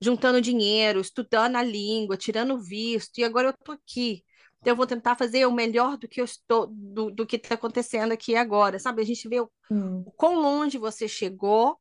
juntando 0.00 0.40
dinheiro, 0.40 1.00
estudando 1.00 1.56
a 1.56 1.62
língua, 1.62 2.16
tirando 2.16 2.60
visto, 2.60 3.18
e 3.18 3.24
agora 3.24 3.48
eu 3.48 3.54
tô 3.64 3.72
aqui. 3.72 4.23
Então 4.64 4.72
eu 4.72 4.76
vou 4.76 4.86
tentar 4.86 5.14
fazer 5.14 5.44
o 5.46 5.52
melhor 5.52 5.98
do 5.98 6.08
que 6.08 6.20
eu 6.20 6.24
estou, 6.24 6.66
do, 6.68 7.10
do 7.10 7.26
que 7.26 7.36
está 7.36 7.54
acontecendo 7.54 8.12
aqui 8.12 8.34
agora, 8.34 8.78
sabe? 8.78 9.02
A 9.02 9.04
gente 9.04 9.28
vê 9.28 9.40
o, 9.40 9.50
hum, 9.70 10.06
o 10.06 10.10
quão 10.12 10.36
longe 10.40 10.78
você 10.78 11.06
chegou 11.08 11.78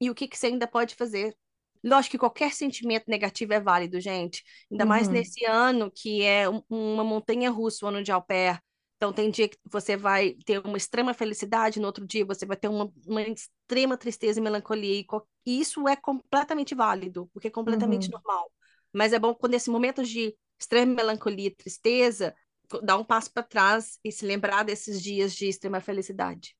e 0.00 0.10
o 0.10 0.14
que 0.14 0.28
que 0.28 0.38
você 0.38 0.46
ainda 0.48 0.66
pode 0.66 0.94
fazer. 0.94 1.36
Lógico 1.84 2.12
que 2.12 2.18
qualquer 2.18 2.52
sentimento 2.52 3.04
negativo 3.08 3.52
é 3.54 3.60
válido, 3.60 4.00
gente. 4.00 4.44
Ainda 4.70 4.86
mais 4.86 5.08
uhum, 5.08 5.10
nesse 5.10 5.44
ano 5.44 5.90
que 5.90 6.22
é 6.22 6.48
um- 6.48 6.62
uma 6.68 7.04
montanha 7.04 7.50
russa, 7.50 7.84
o 7.86 7.88
ano 7.88 8.02
de 8.02 8.12
au 8.12 8.22
pair. 8.22 8.60
Então, 8.96 9.12
tem 9.12 9.30
dia 9.30 9.48
que 9.48 9.58
você 9.70 9.96
vai 9.96 10.34
ter 10.46 10.58
uma 10.64 10.76
extrema 10.78 11.12
felicidade, 11.14 11.80
no 11.80 11.86
outro 11.86 12.06
dia 12.06 12.24
você 12.24 12.46
vai 12.46 12.56
ter 12.56 12.68
uma, 12.68 12.90
uma 13.06 13.22
extrema 13.22 13.96
tristeza 13.96 14.40
e 14.40 14.42
melancolia. 14.42 15.04
E 15.46 15.60
isso 15.60 15.86
é 15.88 15.96
completamente 15.96 16.74
válido, 16.74 17.28
porque 17.32 17.48
é 17.48 17.50
completamente 17.50 18.10
uhum. 18.10 18.12
normal. 18.12 18.50
Mas 18.92 19.12
é 19.12 19.18
bom 19.18 19.34
quando 19.34 19.54
esse 19.54 19.70
momento 19.70 20.02
de 20.04 20.34
extrema 20.58 20.94
melancolia 20.94 21.48
e 21.48 21.54
tristeza, 21.54 22.34
dar 22.82 22.96
um 22.96 23.04
passo 23.04 23.32
para 23.32 23.42
trás 23.42 23.98
e 24.04 24.10
se 24.10 24.26
lembrar 24.26 24.64
desses 24.64 25.02
dias 25.02 25.34
de 25.34 25.48
extrema 25.48 25.80
felicidade. 25.80 26.56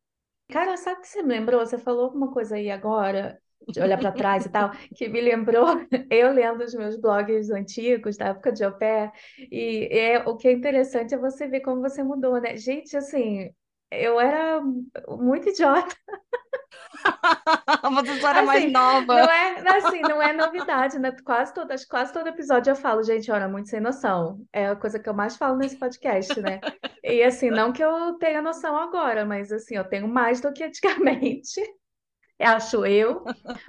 Cara, 0.49 0.77
sabe 0.77 1.01
que 1.01 1.09
você 1.09 1.23
me 1.23 1.31
lembrou? 1.31 1.61
Você 1.61 1.79
falou 1.79 2.05
alguma 2.05 2.31
coisa 2.31 2.57
aí 2.57 2.71
agora, 2.71 3.41
de 3.69 3.81
olhar 3.81 3.99
para 3.99 4.13
trás 4.13 4.47
e 4.47 4.49
tal, 4.49 4.71
que 4.95 5.09
me 5.09 5.21
lembrou 5.21 5.67
eu 6.11 6.33
lendo 6.33 6.63
os 6.63 6.75
meus 6.75 6.97
blogs 6.97 7.51
antigos, 7.51 8.17
da 8.17 8.27
época 8.27 8.53
de 8.53 8.65
au 8.65 8.79
pair, 8.79 9.11
e 9.51 9.89
é, 9.91 10.19
o 10.21 10.37
que 10.37 10.47
é 10.49 10.53
interessante 10.53 11.15
é 11.15 11.19
você 11.19 11.49
ver 11.49 11.61
como 11.61 11.81
você 11.81 12.03
mudou, 12.03 12.41
né? 12.41 12.57
Gente, 12.57 12.97
assim, 12.97 13.51
eu 13.91 14.21
era 14.21 14.61
muito 15.09 15.49
idiota. 15.49 15.95
Você 17.95 18.21
só 18.21 18.29
era 18.29 18.43
mais 18.43 18.63
Assim, 18.63 18.73
não 18.73 19.01
nova. 19.01 19.15
é, 19.21 19.77
assim, 19.77 20.01
não 20.01 20.23
é 20.23 20.33
novidade, 20.33 20.99
né? 20.99 21.13
Quase 21.25 21.55
todas, 21.55 21.85
quase 21.85 22.13
todo 22.13 22.29
episódio 22.29 22.71
eu 22.71 22.77
falo, 22.77 23.03
gente, 23.03 23.31
olha, 23.31 23.49
muito 23.49 23.69
sem 23.69 23.81
noção. 23.81 24.45
É 24.53 24.69
a 24.69 24.77
coisa 24.77 24.99
que 24.99 25.09
eu 25.09 25.15
mais 25.15 25.37
falo 25.37 25.57
nesse 25.57 25.79
podcast, 25.79 26.41
né? 26.41 26.61
E 27.03 27.23
assim, 27.23 27.51
não 27.51 27.73
que 27.73 27.83
eu 27.83 28.15
tenha 28.19 28.43
noção 28.43 28.77
agora, 28.77 29.25
mas 29.25 29.53
assim, 29.53 29.77
eu 29.77 29.85
tenho 29.89 30.09
mais 30.09 30.41
do 30.41 30.53
que 30.53 30.65
antigamente. 30.65 31.61
acho 32.41 32.85
eu, 32.85 33.25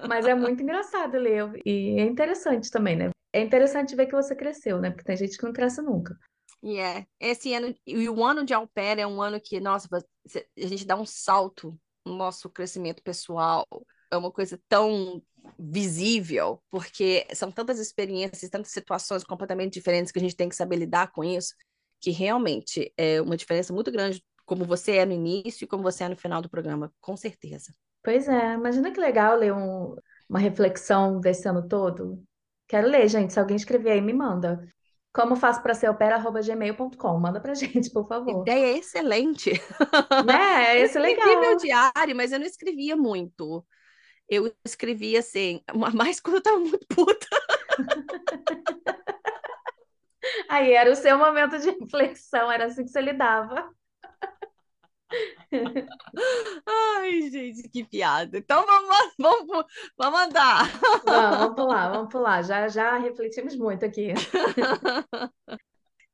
mas 0.08 0.26
é 0.26 0.36
muito 0.36 0.62
engraçado 0.62 1.18
ler 1.18 1.50
e 1.66 2.00
é 2.00 2.04
interessante 2.04 2.70
também, 2.70 2.96
né? 2.96 3.10
É 3.34 3.42
interessante 3.42 3.96
ver 3.96 4.08
que 4.08 4.16
você 4.16 4.36
cresceu, 4.36 4.80
né? 4.80 4.90
Porque 4.90 5.06
tem 5.06 5.16
gente 5.16 5.38
que 5.38 5.44
não 5.44 5.54
cresce 5.54 5.82
nunca. 5.82 6.18
E 6.64 6.80
é, 6.80 7.06
esse 7.20 7.54
ano, 7.54 7.74
e 7.86 8.10
o 8.10 8.24
ano 8.24 8.44
de 8.44 8.54
pair 8.74 9.00
é 9.00 9.08
um 9.08 9.22
ano 9.22 9.40
que, 9.40 9.60
nossa, 9.60 9.88
a 9.96 10.68
gente 10.68 10.86
dá 10.86 10.96
um 10.96 11.06
salto 11.06 11.78
nosso 12.15 12.50
crescimento 12.50 13.02
pessoal. 13.04 13.65
É 14.12 14.17
uma 14.17 14.32
coisa 14.32 14.60
tão 14.70 15.22
visível, 15.60 16.62
porque 16.70 17.26
são 17.34 17.52
tantas 17.52 17.80
experiências, 17.80 18.50
tantas 18.50 18.72
situações 18.72 19.24
completamente 19.24 19.74
diferentes 19.74 20.12
que 20.12 20.20
a 20.20 20.22
gente 20.22 20.36
tem 20.36 20.50
que 20.50 20.56
saber 20.56 20.78
lidar 20.78 21.12
com 21.12 21.24
isso, 21.24 21.54
que 22.00 22.12
realmente 22.12 22.93
é 22.98 23.22
uma 23.22 23.38
diferença 23.38 23.74
muito 23.74 23.91
grande 23.91 24.24
como 24.46 24.63
você 24.65 24.98
é 24.98 25.06
no 25.06 25.13
início 25.13 25.65
e 25.65 25.67
como 25.67 25.84
você 25.84 26.06
é 26.06 26.10
no 26.10 26.15
final 26.17 26.41
do 26.41 26.50
programa, 26.50 26.91
com 27.02 27.17
certeza. 27.17 27.74
Pois 28.04 28.28
é, 28.28 28.54
imagina 28.54 28.91
que 28.91 29.00
legal 29.00 29.38
ler 29.38 29.54
um- 29.54 29.96
uma 30.30 30.39
reflexão 30.39 31.20
desse 31.20 31.48
ano 31.48 31.67
todo. 31.67 32.24
Quero 32.67 32.88
ler, 32.88 33.08
gente. 33.10 33.34
Se 33.34 33.39
alguém 33.39 33.56
escrever 33.58 33.91
aí, 33.91 34.02
me 34.02 34.13
manda. 34.13 34.65
Como 35.18 35.36
faço 35.36 35.64
para 35.64 35.74
ser 35.74 35.90
opera.gmail.com? 35.90 37.20
Manda 37.20 37.42
pra 37.42 37.54
gente, 37.56 37.90
por 37.90 38.08
favor. 38.08 38.44
Ideia 38.44 38.78
excelente. 38.78 39.52
Né? 40.26 40.82
Esse 40.82 41.00
é 41.00 41.02
Eu 41.02 41.06
escrevi 41.06 41.30
legal. 41.30 41.42
meu 41.42 41.58
diário, 41.58 42.16
mas 42.16 42.32
eu 42.32 42.40
não 42.40 42.46
escrevia 42.46 42.96
muito. 42.96 43.66
Eu 44.30 44.54
escrevia 44.64 45.20
assim, 45.20 45.62
mais 45.96 46.20
quando 46.20 46.36
eu 46.36 46.44
tava 46.44 46.60
muito 46.60 46.86
puta. 46.88 47.26
Aí 50.50 50.74
era 50.74 50.92
o 50.92 50.96
seu 50.96 51.18
momento 51.18 51.58
de 51.58 51.72
reflexão, 51.72 52.52
era 52.52 52.66
assim 52.66 52.84
que 52.84 52.92
você 52.92 53.02
lidava. 53.02 53.70
Ai, 56.65 57.30
gente, 57.30 57.70
que 57.70 57.84
piada. 57.84 58.38
Então 58.38 58.65
vamos, 58.65 58.96
vamos, 59.17 59.65
vamos 59.98 60.20
andar. 60.20 60.80
Vamos, 61.06 61.38
vamos 61.38 61.56
pular, 61.56 61.91
vamos 61.91 62.12
pular. 62.12 62.43
Já, 62.43 62.67
já 62.67 62.98
refletimos 62.98 63.56
muito 63.56 63.86
aqui. 63.86 64.13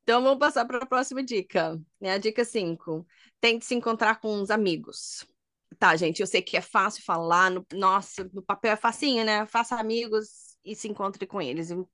Então 0.04 0.22
vamos 0.22 0.38
passar 0.38 0.66
para 0.66 0.80
a 0.80 0.86
próxima 0.86 1.24
dica. 1.24 1.80
É 2.02 2.12
a 2.12 2.18
dica 2.18 2.44
5. 2.44 3.08
Tente 3.40 3.66
se 3.66 3.74
encontrar 3.74 4.20
com 4.20 4.36
uns 4.36 4.52
amigos. 4.52 5.26
Tá, 5.80 5.96
gente, 5.96 6.20
eu 6.20 6.28
sei 6.28 6.42
que 6.42 6.58
é 6.58 6.62
fácil 6.62 7.04
falar, 7.04 7.50
no, 7.50 7.66
nossa, 7.74 8.30
no 8.34 8.44
papel 8.44 8.74
é 8.74 8.76
facinho, 8.76 9.24
né? 9.24 9.46
Faça 9.46 9.76
amigos 9.76 10.58
e 10.64 10.76
se 10.76 10.88
encontre 10.88 11.26
com 11.26 11.42
eles. 11.42 11.72
Eu 11.72 11.90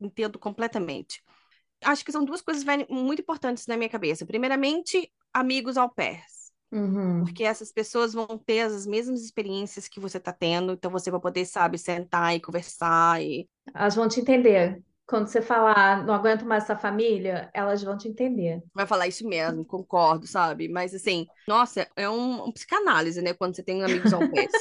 entendo 0.00 0.38
completamente. 0.38 1.22
Acho 1.82 2.04
que 2.04 2.12
são 2.12 2.24
duas 2.24 2.42
coisas 2.42 2.64
muito 2.88 3.22
importantes 3.22 3.66
na 3.66 3.76
minha 3.76 3.88
cabeça. 3.88 4.26
Primeiramente, 4.26 5.10
amigos 5.32 5.76
ao 5.76 5.88
pés. 5.88 6.33
Uhum. 6.74 7.22
Porque 7.22 7.44
essas 7.44 7.70
pessoas 7.70 8.12
vão 8.12 8.26
ter 8.36 8.62
as 8.62 8.84
mesmas 8.84 9.22
experiências 9.22 9.86
que 9.86 10.00
você 10.00 10.18
está 10.18 10.32
tendo, 10.32 10.72
então 10.72 10.90
você 10.90 11.08
vai 11.08 11.20
poder, 11.20 11.44
sabe, 11.44 11.78
sentar 11.78 12.34
e 12.34 12.40
conversar 12.40 13.22
e. 13.22 13.48
Elas 13.72 13.94
vão 13.94 14.08
te 14.08 14.20
entender. 14.20 14.82
Quando 15.06 15.28
você 15.28 15.40
falar, 15.40 16.04
não 16.04 16.14
aguento 16.14 16.44
mais 16.44 16.64
essa 16.64 16.76
família, 16.76 17.48
elas 17.54 17.82
vão 17.82 17.96
te 17.96 18.08
entender. 18.08 18.60
Vai 18.74 18.86
falar 18.86 19.06
isso 19.06 19.28
mesmo, 19.28 19.64
concordo, 19.64 20.26
sabe? 20.26 20.68
Mas 20.68 20.94
assim, 20.94 21.26
nossa, 21.46 21.86
é 21.94 22.08
um, 22.08 22.46
um 22.46 22.50
psicanálise, 22.50 23.22
né? 23.22 23.34
Quando 23.34 23.54
você 23.54 23.62
tem 23.62 23.84
amigos 23.84 24.12
ao 24.12 24.20
pé. 24.20 24.48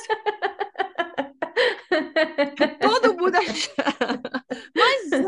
Todo 2.80 3.16
mundo 3.16 3.38
Mas 4.76 5.12
é. 5.12 5.24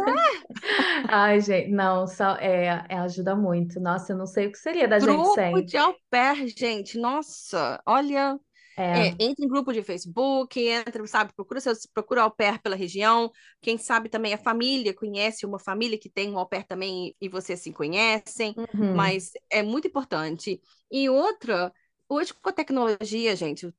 Ai, 1.18 1.40
gente, 1.40 1.72
não, 1.72 2.06
só 2.06 2.36
é, 2.36 2.86
é, 2.90 2.96
ajuda 2.98 3.38
muito. 3.38 3.80
Nossa, 3.80 4.12
eu 4.12 4.18
não 4.18 4.28
sei 4.28 4.48
o 4.48 4.52
que 4.52 4.58
seria 4.58 4.86
da 4.86 5.00
Grupo 5.00 5.24
gente 5.24 5.36
sem. 5.36 5.54
Grupo 5.54 5.66
de 5.66 5.78
au 5.78 5.96
pair, 6.10 6.48
gente. 6.50 6.98
Nossa, 6.98 7.82
olha, 7.86 8.38
é. 8.78 9.08
É, 9.08 9.16
entra 9.18 9.46
em 9.46 9.48
grupo 9.48 9.72
de 9.72 9.82
Facebook, 9.82 10.60
entra, 10.60 11.08
sabe, 11.08 11.32
procura 11.34 11.62
procura 11.94 12.24
au 12.24 12.32
pair 12.32 12.62
pela 12.62 12.76
região. 12.76 13.32
Quem 13.62 13.78
sabe 13.78 14.10
também 14.10 14.34
a 14.34 14.38
família 14.38 14.94
conhece 14.94 15.46
uma 15.46 15.58
família 15.58 15.98
que 15.98 16.10
tem 16.10 16.30
um 16.32 16.38
au 16.38 16.50
pair 16.50 16.66
também 16.66 17.16
e 17.22 17.30
vocês 17.30 17.62
se 17.62 17.72
conhecem. 17.72 18.54
Uhum. 18.58 18.94
Mas 18.94 19.32
é 19.50 19.64
muito 19.64 19.88
importante. 19.88 20.60
E 20.92 21.10
outra, 21.10 21.72
hoje 22.10 22.34
com 22.34 22.50
a 22.50 22.52
tecnologia, 22.54 23.34
gente, 23.38 23.74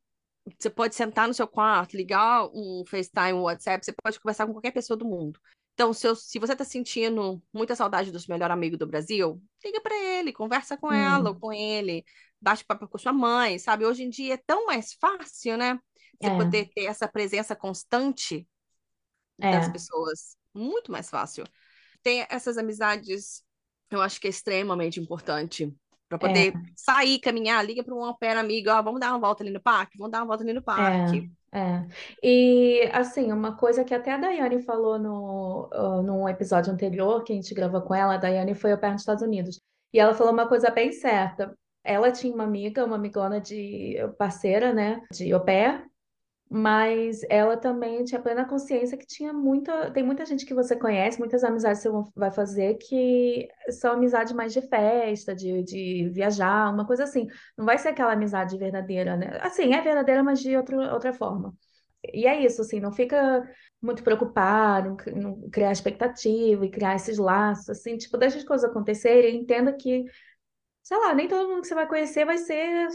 você 0.59 0.71
pode 0.71 0.95
sentar 0.95 1.29
no 1.29 1.35
seu 1.35 1.47
quarto, 1.47 1.97
ligar 1.97 2.49
um 2.55 2.83
FaceTime, 2.89 3.35
um 3.35 3.43
WhatsApp, 3.43 3.85
você 3.85 3.93
pode 3.93 4.19
conversar 4.19 4.47
com 4.47 4.53
qualquer 4.53 4.71
pessoa 4.71 4.97
do 4.97 5.05
mundo. 5.05 5.39
Então, 5.77 5.93
se, 5.93 6.09
eu, 6.09 6.17
se 6.17 6.39
você 6.39 6.55
está 6.55 6.65
sentindo 6.65 7.43
muita 7.53 7.77
saudade 7.77 8.11
do 8.11 8.19
seu 8.19 8.33
melhor 8.33 8.51
amigo 8.51 8.79
do 8.79 8.87
Brasil, 8.87 9.43
liga 9.63 9.79
para 9.79 9.95
ele, 9.95 10.33
conversa 10.33 10.75
com 10.75 10.89
hum. 10.89 10.95
ela 10.95 11.29
ou 11.29 11.39
com 11.39 11.53
ele, 11.53 12.03
bate 12.41 12.65
papo 12.65 12.89
com 12.89 12.97
sua 12.97 13.13
mãe, 13.13 13.59
sabe? 13.59 13.85
Hoje 13.85 14.03
em 14.03 14.09
dia 14.09 14.35
é 14.35 14.39
tão 14.39 14.65
mais 14.65 14.95
fácil, 14.95 15.59
né? 15.59 15.79
Você 16.19 16.31
é. 16.31 16.35
poder 16.35 16.71
ter 16.75 16.85
essa 16.85 17.07
presença 17.07 17.55
constante 17.55 18.49
é. 19.39 19.51
das 19.51 19.69
pessoas. 19.69 20.35
Muito 20.55 20.91
mais 20.91 21.11
fácil. 21.11 21.45
Ter 22.03 22.27
essas 22.31 22.57
amizades, 22.57 23.43
eu 23.91 24.01
acho 24.01 24.19
que 24.19 24.29
é 24.29 24.31
extremamente 24.31 24.99
importante 24.99 25.71
para 26.09 26.17
poder 26.17 26.57
é. 26.57 26.61
sair, 26.75 27.19
caminhar, 27.19 27.63
liga 27.63 27.85
para 27.85 27.95
um 27.95 28.15
pair 28.15 28.39
amigo, 28.39 28.71
ó, 28.71 28.81
vamos 28.81 28.99
dar 28.99 29.11
uma 29.11 29.19
volta 29.19 29.43
ali 29.43 29.53
no 29.53 29.61
parque, 29.61 29.99
vamos 29.99 30.13
dar 30.13 30.21
uma 30.21 30.27
volta 30.29 30.43
ali 30.43 30.55
no 30.55 30.63
parque. 30.63 31.31
É. 31.57 31.87
E 32.23 32.91
assim, 32.93 33.33
uma 33.33 33.57
coisa 33.57 33.83
que 33.83 33.95
até 33.95 34.13
a 34.13 34.19
Daiane 34.19 34.61
falou 34.61 34.99
no, 34.99 35.71
uh, 35.73 36.03
num 36.03 36.29
episódio 36.29 36.71
anterior 36.71 37.25
que 37.25 37.33
a 37.33 37.37
gente 37.37 37.55
gravou 37.55 37.81
com 37.81 37.95
ela, 37.95 38.15
a 38.15 38.17
Daiane 38.19 38.55
foi 38.55 38.73
ao 38.73 38.79
pé 38.79 38.91
nos 38.93 39.01
Estados 39.01 39.23
Unidos. 39.23 39.63
E 39.91 39.99
ela 39.99 40.13
falou 40.13 40.35
uma 40.35 40.47
coisa 40.47 40.71
bem 40.71 40.93
certa. 40.93 41.57
Ela 41.83 42.13
tinha 42.13 42.35
uma 42.35 42.45
amiga, 42.45 42.85
uma 42.85 42.97
amigona 42.97 43.41
de 43.41 43.97
parceira, 44.19 44.75
né, 44.75 45.01
de 45.11 45.33
au 45.33 45.43
pair, 45.43 45.83
mas 46.49 47.23
ela 47.29 47.57
também 47.57 48.05
tinha 48.05 48.21
plena 48.21 48.45
consciência 48.47 48.97
que 48.97 49.07
tinha 49.07 49.33
muita, 49.33 49.91
tem 49.91 50.03
muita 50.05 50.25
gente 50.25 50.47
que 50.47 50.55
você 50.55 50.77
conhece, 50.77 51.19
muitas 51.19 51.43
amizades 51.43 51.83
que 51.83 51.89
você 51.89 52.11
vai 52.15 52.31
fazer 52.31 52.75
que 52.79 53.49
são 53.71 53.95
amizades 53.95 54.33
mais 54.33 54.53
de 54.53 54.63
festa, 54.63 55.35
de, 55.35 55.63
de 55.65 56.09
viajar, 56.11 56.73
uma 56.73 56.87
coisa 56.87 57.05
assim. 57.05 57.27
Não 57.59 57.65
vai 57.65 57.79
ser 57.79 57.89
aquela 57.89 58.13
amizade 58.13 58.57
verdadeira, 58.57 59.17
né? 59.17 59.39
Assim, 59.43 59.75
é 59.75 59.81
verdadeira, 59.83 60.23
mas 60.23 60.41
de 60.41 60.57
outro, 60.57 60.79
outra 60.93 61.13
forma. 61.13 61.53
E 62.13 62.27
é 62.27 62.41
isso, 62.45 62.63
assim, 62.63 62.79
não 62.81 62.93
fica 62.93 63.43
muito 63.83 64.03
preocupado, 64.05 64.97
não 65.15 65.49
criar 65.51 65.73
expectativa 65.73 66.65
e 66.65 66.71
criar 66.71 66.95
esses 66.95 67.19
laços, 67.19 67.69
assim, 67.71 67.97
tipo, 67.97 68.17
deixa 68.17 68.39
as 68.39 68.45
coisas 68.45 68.69
acontecerem, 68.69 69.37
entenda 69.37 69.73
que 69.73 70.05
sei 70.87 70.97
lá, 70.99 71.13
nem 71.13 71.27
todo 71.27 71.49
mundo 71.49 71.63
que 71.63 71.67
você 71.67 71.75
vai 71.75 71.89
conhecer 71.89 72.25
vai 72.25 72.39
ser 72.39 72.87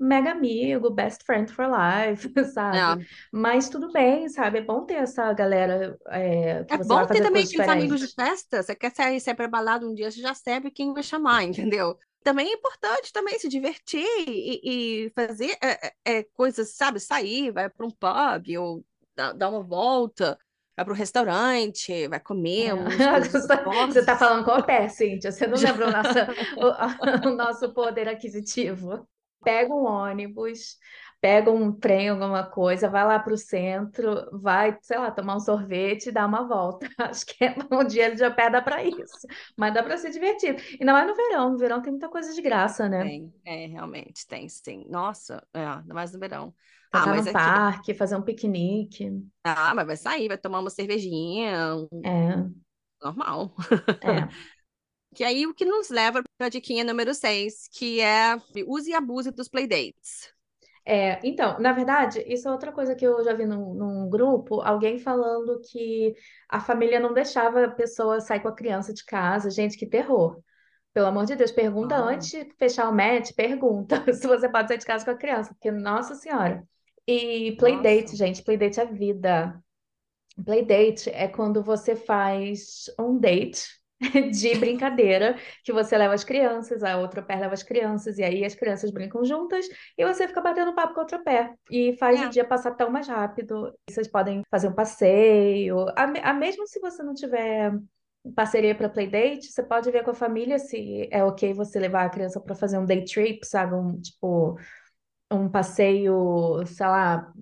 mega 0.00 0.30
amigo, 0.30 0.88
best 0.88 1.22
friend 1.26 1.52
for 1.52 1.66
life, 1.66 2.32
sabe? 2.54 3.02
É. 3.02 3.06
Mas 3.30 3.68
tudo 3.68 3.92
bem, 3.92 4.30
sabe? 4.30 4.60
É 4.60 4.62
bom 4.62 4.86
ter 4.86 4.94
essa 4.94 5.30
galera 5.34 5.94
é, 6.08 6.64
é 6.66 6.78
bom 6.78 7.06
ter 7.06 7.22
também 7.22 7.44
aqueles 7.44 7.68
amigos 7.68 8.00
de 8.00 8.14
festa. 8.14 8.62
Você 8.62 8.74
quer 8.74 8.94
sair, 8.94 9.20
sair 9.20 9.34
pra 9.34 9.46
balada 9.46 9.86
um 9.86 9.92
dia, 9.92 10.10
você 10.10 10.22
já 10.22 10.32
sabe 10.32 10.70
quem 10.70 10.94
vai 10.94 11.02
chamar, 11.02 11.42
entendeu? 11.44 11.98
Também 12.22 12.48
é 12.48 12.54
importante 12.54 13.12
também 13.12 13.38
se 13.38 13.46
divertir 13.46 14.06
e, 14.26 15.04
e 15.04 15.10
fazer 15.10 15.54
é, 15.62 15.88
é, 15.88 15.92
é 16.04 16.22
coisas, 16.22 16.74
sabe? 16.74 16.98
Sair, 16.98 17.52
vai 17.52 17.68
para 17.68 17.84
um 17.84 17.90
pub 17.90 18.58
ou 18.58 18.82
dar 19.14 19.50
uma 19.50 19.62
volta 19.62 20.38
vai 20.76 20.84
pro 20.84 20.94
restaurante, 20.94 22.08
vai 22.08 22.20
comer. 22.20 22.70
É. 22.70 23.20
Você 23.20 24.00
está 24.00 24.16
falando 24.16 24.44
com 24.44 24.52
o 24.52 24.62
pé, 24.62 24.88
Cíntia. 24.88 25.30
Você 25.30 25.46
não 25.46 25.56
lembra 25.56 25.88
o 25.88 25.90
nosso, 25.90 26.18
o, 27.26 27.28
o 27.28 27.36
nosso 27.36 27.72
poder 27.72 28.08
aquisitivo. 28.08 29.06
Pega 29.42 29.74
um 29.74 29.84
ônibus, 29.84 30.78
pega 31.20 31.50
um 31.50 31.72
trem, 31.72 32.08
alguma 32.10 32.44
coisa, 32.44 32.88
vai 32.88 33.02
lá 33.04 33.18
para 33.18 33.32
o 33.34 33.36
centro, 33.36 34.28
vai, 34.32 34.76
sei 34.82 34.98
lá, 34.98 35.10
tomar 35.10 35.36
um 35.36 35.40
sorvete 35.40 36.06
e 36.06 36.12
dar 36.12 36.26
uma 36.26 36.46
volta. 36.46 36.86
Acho 36.98 37.24
que 37.26 37.44
é 37.44 37.54
um 37.70 37.84
dinheiro 37.84 38.16
de 38.16 38.28
pé 38.30 38.50
dá 38.50 38.60
para 38.60 38.82
isso. 38.84 39.26
Mas 39.56 39.72
dá 39.72 39.82
para 39.82 39.96
ser 39.96 40.10
divertido. 40.10 40.60
Ainda 40.78 40.92
mais 40.92 41.06
no 41.06 41.14
verão. 41.14 41.50
No 41.50 41.58
verão 41.58 41.82
tem 41.82 41.92
muita 41.92 42.08
coisa 42.08 42.32
de 42.34 42.42
graça, 42.42 42.88
né? 42.88 43.02
Tem, 43.02 43.32
é, 43.44 43.66
realmente, 43.66 44.26
tem, 44.26 44.48
sim. 44.48 44.86
Nossa, 44.88 45.42
é, 45.54 45.64
ainda 45.64 45.94
mais 45.94 46.12
no 46.12 46.18
verão. 46.18 46.54
Passar 46.94 47.10
ah, 47.10 47.14
no 47.16 47.20
aqui... 47.22 47.32
parque, 47.32 47.94
fazer 47.94 48.16
um 48.16 48.22
piquenique. 48.22 49.10
Ah, 49.42 49.74
mas 49.74 49.86
vai 49.86 49.96
sair, 49.96 50.28
vai 50.28 50.38
tomar 50.38 50.60
uma 50.60 50.70
cervejinha. 50.70 51.74
É. 52.04 53.04
Normal. 53.04 53.52
É. 54.00 54.28
que 55.12 55.24
aí 55.24 55.44
o 55.44 55.52
que 55.52 55.64
nos 55.64 55.90
leva 55.90 56.22
para 56.38 56.46
a 56.46 56.50
diquinha 56.50 56.84
número 56.84 57.12
6, 57.12 57.68
que 57.72 58.00
é 58.00 58.36
use 58.64 58.90
e 58.90 58.94
abuse 58.94 59.32
dos 59.32 59.48
playdates. 59.48 60.32
É, 60.86 61.18
então, 61.26 61.58
na 61.58 61.72
verdade, 61.72 62.22
isso 62.28 62.46
é 62.46 62.52
outra 62.52 62.70
coisa 62.70 62.94
que 62.94 63.04
eu 63.04 63.24
já 63.24 63.32
vi 63.32 63.44
num, 63.44 63.74
num, 63.74 64.08
grupo, 64.08 64.60
alguém 64.60 64.98
falando 64.98 65.60
que 65.62 66.14
a 66.48 66.60
família 66.60 67.00
não 67.00 67.12
deixava 67.12 67.64
a 67.64 67.70
pessoa 67.70 68.20
sair 68.20 68.40
com 68.40 68.48
a 68.48 68.54
criança 68.54 68.94
de 68.94 69.04
casa. 69.04 69.50
Gente, 69.50 69.76
que 69.76 69.86
terror. 69.86 70.40
Pelo 70.92 71.06
amor 71.06 71.24
de 71.24 71.34
Deus, 71.34 71.50
pergunta 71.50 71.96
ah. 71.96 72.04
antes 72.10 72.30
de 72.30 72.44
fechar 72.56 72.88
o 72.88 72.94
match, 72.94 73.32
pergunta 73.34 73.96
se 74.14 74.26
você 74.28 74.48
pode 74.48 74.68
sair 74.68 74.78
de 74.78 74.86
casa 74.86 75.04
com 75.04 75.10
a 75.10 75.16
criança, 75.16 75.52
porque, 75.54 75.72
nossa 75.72 76.14
senhora. 76.14 76.62
E 77.06 77.52
playdate, 77.58 78.12
Nossa. 78.12 78.16
gente, 78.16 78.42
playdate 78.42 78.80
é 78.80 78.86
vida. 78.86 79.62
Playdate 80.44 81.10
é 81.10 81.28
quando 81.28 81.62
você 81.62 81.94
faz 81.94 82.86
um 82.98 83.18
date 83.18 83.68
de 84.32 84.54
brincadeira, 84.58 85.36
que 85.62 85.72
você 85.72 85.96
leva 85.96 86.14
as 86.14 86.24
crianças, 86.24 86.82
a 86.82 86.96
outra 86.98 87.22
pé 87.22 87.36
leva 87.36 87.54
as 87.54 87.62
crianças, 87.62 88.18
e 88.18 88.24
aí 88.24 88.44
as 88.44 88.54
crianças 88.54 88.90
brincam 88.90 89.24
juntas, 89.24 89.66
e 89.96 90.04
você 90.04 90.26
fica 90.26 90.40
batendo 90.40 90.74
papo 90.74 90.94
com 90.94 91.00
a 91.00 91.02
outra 91.02 91.22
pé, 91.22 91.54
e 91.70 91.96
faz 91.96 92.20
é. 92.20 92.26
o 92.26 92.30
dia 92.30 92.44
passar 92.44 92.72
tão 92.72 92.90
mais 92.90 93.06
rápido. 93.06 93.72
Vocês 93.88 94.08
podem 94.08 94.42
fazer 94.50 94.68
um 94.68 94.74
passeio, 94.74 95.86
a, 95.90 96.30
a 96.30 96.34
mesmo 96.34 96.66
se 96.66 96.80
você 96.80 97.02
não 97.02 97.14
tiver 97.14 97.72
parceria 98.34 98.74
para 98.74 98.88
playdate, 98.88 99.52
você 99.52 99.62
pode 99.62 99.90
ver 99.90 100.02
com 100.02 100.10
a 100.10 100.14
família 100.14 100.58
se 100.58 101.08
é 101.10 101.22
ok 101.22 101.52
você 101.52 101.78
levar 101.78 102.06
a 102.06 102.10
criança 102.10 102.40
para 102.40 102.54
fazer 102.54 102.78
um 102.78 102.86
day 102.86 103.04
trip, 103.04 103.46
sabe, 103.46 103.74
um 103.74 104.00
tipo 104.00 104.58
um 105.40 105.48
passeio, 105.48 106.64
sei 106.66 106.86
lá, 106.86 107.32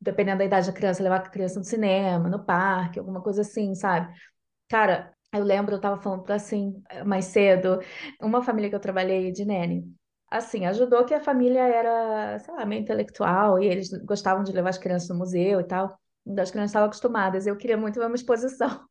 dependendo 0.00 0.38
da 0.38 0.44
idade 0.44 0.66
da 0.68 0.72
criança, 0.72 1.02
levar 1.02 1.16
a 1.16 1.28
criança 1.30 1.58
no 1.58 1.64
cinema, 1.64 2.28
no 2.28 2.44
parque, 2.44 2.98
alguma 2.98 3.22
coisa 3.22 3.42
assim, 3.42 3.74
sabe? 3.74 4.12
Cara, 4.68 5.12
eu 5.32 5.44
lembro, 5.44 5.74
eu 5.74 5.80
tava 5.80 6.00
falando 6.02 6.30
assim, 6.30 6.82
mais 7.06 7.26
cedo, 7.26 7.80
uma 8.20 8.42
família 8.42 8.70
que 8.70 8.76
eu 8.76 8.80
trabalhei 8.80 9.32
de 9.32 9.44
nene, 9.44 9.84
assim, 10.30 10.66
ajudou 10.66 11.04
que 11.04 11.14
a 11.14 11.20
família 11.20 11.62
era, 11.62 12.38
sei 12.40 12.54
lá, 12.54 12.66
meio 12.66 12.82
intelectual, 12.82 13.60
e 13.60 13.66
eles 13.66 13.90
gostavam 14.04 14.44
de 14.44 14.52
levar 14.52 14.70
as 14.70 14.78
crianças 14.78 15.08
no 15.08 15.16
museu 15.18 15.60
e 15.60 15.64
tal, 15.64 15.98
então 16.26 16.42
as 16.42 16.50
crianças 16.50 16.70
estavam 16.70 16.88
acostumadas, 16.88 17.46
eu 17.46 17.56
queria 17.56 17.76
muito 17.76 17.98
ver 18.00 18.06
uma 18.06 18.16
exposição. 18.16 18.89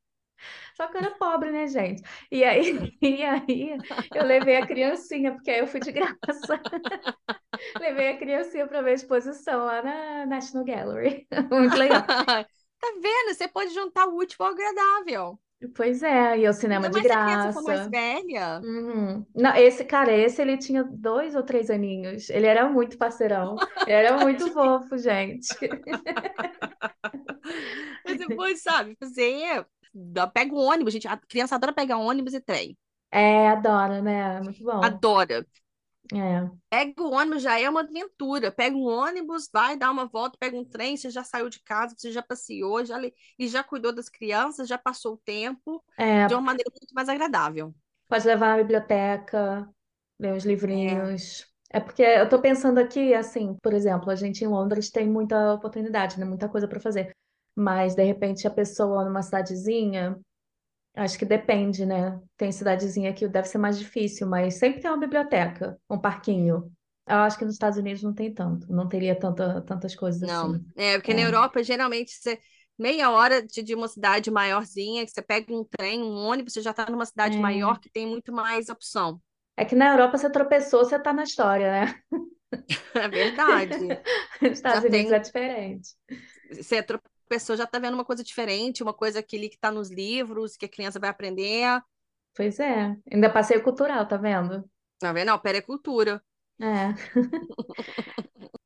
Só 0.76 0.88
que 0.88 0.98
eu 0.98 1.02
era 1.02 1.12
pobre, 1.12 1.52
né, 1.52 1.68
gente? 1.68 2.02
E 2.32 2.44
aí, 2.44 2.98
e 3.02 3.24
aí 3.24 3.78
eu 4.14 4.26
levei 4.26 4.58
a 4.58 4.66
criancinha, 4.66 5.34
porque 5.34 5.52
aí 5.52 5.60
eu 5.60 5.68
fui 5.68 5.80
de 5.80 5.92
graça. 5.92 6.16
levei 7.80 8.10
a 8.10 8.18
criancinha 8.18 8.68
para 8.68 8.82
ver 8.82 8.92
a 8.92 8.96
exposição 8.96 9.66
lá 9.66 9.82
na 9.82 10.26
National 10.26 10.66
Gallery. 10.66 11.28
Muito 11.52 11.76
legal. 11.76 12.06
Tá 12.06 12.94
vendo? 13.02 13.36
Você 13.36 13.48
pode 13.48 13.74
juntar 13.74 14.08
o 14.08 14.16
útil 14.16 14.38
ao 14.46 14.52
agradável. 14.52 15.40
Pois 15.76 16.02
é, 16.02 16.38
e 16.40 16.48
o 16.48 16.54
cinema 16.54 16.86
Ainda 16.86 17.02
de 17.02 17.06
graça. 17.06 17.62
mais 17.62 17.90
velha. 17.90 18.62
Uhum. 18.64 19.26
Não, 19.36 19.54
esse 19.58 19.84
cara, 19.84 20.16
esse 20.16 20.42
ele 20.42 20.58
tinha 20.58 20.86
dois 20.86 21.36
ou 21.36 21.44
três 21.44 21.70
aninhos. 21.70 22.30
Ele 22.30 22.46
era 22.48 22.70
muito 22.70 22.98
parceirão. 22.98 23.58
Ele 23.82 23.92
era 23.92 24.18
muito 24.18 24.54
fofo, 24.54 24.98
gente. 24.98 25.50
Mas 28.06 28.18
depois, 28.18 28.62
sabe, 28.62 28.96
fazer. 28.98 29.66
Pega 30.34 30.54
o 30.54 30.58
ônibus, 30.60 30.94
gente. 30.94 31.08
A 31.08 31.18
criança 31.18 31.56
adora 31.56 31.74
pegar 31.74 31.98
ônibus 31.98 32.34
e 32.34 32.42
trem. 32.42 32.78
É, 33.12 33.50
adora, 33.50 34.02
né? 34.02 34.42
Muito 34.42 34.64
bom. 34.64 35.00
Adora. 35.02 35.46
É. 36.14 36.50
Pega 36.70 37.02
o 37.04 37.12
ônibus, 37.12 37.42
já 37.42 37.60
é 37.60 37.68
uma 37.70 37.82
aventura. 37.82 38.52
Pega 38.52 38.76
um 38.76 38.84
ônibus, 38.86 39.50
vai 39.52 39.76
dar 39.78 39.90
uma 39.92 40.06
volta, 40.08 40.38
pega 40.40 40.56
um 40.58 40.64
trem, 40.66 40.96
você 40.96 41.10
já 41.10 41.24
saiu 41.24 41.50
de 41.50 41.60
casa, 41.64 41.96
você 41.98 42.12
já 42.12 42.22
passeou, 42.22 42.86
já, 42.86 42.98
le- 42.98 43.14
e 43.40 43.48
já 43.48 43.64
cuidou 43.64 43.92
das 43.94 44.08
crianças, 44.10 44.68
já 44.68 44.78
passou 44.78 45.14
o 45.16 45.18
tempo 45.18 45.84
É, 45.98 46.28
de 46.28 46.34
uma 46.36 46.42
maneira 46.42 46.70
muito 46.72 46.94
mais 46.94 47.10
agradável. 47.10 47.74
pode 48.08 48.26
levar 48.28 48.50
na 48.50 48.58
biblioteca, 48.64 49.68
ler 50.20 50.34
uns 50.34 50.46
É. 50.86 51.10
livrinhos. 51.14 51.48
É 51.72 51.80
porque 51.80 52.02
eu 52.04 52.28
tô 52.30 52.42
pensando 52.42 52.80
aqui, 52.80 53.14
assim, 53.14 53.56
por 53.62 53.74
exemplo, 53.74 54.10
a 54.10 54.16
gente 54.16 54.44
em 54.44 54.48
Londres 54.48 54.90
tem 54.90 55.08
muita 55.10 55.54
oportunidade, 55.54 56.20
né? 56.20 56.26
Muita 56.26 56.50
coisa 56.50 56.68
para 56.68 56.80
fazer. 56.80 57.16
Mas, 57.56 57.96
de 57.96 58.04
repente, 58.04 58.48
a 58.48 58.52
pessoa 58.52 59.04
numa 59.06 59.22
cidadezinha, 59.22 60.20
acho 60.96 61.18
que 61.20 61.26
depende, 61.26 61.86
né? 61.86 62.20
Tem 62.38 62.52
cidadezinha 62.52 63.14
que 63.14 63.28
deve 63.28 63.48
ser 63.48 63.58
mais 63.60 63.80
difícil, 63.80 64.28
mas 64.28 64.56
sempre 64.56 64.82
tem 64.82 64.92
uma 64.92 65.00
biblioteca, 65.00 65.80
um 65.90 66.00
parquinho. 66.00 66.72
Eu 67.08 67.18
acho 67.18 67.38
que 67.40 67.46
nos 67.46 67.56
Estados 67.56 67.78
Unidos 67.80 68.04
não 68.04 68.14
tem 68.14 68.34
tanto, 68.34 68.72
não 68.72 68.88
teria 68.88 69.16
tanta, 69.20 69.62
tantas 69.64 69.96
coisas 69.96 70.22
Não, 70.22 70.60
assim. 70.64 70.66
é 70.76 70.98
porque 70.98 71.14
na 71.14 71.22
É. 71.22 71.24
Europa, 71.24 71.64
geralmente, 71.64 72.12
você, 72.12 72.40
meia 72.78 73.10
hora 73.12 73.42
de, 73.46 73.62
de 73.64 73.74
uma 73.76 73.88
cidade 73.88 74.30
maiorzinha, 74.32 75.06
que 75.06 75.12
você 75.12 75.22
pega 75.22 75.54
um 75.54 75.64
trem, 75.64 76.02
um 76.04 76.14
ônibus, 76.16 76.54
você 76.54 76.62
já 76.62 76.72
está 76.72 76.90
numa 76.90 77.06
cidade 77.06 77.38
É. 77.38 77.40
maior 77.40 77.80
que 77.80 77.90
tem 77.90 78.06
muito 78.08 78.32
mais 78.34 78.70
opção. 78.70 79.22
É 79.58 79.66
que 79.66 79.76
na 79.76 79.90
Europa 79.90 80.18
você 80.18 80.30
tropeçou, 80.32 80.84
você 80.86 80.98
tá 81.00 81.12
na 81.14 81.24
história, 81.24 81.70
né? 81.86 82.02
É 82.94 83.08
verdade. 83.08 84.00
Nos 84.42 84.58
Estados 84.58 84.84
Já 84.84 84.86
Unidos 84.86 85.12
tem- 85.12 85.12
é 85.12 85.20
diferente. 85.20 85.96
Você 86.50 86.82
tropeçou, 86.84 87.19
já 87.56 87.64
está 87.64 87.80
vendo 87.80 87.94
uma 87.94 88.06
coisa 88.06 88.24
diferente, 88.24 88.84
uma 88.84 88.94
coisa 88.94 89.20
aquele 89.20 89.50
que 89.50 89.56
está 89.56 89.72
nos 89.72 89.90
livros, 89.90 90.58
que 90.58 90.66
a 90.66 90.70
criança 90.70 91.00
vai 91.00 91.10
aprender. 91.10 91.82
Pois 92.36 92.60
é. 92.60 92.96
Ainda 93.12 93.30
passeio 93.30 93.64
cultural, 93.64 94.08
tá 94.08 94.18
vendo? 94.18 94.64
Tá 95.00 95.14
vendo? 95.14 95.28
Não, 95.28 95.40
pericultura. 95.40 96.24
É. 96.60 96.94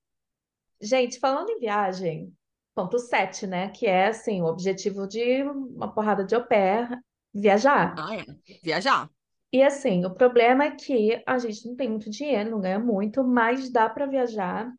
Gente, 0.82 1.19
falando 1.19 1.49
em 1.49 1.60
viagem, 1.60 2.34
ponto 2.76 2.99
7, 2.99 3.47
né? 3.47 3.69
Que 3.69 3.86
é 3.86 4.08
assim, 4.08 4.41
o 4.41 4.45
objetivo 4.45 5.08
de 5.08 5.43
uma 5.43 5.93
porrada 5.93 6.26
de 6.26 6.36
au 6.36 6.45
pair, 6.45 6.89
viajar. 7.34 7.95
Ah, 7.97 8.15
é. 8.15 8.26
Viajar. 8.62 9.10
E 9.52 9.62
assim, 9.62 10.04
o 10.04 10.13
problema 10.13 10.65
é 10.65 10.71
que 10.71 11.21
a 11.28 11.38
gente 11.38 11.67
não 11.67 11.76
tem 11.76 11.88
muito 11.88 12.10
dinheiro, 12.10 12.49
não 12.49 12.60
ganha 12.60 12.80
muito, 12.80 13.23
mas 13.23 13.69
dá 13.71 13.88
para 13.88 14.08
viajar. 14.08 14.73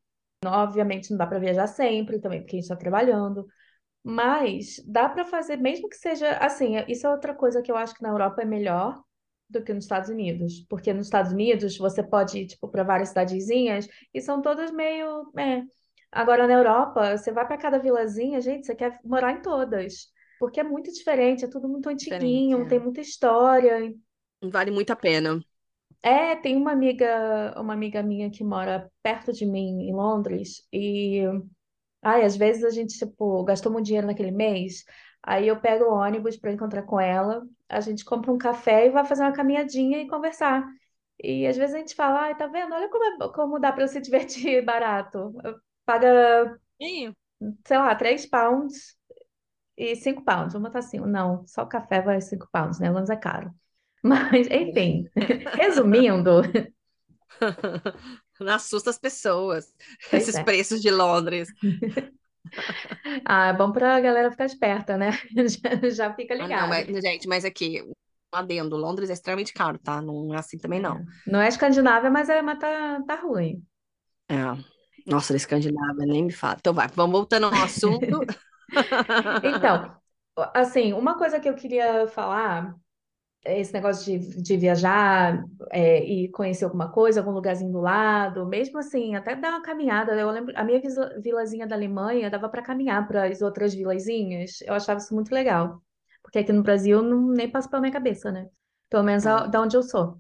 Obviamente 0.45 1.11
não 1.11 1.17
dá 1.17 1.27
para 1.27 1.39
viajar 1.39 1.69
sempre 1.69 2.19
também, 2.19 2.41
porque 2.41 2.57
a 2.57 2.59
gente 2.59 2.65
está 2.65 2.77
trabalhando. 2.77 3.47
Mas 4.05 4.85
dá 4.87 5.09
para 5.09 5.25
fazer, 5.25 5.57
mesmo 5.57 5.89
que 5.89 5.97
seja 5.97 6.37
assim, 6.37 6.75
isso 6.87 7.07
é 7.07 7.11
outra 7.11 7.35
coisa 7.35 7.63
que 7.63 7.73
eu 7.73 7.77
acho 7.77 7.95
que 7.95 8.03
na 8.03 8.11
Europa 8.11 8.43
é 8.43 8.45
melhor 8.45 9.03
do 9.49 9.63
que 9.63 9.73
nos 9.73 9.85
Estados 9.85 10.11
Unidos. 10.11 10.61
Porque 10.69 10.93
nos 10.93 11.07
Estados 11.07 11.33
Unidos 11.33 11.79
você 11.79 12.03
pode 12.03 12.39
ir, 12.39 12.47
tipo, 12.47 12.69
para 12.69 12.83
várias 12.83 13.09
cidadezinhas 13.09 13.89
e 14.13 14.21
são 14.21 14.43
todas 14.43 14.71
meio. 14.71 15.33
é. 15.39 15.63
Agora 16.13 16.47
na 16.47 16.53
Europa, 16.53 17.17
você 17.17 17.33
vai 17.33 17.45
para 17.45 17.57
cada 17.57 17.77
vilazinha, 17.77 18.41
gente, 18.41 18.67
você 18.67 18.75
quer 18.75 19.01
morar 19.05 19.33
em 19.33 19.43
todas. 19.43 20.13
Porque 20.39 20.61
é 20.61 20.63
muito 20.63 20.93
diferente, 20.93 21.45
é 21.45 21.49
tudo 21.49 21.69
muito 21.69 21.89
antiguinho, 21.89 22.63
é. 22.63 22.65
tem 22.67 22.79
muita 22.79 23.01
história. 23.01 23.93
Vale 24.41 24.71
muito 24.71 24.93
a 24.93 24.97
pena. 24.97 25.41
É, 26.03 26.37
tem 26.37 26.55
uma 26.55 26.71
amiga, 26.71 27.55
uma 27.59 27.73
amiga 27.73 28.03
minha 28.03 28.31
que 28.31 28.45
mora 28.45 28.89
perto 29.03 29.33
de 29.33 29.47
mim 29.47 29.89
em 29.89 29.93
Londres 29.93 30.69
e 30.73 31.23
ai, 32.05 32.25
às 32.25 32.37
vezes 32.37 32.65
a 32.65 32.71
gente 32.71 32.99
tipo 32.99 33.45
gastou 33.45 33.73
muito 33.73 33.87
dinheiro 33.87 34.07
naquele 34.07 34.31
mês, 34.31 34.85
aí 35.23 35.49
eu 35.49 35.61
pego 35.61 35.85
o 35.87 35.95
ônibus 35.95 36.37
para 36.37 36.53
encontrar 36.53 36.83
com 36.85 37.01
ela, 37.01 37.47
a 37.69 37.81
gente 37.81 38.05
compra 38.05 38.33
um 38.33 38.39
café 38.39 38.87
e 38.87 38.91
vai 38.91 39.05
fazer 39.05 39.23
uma 39.23 39.33
caminhadinha 39.33 40.01
e 40.03 40.09
conversar. 40.09 40.67
E 41.23 41.47
às 41.47 41.57
vezes 41.57 41.75
a 41.75 41.79
gente 41.79 41.95
fala, 41.95 42.23
ai, 42.23 42.37
tá 42.37 42.47
vendo? 42.47 42.75
Olha 42.75 42.89
como, 42.91 43.25
é- 43.25 43.33
como 43.33 43.59
dá 43.61 43.73
para 43.73 43.89
se 43.89 44.01
divertir 44.01 44.63
barato. 44.67 45.33
Paga, 45.87 46.59
E 46.79 47.13
sei 47.67 47.79
lá, 47.79 47.95
3 47.95 48.27
pounds 48.27 48.97
e 49.77 49.97
5 49.97 50.25
pounds. 50.25 50.53
Vamos 50.55 50.69
botar 50.71 50.81
assim, 50.81 50.99
não, 51.01 51.47
só 51.47 51.63
o 51.65 51.69
café 51.69 52.01
vai 52.03 52.21
5 52.21 52.49
pounds, 52.53 52.81
né? 52.81 52.91
Londres 52.91 53.11
é 53.11 53.17
caro. 53.17 53.53
Mas, 54.05 54.49
enfim, 54.51 55.11
resumindo, 55.55 56.43
não 58.41 58.55
assusta 58.55 58.91
as 58.91 58.99
pessoas. 58.99 59.73
Pois 60.11 60.29
Esses 60.29 60.35
é. 60.35 60.45
preços 60.45 60.81
de 60.83 60.91
Londres. 60.91 61.49
Ah, 63.27 63.49
é 63.49 63.53
bom 63.53 63.73
pra 63.73 64.01
galera 64.01 64.31
ficar 64.31 64.47
esperta, 64.47 64.97
né? 64.97 65.11
Já, 65.83 65.91
já 65.91 66.15
fica 66.15 66.35
Ah, 66.39 66.49
não, 66.49 66.67
ligado. 66.67 66.69
mas, 66.69 66.87
gente, 66.87 67.29
mas 67.29 67.45
aqui, 67.45 67.83
um 67.83 67.93
adendo, 68.33 68.77
Londres 68.77 69.11
é 69.11 69.13
extremamente 69.13 69.53
caro, 69.53 69.79
tá? 69.79 70.01
Não 70.03 70.35
é 70.35 70.39
assim 70.39 70.59
também, 70.59 70.81
não. 70.81 71.05
Não 71.27 71.41
é 71.41 71.49
Escandinávia, 71.49 72.11
mas, 72.11 72.29
é, 72.31 72.41
mas 72.43 72.59
tá, 72.59 73.03
tá 73.07 73.15
ruim. 73.17 73.63
É. 74.29 74.37
Nossa, 75.07 75.33
da 75.33 75.37
Escandinávia, 75.37 76.07
nem 76.07 76.25
me 76.25 76.33
fala. 76.33 76.57
Então 76.59 76.73
vai, 76.75 76.89
vamos 76.89 77.13
voltando 77.13 77.47
ao 77.47 77.55
assunto. 77.63 78.25
Então, 79.43 79.97
assim, 80.55 80.93
uma 80.93 81.17
coisa 81.19 81.39
que 81.41 81.49
eu 81.49 81.55
queria 81.55 82.07
falar, 82.09 82.75
é 82.75 82.75
esse 83.45 83.73
negócio 83.73 84.05
de, 84.19 84.43
de 84.43 84.57
viajar 84.57 85.45
é, 85.71 86.03
e 86.05 86.29
conhecer 86.31 86.65
alguma 86.65 86.91
coisa, 86.91 87.21
algum 87.21 87.33
lugarzinho 87.33 87.73
do 87.73 87.81
lado, 87.81 88.47
mesmo 88.47 88.79
assim, 88.79 89.15
até 89.15 89.35
dar 89.37 89.51
uma 89.51 89.63
caminhada. 89.63 90.13
Eu 90.15 90.31
lembro, 90.31 90.53
a 90.57 90.65
minha 90.65 90.81
vilazinha 91.23 91.67
da 91.67 91.75
Alemanha 91.77 92.31
dava 92.31 92.49
para 92.49 92.63
caminhar 92.63 93.07
para 93.07 93.27
as 93.29 93.43
outras 93.43 93.75
vilazinhas. 93.75 94.61
Eu 94.63 94.75
achava 94.75 94.99
isso 95.01 95.15
muito 95.15 95.33
legal, 95.35 95.83
porque 96.23 96.39
aqui 96.39 96.53
no 96.53 96.63
Brasil 96.63 97.03
não, 97.03 97.29
nem 97.29 97.51
passa 97.51 97.69
pela 97.69 97.81
minha 97.83 97.93
cabeça, 97.93 98.31
né? 98.33 98.49
Pelo 98.91 99.03
menos 99.05 99.27
a- 99.27 99.45
É. 99.47 99.49
da 99.49 99.61
onde 99.61 99.77
eu 99.77 99.83
sou. 99.83 100.19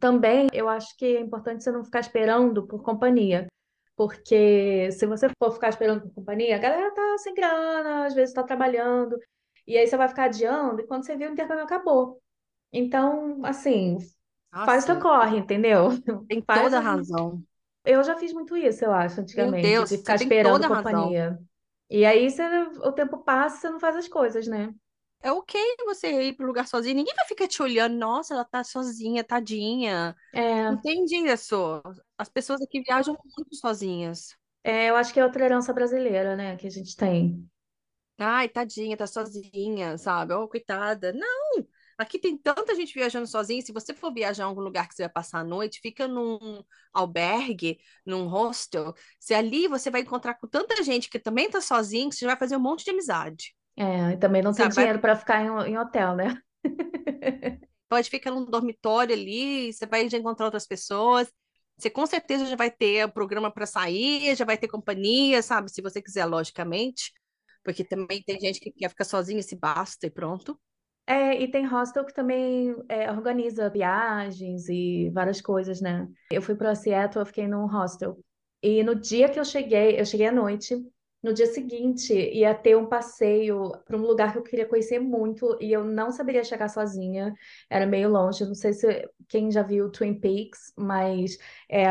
Também 0.00 0.48
eu 0.52 0.68
acho 0.68 0.96
que 0.96 1.04
é 1.16 1.20
importante 1.20 1.62
você 1.64 1.70
não 1.72 1.84
ficar 1.84 2.00
esperando 2.00 2.66
por 2.66 2.82
companhia. 2.82 3.46
Porque 3.96 4.90
se 4.92 5.06
você 5.06 5.28
for 5.38 5.52
ficar 5.52 5.68
esperando 5.68 6.02
por 6.02 6.14
companhia, 6.14 6.56
a 6.56 6.58
galera 6.58 6.92
tá 6.94 7.18
sem 7.18 7.34
grana, 7.34 8.06
às 8.06 8.14
vezes 8.14 8.34
tá 8.34 8.42
trabalhando, 8.42 9.16
e 9.66 9.78
aí 9.78 9.86
você 9.86 9.96
vai 9.96 10.08
ficar 10.08 10.24
adiando, 10.24 10.80
e 10.80 10.86
quando 10.86 11.04
você 11.06 11.16
viu, 11.16 11.28
o 11.30 11.32
intercâmbio 11.32 11.64
acabou. 11.64 12.20
Então, 12.74 13.44
assim, 13.44 13.98
Ah, 14.52 14.66
faz 14.66 14.84
teu 14.86 14.98
sim. 14.98 15.00
corre, 15.00 15.38
entendeu? 15.38 15.90
Tem 16.28 16.42
Faz 16.46 16.52
toda 16.52 16.78
a 16.78 16.80
razão. 16.80 17.42
Eu 17.84 18.02
já 18.04 18.16
fiz 18.18 18.32
muito 18.32 18.56
isso, 18.56 18.84
eu 18.84 18.92
acho, 18.92 19.20
antigamente, 19.20 19.84
Deus, 19.84 19.90
de 19.90 19.98
ficar 19.98 20.16
tem 20.18 20.32
esperando 20.34 20.38
toda 20.40 20.66
a 20.66 20.70
razão. 20.70 21.16
companhia. 21.16 21.38
E 21.90 22.04
aí 22.06 22.30
você, 22.30 22.42
o 22.82 22.92
tempo 22.92 23.18
passa 23.24 23.56
e 23.58 23.60
você 23.60 23.70
não 23.70 23.80
faz 23.80 23.96
as 23.96 24.08
coisas, 24.08 24.46
né? 24.46 24.74
É 25.20 25.32
ok 25.32 25.58
você 25.86 26.22
ir 26.28 26.34
pro 26.36 26.46
lugar 26.46 26.66
sozinho. 26.68 26.94
Ninguém 26.96 27.14
vai 27.14 27.24
ficar 27.26 27.48
te 27.48 27.62
olhando. 27.62 27.96
Nossa, 27.96 28.34
ela 28.34 28.44
tá 28.44 28.62
sozinha, 28.62 29.24
tadinha. 29.24 30.14
É, 30.32 30.70
Entendi 30.70 31.16
isso. 31.30 31.82
As 32.18 32.28
pessoas 32.28 32.60
aqui 32.62 32.82
viajam 32.82 33.16
muito 33.36 33.54
sozinhas. 33.56 34.36
é, 34.62 34.90
eu 34.90 34.96
acho 34.96 35.12
que 35.12 35.20
é 35.20 35.24
outra 35.24 35.44
herança 35.44 35.72
brasileira, 35.72 36.36
né, 36.36 36.56
que 36.56 36.66
a 36.66 36.70
gente 36.70 36.96
tem. 36.96 37.48
Ai, 38.18 38.48
tadinha, 38.48 38.96
tá 38.96 39.06
sozinha, 39.06 39.96
sabe? 39.98 40.34
Oh, 40.34 40.48
coitada. 40.48 41.12
Não! 41.12 41.66
Aqui 41.96 42.18
tem 42.18 42.36
tanta 42.36 42.74
gente 42.74 42.94
viajando 42.94 43.26
sozinha. 43.26 43.62
Se 43.62 43.72
você 43.72 43.94
for 43.94 44.12
viajar 44.12 44.44
em 44.44 44.46
algum 44.46 44.60
lugar 44.60 44.88
que 44.88 44.94
você 44.94 45.02
vai 45.02 45.12
passar 45.12 45.40
a 45.40 45.44
noite, 45.44 45.80
fica 45.80 46.08
num 46.08 46.62
albergue, 46.92 47.78
num 48.04 48.26
hostel. 48.26 48.94
Se 49.18 49.34
ali 49.34 49.68
você 49.68 49.90
vai 49.90 50.00
encontrar 50.00 50.34
com 50.34 50.46
tanta 50.46 50.82
gente 50.82 51.08
que 51.08 51.18
também 51.18 51.48
tá 51.48 51.60
sozinho, 51.60 52.10
que 52.10 52.16
você 52.16 52.26
vai 52.26 52.36
fazer 52.36 52.56
um 52.56 52.60
monte 52.60 52.84
de 52.84 52.90
amizade. 52.90 53.54
É, 53.76 54.12
e 54.12 54.16
também 54.16 54.42
não 54.42 54.52
tem 54.52 54.64
Sabe, 54.64 54.74
dinheiro 54.74 54.98
para 55.00 55.16
ficar 55.16 55.42
em, 55.42 55.72
em 55.72 55.78
hotel, 55.78 56.14
né? 56.14 56.36
Pode 57.88 58.10
ficar 58.10 58.30
num 58.30 58.44
dormitório 58.44 59.14
ali, 59.14 59.72
você 59.72 59.86
vai 59.86 60.08
já 60.08 60.18
encontrar 60.18 60.46
outras 60.46 60.66
pessoas. 60.66 61.30
Você 61.76 61.90
com 61.90 62.06
certeza 62.06 62.46
já 62.46 62.56
vai 62.56 62.70
ter 62.70 63.12
programa 63.12 63.52
para 63.52 63.66
sair, 63.66 64.34
já 64.36 64.44
vai 64.44 64.56
ter 64.56 64.68
companhia, 64.68 65.42
sabe? 65.42 65.70
Se 65.70 65.82
você 65.82 66.00
quiser, 66.00 66.24
logicamente. 66.24 67.12
Porque 67.64 67.84
também 67.84 68.22
tem 68.22 68.38
gente 68.38 68.60
que 68.60 68.70
quer 68.70 68.88
ficar 68.88 69.04
sozinha, 69.04 69.42
se 69.42 69.56
basta 69.56 70.06
e 70.06 70.10
pronto. 70.10 70.58
É, 71.06 71.40
e 71.42 71.50
tem 71.50 71.66
hostel 71.66 72.04
que 72.04 72.14
também 72.14 72.74
é, 72.88 73.10
organiza 73.10 73.68
viagens 73.68 74.68
e 74.70 75.10
várias 75.10 75.40
coisas, 75.40 75.80
né? 75.80 76.08
Eu 76.30 76.40
fui 76.40 76.54
para 76.54 76.74
Seattle, 76.74 77.20
eu 77.22 77.26
fiquei 77.26 77.46
num 77.46 77.66
hostel. 77.66 78.18
E 78.62 78.82
no 78.82 78.94
dia 78.94 79.28
que 79.28 79.38
eu 79.38 79.44
cheguei, 79.44 80.00
eu 80.00 80.06
cheguei 80.06 80.28
à 80.28 80.32
noite, 80.32 80.74
no 81.22 81.34
dia 81.34 81.46
seguinte 81.46 82.14
ia 82.14 82.54
ter 82.54 82.74
um 82.76 82.86
passeio 82.86 83.70
para 83.84 83.96
um 83.96 84.00
lugar 84.00 84.32
que 84.32 84.38
eu 84.38 84.42
queria 84.42 84.66
conhecer 84.66 84.98
muito 84.98 85.56
e 85.60 85.72
eu 85.72 85.84
não 85.84 86.10
saberia 86.10 86.42
chegar 86.44 86.68
sozinha, 86.68 87.34
era 87.68 87.86
meio 87.86 88.08
longe. 88.08 88.44
Não 88.46 88.54
sei 88.54 88.72
se 88.72 89.06
quem 89.28 89.50
já 89.50 89.62
viu 89.62 89.90
Twin 89.90 90.18
Peaks, 90.18 90.72
mas 90.76 91.36
é 91.68 91.86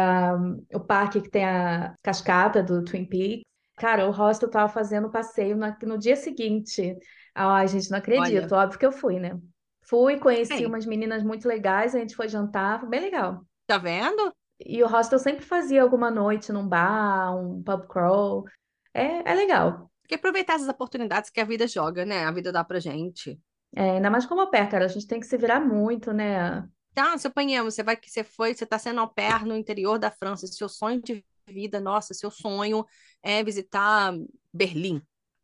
o 0.73 0.79
parque 0.79 1.21
que 1.21 1.29
tem 1.29 1.45
a 1.45 1.95
cascata 2.01 2.63
do 2.63 2.83
Twin 2.83 3.05
Peaks. 3.05 3.43
Cara, 3.75 4.07
o 4.07 4.11
hostel 4.11 4.49
tava 4.49 4.71
fazendo 4.71 5.09
passeio 5.11 5.55
no, 5.57 5.75
no 5.83 5.97
dia 5.97 6.15
seguinte. 6.15 6.95
Ai, 7.35 7.67
gente, 7.67 7.89
não 7.89 7.97
acredito. 7.97 8.53
Olha. 8.53 8.63
Óbvio 8.63 8.79
que 8.79 8.85
eu 8.85 8.91
fui, 8.91 9.19
né? 9.19 9.39
Fui, 9.81 10.17
conheci 10.17 10.65
umas 10.65 10.85
meninas 10.85 11.23
muito 11.23 11.47
legais, 11.47 11.93
a 11.93 11.99
gente 11.99 12.15
foi 12.15 12.27
jantar, 12.27 12.79
foi 12.79 12.89
bem 12.89 13.01
legal. 13.01 13.45
Tá 13.67 13.77
vendo? 13.77 14.33
E 14.65 14.81
o 14.81 14.87
hostel 14.87 15.19
sempre 15.19 15.45
fazia 15.45 15.81
alguma 15.81 16.09
noite 16.09 16.51
num 16.51 16.67
bar, 16.67 17.35
um 17.35 17.61
pub 17.61 17.87
crawl. 17.87 18.45
É, 18.93 19.29
é 19.31 19.35
legal. 19.35 19.91
Tem 20.03 20.09
que 20.09 20.15
aproveitar 20.15 20.53
essas 20.53 20.69
oportunidades 20.69 21.29
que 21.29 21.41
a 21.41 21.45
vida 21.45 21.67
joga, 21.67 22.05
né? 22.05 22.25
A 22.25 22.31
vida 22.31 22.51
dá 22.51 22.63
pra 22.63 22.79
gente. 22.79 23.37
É, 23.75 23.91
ainda 23.91 24.09
mais 24.09 24.25
como 24.25 24.41
au 24.41 24.49
pair, 24.49 24.69
cara. 24.69 24.85
A 24.85 24.87
gente 24.87 25.07
tem 25.07 25.19
que 25.19 25.25
se 25.25 25.37
virar 25.37 25.59
muito, 25.59 26.13
né? 26.13 26.67
Tá, 26.93 27.17
suponhamos, 27.17 27.73
você 27.73 27.81
vai 27.81 27.97
que 27.97 28.09
você 28.09 28.23
foi, 28.23 28.53
você 28.53 28.65
tá 28.65 28.77
sendo 28.77 29.01
au 29.01 29.09
pair 29.09 29.45
no 29.45 29.57
interior 29.57 29.97
da 29.97 30.11
França, 30.11 30.45
seu 30.45 30.69
sonho 30.69 31.01
de 31.01 31.25
vida, 31.47 31.79
nossa, 31.79 32.13
seu 32.13 32.29
sonho 32.29 32.85
é 33.21 33.43
visitar 33.43 34.13
Berlim, 34.53 35.01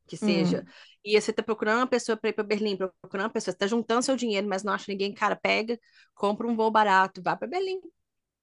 que 0.10 0.18
seja. 0.18 0.64
Hum. 0.64 0.74
E 1.06 1.20
você 1.22 1.34
tá 1.34 1.44
procurando 1.44 1.80
uma 1.80 1.88
pessoa 1.88 2.18
para 2.18 2.30
ir 2.32 2.34
para 2.34 2.44
Berlim, 2.44 2.78
procurando 2.78 3.26
uma 3.28 3.30
pessoa, 3.34 3.54
você 3.54 3.58
tá 3.60 3.68
juntando 3.68 4.04
seu 4.04 4.16
dinheiro, 4.18 4.48
mas 4.48 4.64
não 4.64 4.74
acha 4.74 4.86
ninguém, 4.92 5.14
cara, 5.14 5.36
pega, 5.36 5.80
compra 6.16 6.48
um 6.48 6.56
voo 6.56 6.72
barato, 6.72 7.22
vai 7.24 7.38
para 7.38 7.48
Berlim, 7.48 7.80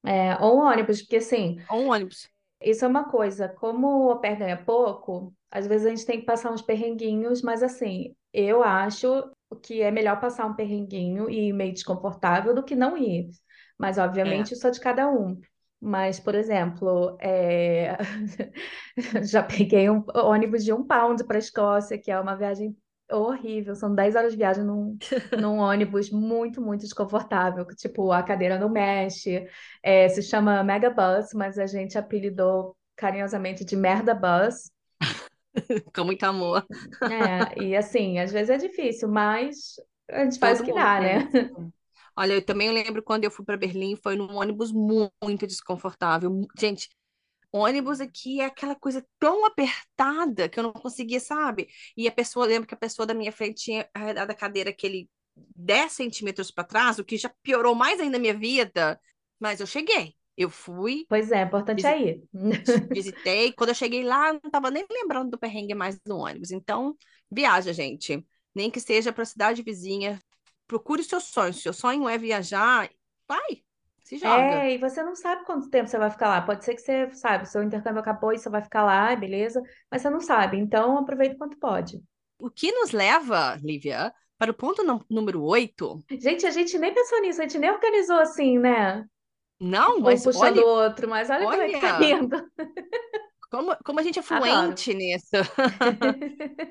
É, 0.05 0.37
ou 0.43 0.59
um 0.59 0.61
ônibus, 0.67 1.03
porque 1.03 1.17
assim, 1.17 1.59
ou 1.69 1.83
um 1.85 1.89
ônibus. 1.91 2.29
isso 2.61 2.85
é 2.85 2.89
uma 2.89 3.05
coisa. 3.11 3.49
Como 3.49 4.11
o 4.11 4.21
pair 4.21 4.39
ganha 4.39 4.63
pouco, 4.65 5.35
às 5.51 5.67
vezes 5.67 5.87
a 5.87 5.91
gente 5.91 6.07
tem 6.07 6.21
que 6.21 6.27
passar 6.27 6.53
uns 6.53 6.63
perrenguinhos, 6.63 7.43
mas 7.43 7.63
assim, 7.63 8.15
eu 8.33 8.63
acho 8.63 9.31
que 9.63 9.83
é 9.83 9.91
melhor 9.91 10.21
passar 10.21 10.47
um 10.47 10.55
perrenguinho 10.55 11.31
e 11.31 11.49
ir 11.49 11.53
meio 11.53 11.73
desconfortável 11.73 12.55
do 12.55 12.65
que 12.65 12.75
não 12.77 12.97
ir. 12.97 13.31
Mas, 13.79 13.99
É. 14.25 14.47
obviamente, 14.47 14.53
isso 14.55 14.67
é 14.67 14.71
de 14.71 14.81
cada 14.81 15.09
um. 15.11 15.41
Mas, 15.81 16.19
por 16.19 16.35
exemplo, 16.35 17.17
é, 17.21 17.97
já 19.25 19.43
peguei 19.43 19.91
um 19.91 20.05
ônibus 20.15 20.65
de 20.65 20.73
um 20.73 20.83
pound 20.85 21.25
para 21.25 21.37
a 21.37 21.39
Escócia, 21.39 21.99
que 21.99 22.11
é 22.11 22.19
uma 22.19 22.35
viagem 22.35 22.77
horrível. 23.11 23.75
São 23.75 23.95
10 23.95 24.17
horas 24.17 24.33
de 24.33 24.39
viagem 24.39 24.65
num, 24.65 24.97
num 25.39 25.59
ônibus 25.59 26.11
muito, 26.11 26.61
muito 26.61 26.81
desconfortável. 26.83 27.67
que, 27.67 27.77
Tipo, 27.77 28.11
a 28.13 28.23
cadeira 28.23 28.59
não 28.59 28.69
mexe. 28.69 29.47
É, 29.83 30.09
se 30.09 30.23
chama 30.23 30.65
Megabus, 30.65 31.33
mas 31.35 31.59
a 31.59 31.67
gente 31.67 31.99
apelidou 31.99 32.77
carinhosamente 32.97 33.65
de 33.65 33.77
Merda 33.77 34.15
Bus. 34.15 34.71
Com 35.95 36.05
muito 36.05 36.25
amor. 36.25 36.67
É, 37.03 37.63
e 37.63 37.77
assim, 37.77 38.19
às 38.19 38.33
vezes 38.33 38.51
é 38.51 38.59
difícil, 38.59 39.09
mas 39.09 39.77
a 40.11 40.25
gente 40.25 40.39
faz 40.39 40.61
o 40.61 40.65
Todo 40.65 40.73
que 40.73 40.81
dá, 40.81 41.01
né? 41.01 41.29
Olha, 42.17 42.35
eu 42.35 42.45
também 42.45 42.71
lembro 42.73 43.03
quando 43.03 43.25
eu 43.25 43.31
fui 43.31 43.45
para 43.45 43.57
Berlim, 43.57 43.97
foi 43.97 44.17
num 44.17 44.35
ônibus 44.37 44.73
mu- 44.73 45.13
muito 45.23 45.47
desconfortável. 45.47 46.31
Gente, 46.59 46.89
ônibus 47.53 48.01
aqui 48.01 48.41
é 48.41 48.47
aquela 48.47 48.75
coisa 48.75 49.07
tão 49.19 49.45
apertada 49.47 50.49
que 50.49 50.59
eu 50.59 50.65
não 50.65 50.73
conseguia, 50.73 51.21
sabe? 51.21 51.69
E 51.97 52.09
a 52.09 52.13
pessoa, 52.13 52.47
lembro 52.47 52.69
que 52.69 52.75
a 52.75 52.79
pessoa 52.79 53.07
da 53.07 53.15
minha 53.15 53.33
frente 53.33 53.65
tinha 53.65 53.89
arredado 53.95 54.33
a 54.33 54.35
cadeira 54.35 54.71
aquele 54.71 55.09
10 55.57 55.93
centímetros 55.93 56.51
para 56.51 56.65
trás, 56.65 56.99
o 56.99 57.05
que 57.05 57.17
já 57.17 57.31
piorou 57.43 57.75
mais 57.75 58.01
ainda 58.01 58.17
a 58.19 58.21
minha 58.21 58.35
vida. 58.37 59.01
Mas 59.41 59.61
eu 59.61 59.67
cheguei. 59.67 60.15
Eu 60.37 60.51
fui, 60.51 61.09
Pois 61.09 61.31
é, 61.33 61.43
importante 61.43 61.87
é 61.87 61.95
visi- 61.95 62.03
ir. 62.03 62.29
visitei. 62.93 63.53
Quando 63.53 63.71
eu 63.71 63.75
cheguei 63.75 64.03
lá, 64.05 64.29
eu 64.29 64.41
não 64.43 64.51
tava 64.51 64.71
nem 64.71 64.87
lembrando 64.91 65.31
do 65.31 65.39
perrengue 65.39 65.75
mais 65.75 65.99
do 66.05 66.17
ônibus. 66.19 66.51
Então, 66.51 66.97
viaja, 67.31 67.73
gente. 67.73 68.25
Nem 68.55 68.71
que 68.71 68.81
seja 68.81 69.13
para 69.13 69.23
a 69.23 69.27
cidade 69.27 69.63
vizinha. 69.63 70.21
Procure 70.67 71.01
o 71.03 71.05
seu 71.05 71.21
sonho. 71.21 71.53
Se 71.55 71.63
seu 71.63 71.73
sonho 71.73 72.09
é 72.09 72.19
viajar, 72.19 72.91
vai, 73.29 73.65
se 74.03 74.19
joga. 74.19 74.65
É, 74.65 74.73
e 74.75 74.79
você 74.79 75.03
não 75.03 75.15
sabe 75.15 75.45
quanto 75.45 75.69
tempo 75.71 75.89
você 75.89 75.99
vai 75.99 76.11
ficar 76.11 76.29
lá. 76.29 76.43
Pode 76.43 76.65
ser 76.65 76.75
que 76.75 76.81
você, 76.81 77.11
sabe, 77.15 77.45
o 77.45 77.47
seu 77.47 77.63
intercâmbio 77.63 78.01
acabou 78.01 78.33
e 78.33 78.39
você 78.39 78.49
vai 78.49 78.63
ficar 78.63 78.83
lá, 78.85 79.15
beleza, 79.15 79.63
mas 79.91 80.03
você 80.03 80.11
não 80.11 80.21
sabe. 80.21 80.57
Então, 80.59 80.99
aproveita 80.99 81.37
quanto 81.37 81.59
pode. 81.59 82.03
O 82.39 82.51
que 82.51 82.73
nos 82.73 82.93
leva, 82.93 83.57
Lívia, 83.63 84.13
para 84.39 84.51
o 84.51 84.55
ponto 84.55 84.83
nú- 84.83 85.05
número 85.11 85.43
8. 85.43 86.03
Gente, 86.11 86.47
a 86.47 86.51
gente 86.51 86.79
nem 86.79 86.93
pensou 86.95 87.21
nisso, 87.21 87.41
a 87.41 87.45
gente 87.45 87.59
nem 87.59 87.71
organizou 87.71 88.19
assim, 88.19 88.59
né? 88.59 89.05
Não, 89.61 90.01
Um 90.01 90.03
mas 90.03 90.23
puxando 90.23 90.59
olha, 90.59 90.63
o 90.63 90.67
outro, 90.67 91.09
mas 91.09 91.31
olha 91.31 91.49
como 91.49 91.63
é 91.63 91.69
que 91.71 91.79
tá 91.79 91.89
olha 91.99 92.05
indo. 92.05 92.37
como, 93.57 93.77
como 93.83 94.01
a 94.01 94.03
gente 94.03 94.19
é 94.19 94.23
Adoro. 94.23 94.45
fluente 94.45 94.93
nisso. 94.93 95.31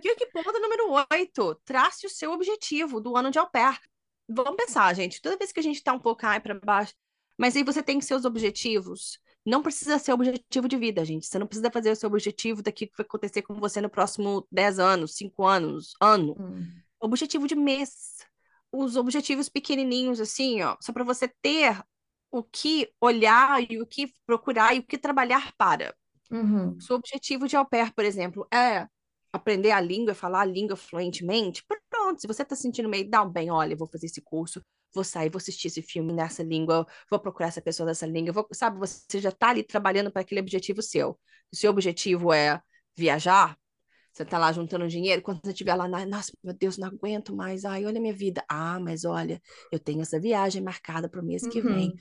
Que, 0.02 0.15
que 0.15 0.26
ponto 0.28 0.60
número 0.60 1.04
8? 1.12 1.56
Trace 1.65 2.06
o 2.06 2.10
seu 2.10 2.32
objetivo 2.32 3.02
do 3.02 3.17
ano 3.17 3.32
de 3.32 3.39
au 3.39 3.50
pair. 3.50 3.80
Vamos 4.30 4.56
pensar, 4.56 4.93
gente, 4.93 5.21
toda 5.21 5.38
vez 5.38 5.52
que 5.52 5.60
a 5.60 5.63
gente 5.63 5.84
tá 5.84 5.93
um 5.93 6.00
pouco 6.00 6.26
aí 6.26 6.39
para 6.39 6.60
baixo, 6.60 6.93
mas 7.38 7.56
aí 7.56 7.63
você 7.63 7.82
tem 7.82 8.00
seus 8.02 8.24
objetivos. 8.24 9.19
Não 9.45 9.62
precisa 9.62 9.98
ser 10.00 10.13
objetivo 10.13 10.67
de 10.67 10.78
vida, 10.78 11.04
gente. 11.06 11.28
Você 11.28 11.38
não 11.39 11.48
precisa 11.48 11.71
fazer 11.71 11.91
o 11.91 11.95
seu 11.95 12.10
objetivo 12.10 12.62
daquilo 12.62 12.91
que 12.91 12.98
vai 12.98 13.06
acontecer 13.06 13.41
com 13.41 13.56
você 13.56 13.82
no 13.82 13.89
próximo 13.89 14.48
10 14.52 14.80
anos, 14.80 15.15
5 15.15 15.45
anos, 15.45 15.93
ano. 16.02 16.36
Hum. 16.39 16.67
Objetivo 17.00 17.48
de 17.48 17.56
mês. 17.56 18.26
Os 18.71 18.95
objetivos 18.95 19.48
pequenininhos, 19.50 20.19
assim, 20.19 20.62
ó, 20.62 20.76
só 20.82 20.91
para 20.91 21.04
você 21.04 21.28
ter 21.41 21.82
o 22.32 22.43
que 22.43 22.91
olhar 23.00 23.62
e 23.71 23.82
o 23.82 23.86
que 23.86 24.13
procurar 24.26 24.76
e 24.76 24.80
o 24.80 24.84
que 24.84 24.98
trabalhar 24.98 25.54
para. 25.58 25.95
Uhum. 26.31 26.79
Se 26.79 26.91
o 26.91 26.95
objetivo 26.95 27.47
de 27.47 27.55
au 27.55 27.65
pair, 27.67 27.93
por 27.93 28.03
exemplo, 28.03 28.47
é 28.53 28.88
aprender 29.31 29.71
a 29.71 29.81
língua, 29.81 30.13
falar 30.13 30.41
a 30.41 30.45
língua 30.45 30.75
fluentemente, 30.75 31.63
pronto, 31.89 32.21
se 32.21 32.27
você 32.27 32.43
está 32.43 32.55
sentindo 32.55 32.88
meio 32.88 33.09
down, 33.09 33.29
bem, 33.29 33.51
olha, 33.51 33.75
vou 33.75 33.88
fazer 33.88 34.05
esse 34.05 34.21
curso, 34.21 34.61
vou 34.93 35.03
sair, 35.03 35.29
vou 35.29 35.38
assistir 35.38 35.67
esse 35.67 35.81
filme 35.81 36.13
nessa 36.13 36.41
língua, 36.41 36.88
vou 37.09 37.19
procurar 37.19 37.47
essa 37.47 37.61
pessoa 37.61 37.88
dessa 37.88 38.05
língua, 38.05 38.31
vou, 38.31 38.47
sabe, 38.53 38.79
você 38.79 39.19
já 39.19 39.29
está 39.29 39.49
ali 39.49 39.61
trabalhando 39.63 40.09
para 40.09 40.21
aquele 40.21 40.39
objetivo 40.39 40.81
seu. 40.81 41.19
O 41.51 41.55
seu 41.55 41.69
objetivo 41.69 42.31
é 42.31 42.61
viajar, 42.95 43.57
você 44.13 44.23
está 44.23 44.38
lá 44.38 44.49
juntando 44.53 44.88
dinheiro, 44.88 45.21
quando 45.21 45.41
você 45.43 45.51
estiver 45.51 45.75
lá, 45.75 45.88
nossa, 46.05 46.31
meu 46.41 46.53
Deus, 46.53 46.77
não 46.77 46.88
aguento 46.88 47.35
mais, 47.35 47.65
ai, 47.65 47.85
olha 47.85 47.97
a 47.97 48.01
minha 48.01 48.13
vida. 48.13 48.41
Ah, 48.47 48.79
mas 48.79 49.03
olha, 49.03 49.41
eu 49.69 49.77
tenho 49.77 50.01
essa 50.01 50.17
viagem 50.17 50.61
marcada 50.63 51.09
para 51.09 51.21
o 51.21 51.25
mês 51.25 51.45
que 51.45 51.59
vem. 51.61 51.93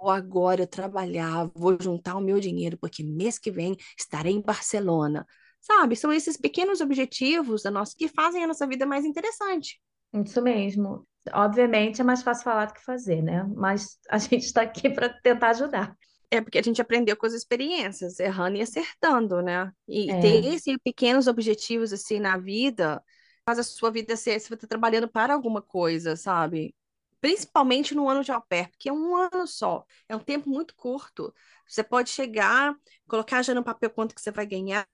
Vou 0.00 0.10
agora 0.10 0.66
trabalhar, 0.66 1.50
vou 1.54 1.76
juntar 1.80 2.16
o 2.16 2.20
meu 2.20 2.38
dinheiro, 2.40 2.78
porque 2.78 3.02
mês 3.02 3.38
que 3.38 3.50
vem 3.50 3.76
estarei 3.98 4.32
em 4.34 4.40
Barcelona. 4.42 5.26
Sabe? 5.60 5.96
São 5.96 6.12
esses 6.12 6.36
pequenos 6.36 6.80
objetivos 6.80 7.62
da 7.62 7.70
nossa 7.70 7.94
que 7.96 8.08
fazem 8.08 8.44
a 8.44 8.46
nossa 8.46 8.66
vida 8.66 8.86
mais 8.86 9.04
interessante. 9.04 9.80
Isso 10.12 10.40
mesmo. 10.42 11.06
Obviamente 11.32 12.00
é 12.00 12.04
mais 12.04 12.22
fácil 12.22 12.44
falar 12.44 12.66
do 12.66 12.74
que 12.74 12.84
fazer, 12.84 13.22
né? 13.22 13.44
Mas 13.44 13.98
a 14.10 14.18
gente 14.18 14.44
está 14.44 14.62
aqui 14.62 14.88
para 14.90 15.08
tentar 15.08 15.50
ajudar. 15.50 15.96
É 16.30 16.40
porque 16.42 16.58
a 16.58 16.62
gente 16.62 16.80
aprendeu 16.82 17.16
com 17.16 17.26
as 17.26 17.32
experiências, 17.32 18.20
errando 18.20 18.58
e 18.58 18.62
acertando, 18.62 19.40
né? 19.42 19.72
E 19.88 20.14
ter 20.14 20.44
É, 20.44 20.44
esses 20.44 20.76
pequenos 20.84 21.26
objetivos 21.26 21.92
assim 21.92 22.20
na 22.20 22.36
vida 22.36 23.02
faz 23.46 23.58
a 23.58 23.62
sua 23.62 23.90
vida 23.90 24.14
ser, 24.16 24.38
você 24.38 24.52
está 24.54 24.66
trabalhando 24.66 25.08
para 25.08 25.32
alguma 25.32 25.62
coisa, 25.62 26.16
sabe? 26.16 26.74
Principalmente 27.20 27.94
no 27.94 28.08
ano 28.08 28.22
de 28.22 28.30
au 28.30 28.42
pair, 28.48 28.70
porque 28.70 28.88
é 28.88 28.92
um 28.92 29.16
ano 29.16 29.46
só, 29.46 29.84
é 30.08 30.14
um 30.14 30.20
tempo 30.20 30.48
muito 30.48 30.74
curto. 30.76 31.34
Você 31.68 31.82
pode 31.82 32.10
chegar, 32.10 32.74
colocar 33.08 33.42
já 33.42 33.54
no 33.54 33.64
papel 33.64 33.90
quanto 33.90 34.14
que 34.14 34.20
você 34.20 34.30
vai 34.30 34.46
ganhar 34.46 34.86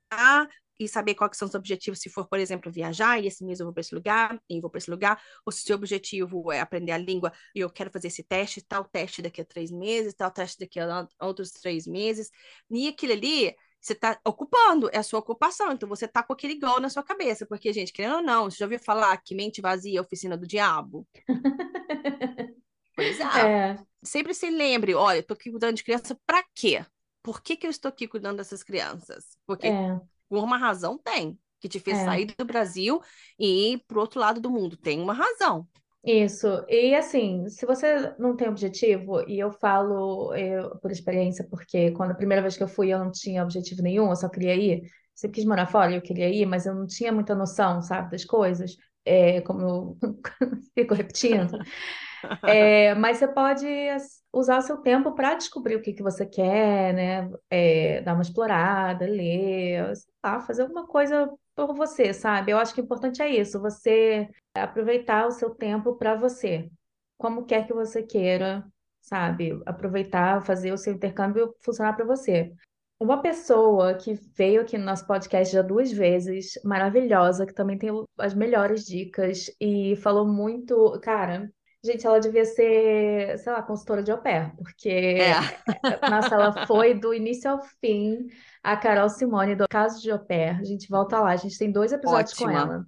e 0.78 0.88
saber 0.88 1.14
quais 1.14 1.36
são 1.36 1.46
os 1.46 1.54
objetivos, 1.54 2.00
se 2.00 2.10
for, 2.10 2.26
por 2.28 2.38
exemplo, 2.38 2.70
viajar, 2.70 3.22
e 3.22 3.26
esse 3.26 3.44
mês 3.44 3.60
eu 3.60 3.66
vou 3.66 3.72
para 3.72 3.80
esse 3.80 3.94
lugar, 3.94 4.40
e 4.48 4.60
vou 4.60 4.68
para 4.70 4.78
esse 4.78 4.90
lugar, 4.90 5.22
ou 5.46 5.52
se 5.52 5.62
o 5.62 5.66
seu 5.66 5.76
objetivo 5.76 6.50
é 6.50 6.60
aprender 6.60 6.92
a 6.92 6.98
língua 6.98 7.32
e 7.54 7.60
eu 7.60 7.70
quero 7.70 7.90
fazer 7.90 8.08
esse 8.08 8.24
teste, 8.24 8.60
tal 8.62 8.84
teste 8.84 9.22
daqui 9.22 9.40
a 9.40 9.44
três 9.44 9.70
meses, 9.70 10.14
tal 10.14 10.30
teste 10.30 10.58
daqui 10.58 10.80
a 10.80 11.06
outros 11.20 11.50
três 11.52 11.86
meses, 11.86 12.30
e 12.70 12.88
aquilo 12.88 13.12
ali 13.12 13.54
você 13.80 13.92
está 13.92 14.18
ocupando, 14.24 14.88
é 14.92 14.98
a 14.98 15.02
sua 15.02 15.18
ocupação, 15.20 15.70
então 15.70 15.86
você 15.86 16.06
está 16.06 16.22
com 16.22 16.32
aquele 16.32 16.58
goal 16.58 16.80
na 16.80 16.88
sua 16.88 17.02
cabeça, 17.02 17.46
porque, 17.46 17.70
gente, 17.72 17.92
querendo 17.92 18.16
ou 18.16 18.22
não, 18.22 18.50
você 18.50 18.56
já 18.56 18.64
ouviu 18.64 18.78
falar 18.78 19.14
que 19.18 19.34
mente 19.34 19.60
vazia 19.60 19.98
é 19.98 20.00
oficina 20.00 20.36
do 20.38 20.46
diabo? 20.46 21.06
Pois 23.04 23.20
é. 23.20 23.70
é, 23.70 23.78
Sempre 24.02 24.34
se 24.34 24.50
lembre, 24.50 24.94
olha, 24.94 25.22
tô 25.22 25.34
aqui 25.34 25.50
cuidando 25.50 25.76
de 25.76 25.84
criança 25.84 26.18
para 26.26 26.44
quê? 26.54 26.84
Por 27.22 27.42
que 27.42 27.56
que 27.56 27.66
eu 27.66 27.70
estou 27.70 27.88
aqui 27.88 28.06
cuidando 28.06 28.36
dessas 28.36 28.62
crianças? 28.62 29.38
Porque 29.46 29.68
é, 29.68 29.98
por 30.28 30.44
uma 30.44 30.58
razão 30.58 30.98
tem, 30.98 31.38
que 31.60 31.68
te 31.68 31.80
fez 31.80 31.98
é. 31.98 32.04
sair 32.04 32.26
do 32.26 32.44
Brasil 32.44 33.00
e 33.38 33.72
ir 33.72 33.84
pro 33.86 34.00
outro 34.00 34.20
lado 34.20 34.40
do 34.40 34.50
mundo. 34.50 34.76
Tem 34.76 35.00
uma 35.00 35.14
razão. 35.14 35.66
Isso. 36.04 36.46
E 36.68 36.94
assim, 36.94 37.48
se 37.48 37.64
você 37.64 38.14
não 38.18 38.36
tem 38.36 38.46
objetivo, 38.46 39.26
e 39.26 39.38
eu 39.38 39.50
falo 39.50 40.34
eu, 40.34 40.76
por 40.78 40.90
experiência, 40.90 41.46
porque 41.48 41.92
quando 41.92 42.10
a 42.10 42.14
primeira 42.14 42.42
vez 42.42 42.58
que 42.58 42.62
eu 42.62 42.68
fui 42.68 42.92
eu 42.92 42.98
não 42.98 43.10
tinha 43.10 43.42
objetivo 43.42 43.80
nenhum, 43.80 44.10
eu 44.10 44.16
só 44.16 44.28
queria 44.28 44.54
ir. 44.54 44.82
Sempre 45.14 45.36
quis 45.36 45.46
morar 45.46 45.66
fora, 45.66 45.94
eu 45.94 46.02
queria 46.02 46.28
ir, 46.28 46.44
mas 46.44 46.66
eu 46.66 46.74
não 46.74 46.86
tinha 46.86 47.10
muita 47.10 47.34
noção, 47.34 47.80
sabe, 47.80 48.10
das 48.10 48.24
coisas. 48.24 48.76
É, 49.02 49.40
como 49.40 49.60
eu 49.62 49.98
fico 50.74 50.92
repetindo. 50.92 51.58
É, 52.42 52.94
mas 52.96 53.18
você 53.18 53.28
pode 53.28 53.66
usar 54.32 54.58
o 54.58 54.62
seu 54.62 54.78
tempo 54.78 55.12
para 55.14 55.34
descobrir 55.34 55.76
o 55.76 55.82
que 55.82 55.92
que 55.92 56.02
você 56.02 56.26
quer, 56.26 56.92
né? 56.94 57.30
É, 57.50 58.00
dar 58.02 58.14
uma 58.14 58.22
explorada, 58.22 59.06
ler, 59.06 59.94
sei 59.96 60.12
lá, 60.24 60.40
fazer 60.40 60.62
alguma 60.62 60.86
coisa 60.86 61.30
por 61.54 61.74
você, 61.74 62.12
sabe? 62.12 62.52
Eu 62.52 62.58
acho 62.58 62.74
que 62.74 62.80
o 62.80 62.84
importante 62.84 63.22
é 63.22 63.28
isso, 63.28 63.60
você 63.60 64.28
aproveitar 64.54 65.26
o 65.26 65.30
seu 65.30 65.50
tempo 65.50 65.96
para 65.96 66.14
você, 66.16 66.68
como 67.16 67.44
quer 67.44 67.66
que 67.66 67.72
você 67.72 68.02
queira, 68.02 68.64
sabe? 69.00 69.60
Aproveitar, 69.66 70.42
fazer 70.44 70.72
o 70.72 70.78
seu 70.78 70.92
intercâmbio 70.94 71.54
funcionar 71.62 71.94
para 71.94 72.04
você. 72.04 72.52
Uma 72.98 73.20
pessoa 73.20 73.94
que 73.94 74.14
veio 74.14 74.62
aqui 74.62 74.78
no 74.78 74.84
nosso 74.84 75.06
podcast 75.06 75.52
já 75.52 75.62
duas 75.62 75.92
vezes, 75.92 76.52
maravilhosa, 76.64 77.44
que 77.44 77.52
também 77.52 77.76
tem 77.76 77.90
as 78.18 78.34
melhores 78.34 78.84
dicas 78.84 79.50
e 79.60 79.96
falou 79.96 80.26
muito, 80.26 80.98
cara, 81.02 81.50
gente, 81.84 82.06
ela 82.06 82.18
devia 82.20 82.44
ser, 82.44 83.38
sei 83.38 83.52
lá, 83.52 83.62
consultora 83.62 84.02
de 84.02 84.10
au 84.10 84.20
pair, 84.22 84.54
porque, 84.56 84.88
É. 84.88 85.34
nossa, 86.10 86.34
ela 86.34 86.66
foi 86.66 86.94
do 86.94 87.12
início 87.14 87.50
ao 87.50 87.62
fim, 87.80 88.26
a 88.62 88.76
Carol 88.76 89.08
Simone 89.08 89.54
do 89.54 89.68
Caso 89.68 90.00
de 90.02 90.10
Au 90.10 90.18
Pair. 90.18 90.58
A 90.60 90.64
gente 90.64 90.88
volta 90.88 91.20
lá, 91.20 91.30
a 91.32 91.36
gente 91.36 91.58
tem 91.58 91.70
dois 91.70 91.92
episódios 91.92 92.32
com 92.34 92.44
Ótima. 92.44 92.60
ela. 92.60 92.86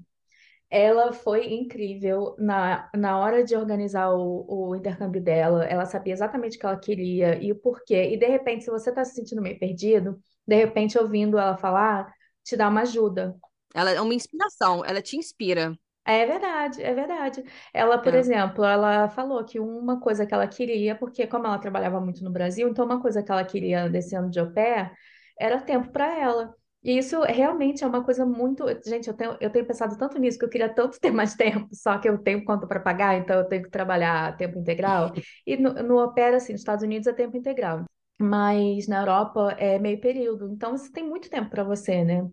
Ela 0.68 1.12
foi 1.12 1.46
incrível 1.54 2.34
na, 2.38 2.90
na 2.94 3.18
hora 3.18 3.44
de 3.44 3.54
organizar 3.56 4.10
o, 4.12 4.70
o 4.70 4.74
intercâmbio 4.74 5.22
dela. 5.22 5.64
Ela 5.64 5.86
sabia 5.86 6.12
exatamente 6.12 6.56
o 6.56 6.60
que 6.60 6.66
ela 6.66 6.78
queria 6.78 7.40
e 7.42 7.52
o 7.52 7.56
porquê. 7.56 8.10
E 8.12 8.16
de 8.18 8.26
repente, 8.26 8.64
se 8.64 8.70
você 8.70 8.90
está 8.90 9.04
se 9.04 9.14
sentindo 9.14 9.40
meio 9.42 9.58
perdido, 9.58 10.18
de 10.46 10.56
repente, 10.56 10.98
ouvindo 10.98 11.38
ela 11.38 11.56
falar, 11.56 12.12
te 12.42 12.56
dá 12.56 12.68
uma 12.68 12.82
ajuda. 12.82 13.36
Ela 13.74 13.92
é 13.92 14.00
uma 14.00 14.14
inspiração, 14.14 14.84
ela 14.84 15.00
te 15.00 15.16
inspira. 15.16 15.76
É 16.08 16.24
verdade, 16.24 16.82
é 16.82 16.94
verdade. 16.94 17.42
Ela, 17.74 17.98
por 17.98 18.14
É. 18.14 18.18
exemplo, 18.18 18.64
ela 18.64 19.08
falou 19.08 19.44
que 19.44 19.58
uma 19.58 19.98
coisa 20.00 20.24
que 20.24 20.32
ela 20.32 20.46
queria, 20.46 20.94
porque 20.94 21.26
como 21.26 21.46
ela 21.46 21.58
trabalhava 21.58 22.00
muito 22.00 22.22
no 22.22 22.30
Brasil, 22.30 22.68
então 22.68 22.84
uma 22.84 23.02
coisa 23.02 23.22
que 23.24 23.32
ela 23.32 23.44
queria 23.44 23.88
desse 23.88 24.14
ano 24.14 24.30
de 24.30 24.38
au 24.38 24.52
pair 24.52 24.92
era 25.38 25.60
tempo 25.60 25.90
para 25.90 26.16
ela. 26.16 26.54
E 26.82 26.96
isso 26.96 27.20
realmente 27.22 27.82
é 27.82 27.86
uma 27.88 28.04
coisa 28.04 28.24
muito. 28.24 28.64
Gente, 28.86 29.08
eu 29.08 29.14
tenho, 29.14 29.36
eu 29.40 29.50
tenho 29.50 29.66
pensado 29.66 29.98
tanto 29.98 30.16
nisso 30.20 30.38
que 30.38 30.44
eu 30.44 30.48
queria 30.48 30.72
tanto 30.72 30.98
ter 31.00 31.10
mais 31.10 31.34
tempo, 31.34 31.68
só 31.74 31.98
que 31.98 32.08
eu 32.08 32.16
tenho 32.18 32.44
conta 32.44 32.66
para 32.68 32.78
pagar, 32.80 33.16
então 33.18 33.36
eu 33.38 33.44
tenho 33.48 33.64
que 33.64 33.70
trabalhar 33.70 34.36
tempo 34.36 34.56
integral. 34.58 35.12
E 35.44 35.56
no, 35.56 35.72
no 35.74 35.98
au 35.98 36.14
pair, 36.14 36.34
assim, 36.34 36.52
nos 36.52 36.60
Estados 36.60 36.84
Unidos 36.84 37.08
é 37.08 37.12
tempo 37.12 37.36
integral, 37.36 37.84
mas 38.20 38.86
na 38.86 39.00
Europa 39.00 39.56
é 39.58 39.76
meio 39.80 40.00
período. 40.00 40.48
Então 40.52 40.70
você 40.78 40.90
tem 40.92 41.02
muito 41.04 41.28
tempo 41.28 41.50
para 41.50 41.64
você, 41.64 42.04
né? 42.04 42.30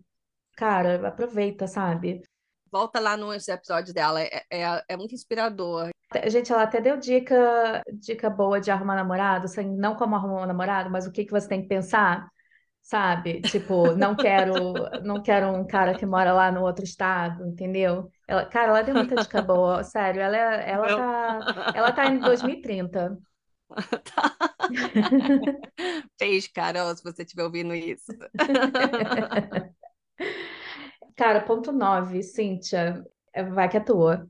Cara, 0.56 1.06
aproveita, 1.08 1.66
sabe? 1.68 2.22
Volta 2.74 2.98
lá 2.98 3.16
nos 3.16 3.46
episódios 3.46 3.94
dela, 3.94 4.20
é, 4.20 4.42
é, 4.50 4.84
é 4.88 4.96
muito 4.96 5.14
inspirador. 5.14 5.90
Gente, 6.26 6.52
ela 6.52 6.64
até 6.64 6.80
deu 6.80 6.96
dica, 6.96 7.80
dica 7.92 8.28
boa 8.28 8.60
de 8.60 8.68
arrumar 8.68 8.96
namorado, 8.96 9.44
assim, 9.44 9.62
não 9.76 9.94
como 9.94 10.16
arrumar 10.16 10.42
um 10.42 10.46
namorado, 10.46 10.90
mas 10.90 11.06
o 11.06 11.12
que 11.12 11.24
que 11.24 11.30
você 11.30 11.46
tem 11.46 11.62
que 11.62 11.68
pensar, 11.68 12.28
sabe? 12.82 13.40
Tipo, 13.42 13.94
não 13.94 14.16
quero, 14.18 14.72
não 15.04 15.22
quero 15.22 15.52
um 15.52 15.64
cara 15.64 15.94
que 15.94 16.04
mora 16.04 16.32
lá 16.32 16.50
no 16.50 16.62
outro 16.62 16.82
estado, 16.82 17.46
entendeu? 17.46 18.10
Ela, 18.26 18.44
cara, 18.44 18.70
ela 18.70 18.82
deu 18.82 18.96
muita 18.96 19.14
dica 19.22 19.40
boa, 19.40 19.84
sério. 19.86 20.20
Ela, 20.20 20.36
ela 20.36 20.86
tá, 20.88 21.38
ela 21.76 21.92
tá 21.92 22.06
em 22.06 22.18
2030. 22.18 23.16
Fez, 26.18 26.48
Carol, 26.48 26.96
se 26.96 27.04
você 27.04 27.22
estiver 27.22 27.44
ouvindo 27.44 27.72
isso. 27.72 28.12
Cara, 31.16 31.40
ponto 31.44 31.72
9, 31.72 32.22
Cíntia, 32.22 33.04
vai 33.54 33.68
que 33.68 33.76
é 33.76 33.80
tua. 33.80 34.28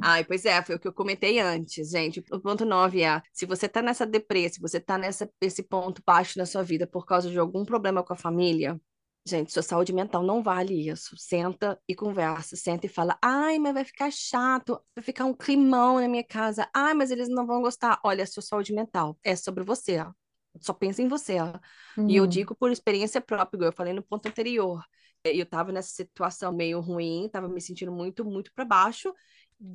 Ai, 0.00 0.24
pois 0.24 0.44
é, 0.44 0.62
foi 0.62 0.76
o 0.76 0.78
que 0.78 0.86
eu 0.86 0.92
comentei 0.92 1.40
antes, 1.40 1.90
gente. 1.90 2.22
O 2.30 2.40
ponto 2.40 2.64
9 2.64 3.02
é: 3.02 3.20
se 3.32 3.44
você 3.46 3.68
tá 3.68 3.82
nessa 3.82 4.06
depressa, 4.06 4.54
se 4.56 4.60
você 4.60 4.80
tá 4.80 4.96
nessa, 4.96 5.28
nesse 5.42 5.62
ponto 5.62 6.00
baixo 6.06 6.38
na 6.38 6.46
sua 6.46 6.62
vida 6.62 6.86
por 6.86 7.04
causa 7.04 7.28
de 7.30 7.38
algum 7.38 7.64
problema 7.64 8.02
com 8.04 8.12
a 8.12 8.16
família, 8.16 8.80
gente, 9.26 9.52
sua 9.52 9.62
saúde 9.62 9.92
mental 9.92 10.22
não 10.22 10.40
vale 10.42 10.88
isso. 10.88 11.16
Senta 11.16 11.80
e 11.88 11.94
conversa, 11.96 12.54
senta 12.56 12.86
e 12.86 12.88
fala: 12.88 13.18
ai, 13.22 13.58
mas 13.58 13.74
vai 13.74 13.84
ficar 13.84 14.10
chato, 14.12 14.80
vai 14.94 15.02
ficar 15.02 15.24
um 15.24 15.34
climão 15.34 15.98
na 16.00 16.06
minha 16.08 16.24
casa, 16.24 16.68
ai, 16.74 16.94
mas 16.94 17.10
eles 17.10 17.28
não 17.28 17.44
vão 17.46 17.60
gostar. 17.60 17.98
Olha, 18.04 18.24
sua 18.26 18.42
saúde 18.42 18.72
mental 18.72 19.18
é 19.24 19.34
sobre 19.34 19.64
você, 19.64 19.98
ó. 19.98 20.12
Só 20.60 20.72
pensa 20.72 21.02
em 21.02 21.08
você, 21.08 21.38
ó. 21.40 21.58
E 22.06 22.16
eu 22.16 22.26
Uhum. 22.26 22.26
digo 22.26 22.54
por 22.54 22.70
experiência 22.70 23.20
própria, 23.20 23.66
eu 23.66 23.72
falei 23.72 23.92
no 23.92 24.02
ponto 24.02 24.26
anterior. 24.28 24.82
Eh, 25.24 25.36
Eu 25.36 25.46
tava 25.46 25.72
nessa 25.72 25.90
situação 25.90 26.52
meio 26.52 26.80
ruim, 26.80 27.28
tava 27.30 27.48
me 27.48 27.60
sentindo 27.60 27.92
muito, 27.92 28.24
muito 28.24 28.52
para 28.52 28.64
baixo, 28.64 29.14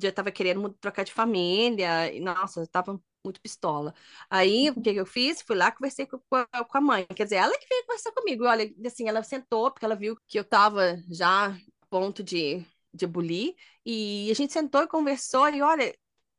já 0.00 0.12
tava 0.12 0.30
querendo 0.30 0.70
trocar 0.80 1.04
de 1.04 1.12
família, 1.12 2.12
e 2.12 2.20
nossa, 2.20 2.60
eu 2.60 2.66
tava 2.68 3.00
muito 3.24 3.40
pistola. 3.40 3.94
Aí, 4.30 4.70
o 4.70 4.80
que 4.80 4.90
eu 4.90 5.06
fiz? 5.06 5.40
Fui 5.42 5.56
lá, 5.56 5.70
conversei 5.72 6.06
com, 6.06 6.18
a 6.52 6.64
com 6.64 6.78
a 6.78 6.80
mãe. 6.80 7.06
Quer 7.06 7.24
dizer, 7.24 7.36
ela 7.36 7.56
que 7.58 7.66
veio 7.68 7.82
conversar 7.86 8.12
comigo. 8.12 8.44
Olha, 8.44 8.70
assim, 8.86 9.08
ela 9.08 9.22
sentou, 9.22 9.70
porque 9.70 9.84
ela 9.84 9.96
viu 9.96 10.16
que 10.28 10.38
eu 10.38 10.44
tava 10.44 10.96
já 11.10 11.48
a 11.50 11.56
ponto 11.90 12.22
de, 12.22 12.64
de 12.92 13.06
bulir, 13.06 13.54
e 13.84 14.30
a 14.30 14.34
gente 14.34 14.52
sentou 14.52 14.82
e 14.82 14.88
conversou, 14.88 15.48
e 15.48 15.62
olha, 15.62 15.94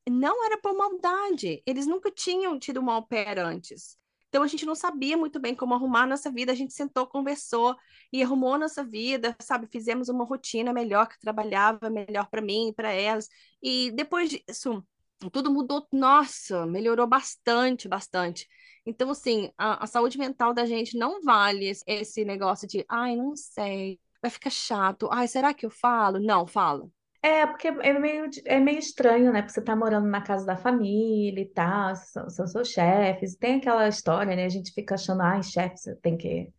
não 0.09 0.45
era 0.45 0.57
por 0.59 0.75
maldade. 0.75 1.61
Eles 1.65 1.87
nunca 1.87 2.11
tinham 2.11 2.57
tido 2.59 2.79
uma 2.79 2.93
au 2.95 3.07
pair 3.07 3.39
antes. 3.39 3.97
Então 4.35 4.43
a 4.43 4.47
gente 4.47 4.65
não 4.65 4.75
sabia 4.75 5.15
muito 5.15 5.39
bem 5.39 5.55
como 5.55 5.73
arrumar 5.73 6.03
a 6.03 6.07
nossa 6.07 6.29
vida. 6.29 6.51
A 6.51 6.55
gente 6.55 6.73
sentou, 6.73 7.07
conversou 7.07 7.73
e 8.11 8.21
arrumou 8.21 8.53
a 8.55 8.57
nossa 8.57 8.83
vida, 8.83 9.33
sabe? 9.39 9.65
Fizemos 9.71 10.09
uma 10.09 10.25
rotina 10.25 10.73
melhor 10.73 11.07
que 11.07 11.17
trabalhava 11.17 11.89
melhor 11.89 12.27
para 12.29 12.41
mim, 12.41 12.73
para 12.75 12.91
elas. 12.91 13.29
E 13.63 13.91
depois 13.91 14.29
disso, 14.29 14.85
tudo 15.31 15.49
mudou. 15.49 15.87
Nossa, 15.89 16.65
melhorou 16.65 17.07
bastante, 17.07 17.87
bastante. 17.87 18.45
Então, 18.85 19.09
assim, 19.09 19.49
a, 19.57 19.85
a 19.85 19.87
saúde 19.87 20.17
mental 20.17 20.53
da 20.53 20.65
gente 20.65 20.97
não 20.97 21.21
vale 21.21 21.71
esse, 21.87 22.25
negócio 22.25 22.67
de, 22.67 22.83
ai, 22.89 23.15
não 23.15 23.37
sei, 23.37 24.01
vai 24.21 24.29
ficar 24.29 24.49
chato. 24.49 25.07
Ai, 25.13 25.29
será 25.29 25.53
que 25.53 25.65
eu 25.65 25.69
falo? 25.69 26.19
Não, 26.19 26.45
fala. 26.45 26.89
É, 27.25 27.47
porque 27.47 27.67
é 27.69 27.93
meio, 27.99 28.29
é 28.45 28.59
meio 28.59 28.77
estranho, 28.77 29.31
né? 29.33 29.41
Porque 29.41 29.53
você 29.53 29.61
tá 29.63 29.75
morando 29.75 30.07
na 30.07 30.21
casa 30.21 30.45
da 30.45 30.55
família 30.55 31.41
e 31.41 31.49
tal, 31.49 31.95
são, 31.95 32.29
são 32.29 32.45
seus 32.47 32.69
chefes, 32.69 33.35
tem 33.35 33.55
aquela 33.57 33.87
história, 33.87 34.35
né? 34.35 34.45
A 34.45 34.49
gente 34.49 34.71
fica 34.71 34.93
achando, 34.93 35.21
ai, 35.23 35.41
chefe, 35.41 35.75
você 35.75 35.95
tem 35.95 36.15
que, 36.15 36.53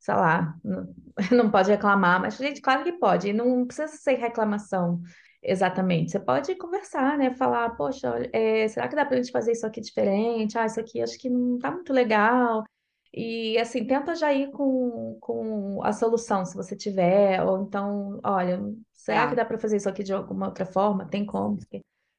sei 0.00 0.14
lá, 0.14 0.56
não, 0.64 0.94
não 1.32 1.50
pode 1.50 1.70
reclamar, 1.70 2.20
mas, 2.20 2.36
gente, 2.36 2.62
claro 2.62 2.84
que 2.84 2.92
pode, 2.94 3.32
não 3.34 3.66
precisa 3.66 3.88
ser 3.88 4.14
reclamação 4.16 5.02
exatamente. 5.42 6.12
Você 6.12 6.20
pode 6.20 6.54
conversar, 6.56 7.18
né? 7.18 7.34
Falar, 7.34 7.70
poxa, 7.76 8.08
é, 8.32 8.68
será 8.68 8.88
que 8.88 8.96
dá 8.96 9.04
pra 9.04 9.16
gente 9.18 9.32
fazer 9.32 9.52
isso 9.52 9.66
aqui 9.66 9.80
diferente? 9.82 10.58
Ah, 10.58 10.66
isso 10.66 10.80
aqui 10.80 11.02
acho 11.02 11.18
que 11.18 11.28
não 11.30 11.58
tá 11.58 11.70
muito 11.70 11.92
legal. 11.92 12.64
E 13.12 13.58
assim, 13.58 13.86
tenta 13.86 14.14
já 14.14 14.32
ir 14.32 14.50
com, 14.52 15.18
com 15.20 15.82
a 15.84 15.92
solução, 15.92 16.44
se 16.44 16.54
você 16.56 16.76
tiver, 16.76 17.42
ou 17.44 17.62
então, 17.62 18.20
olha, 18.24 18.60
será 19.06 19.26
que 19.28 19.34
É, 19.34 19.36
dá 19.36 19.44
para 19.44 19.58
fazer 19.58 19.76
isso 19.78 19.88
aqui 19.88 20.02
de 20.02 20.12
alguma 20.12 20.46
outra 20.48 20.66
forma? 20.66 21.06
Tem 21.08 21.24
como? 21.26 21.58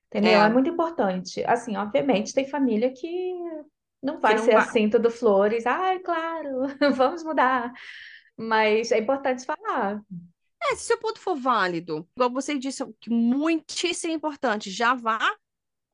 Entendeu? 0.08 0.42
É 0.42 0.50
é, 0.50 0.52
muito 0.52 0.70
importante. 0.70 1.44
Assim, 1.46 1.76
obviamente, 1.78 2.34
tem 2.34 2.48
família 2.50 2.94
que 2.94 3.34
não 4.04 4.20
que 4.24 4.34
vai 4.34 4.38
não 4.38 4.48
ser 4.48 4.52
vai. 4.52 4.68
assim, 4.68 4.90
tudo 4.90 5.10
flores. 5.12 5.66
Ai, 5.66 6.00
claro, 6.00 6.50
vamos 6.96 7.24
mudar. 7.24 7.74
Mas 8.38 8.92
é 8.92 9.00
importante 9.00 9.46
falar. 9.46 10.02
É, 10.64 10.76
se 10.76 10.86
seu 10.86 10.98
ponto 11.00 11.20
for 11.20 11.36
válido, 11.36 12.08
igual 12.16 12.30
você 12.32 12.58
disse, 12.58 12.84
que 13.00 13.10
muitíssimo 13.10 14.14
importante, 14.14 14.72
já 14.72 14.94
vá 14.94 15.20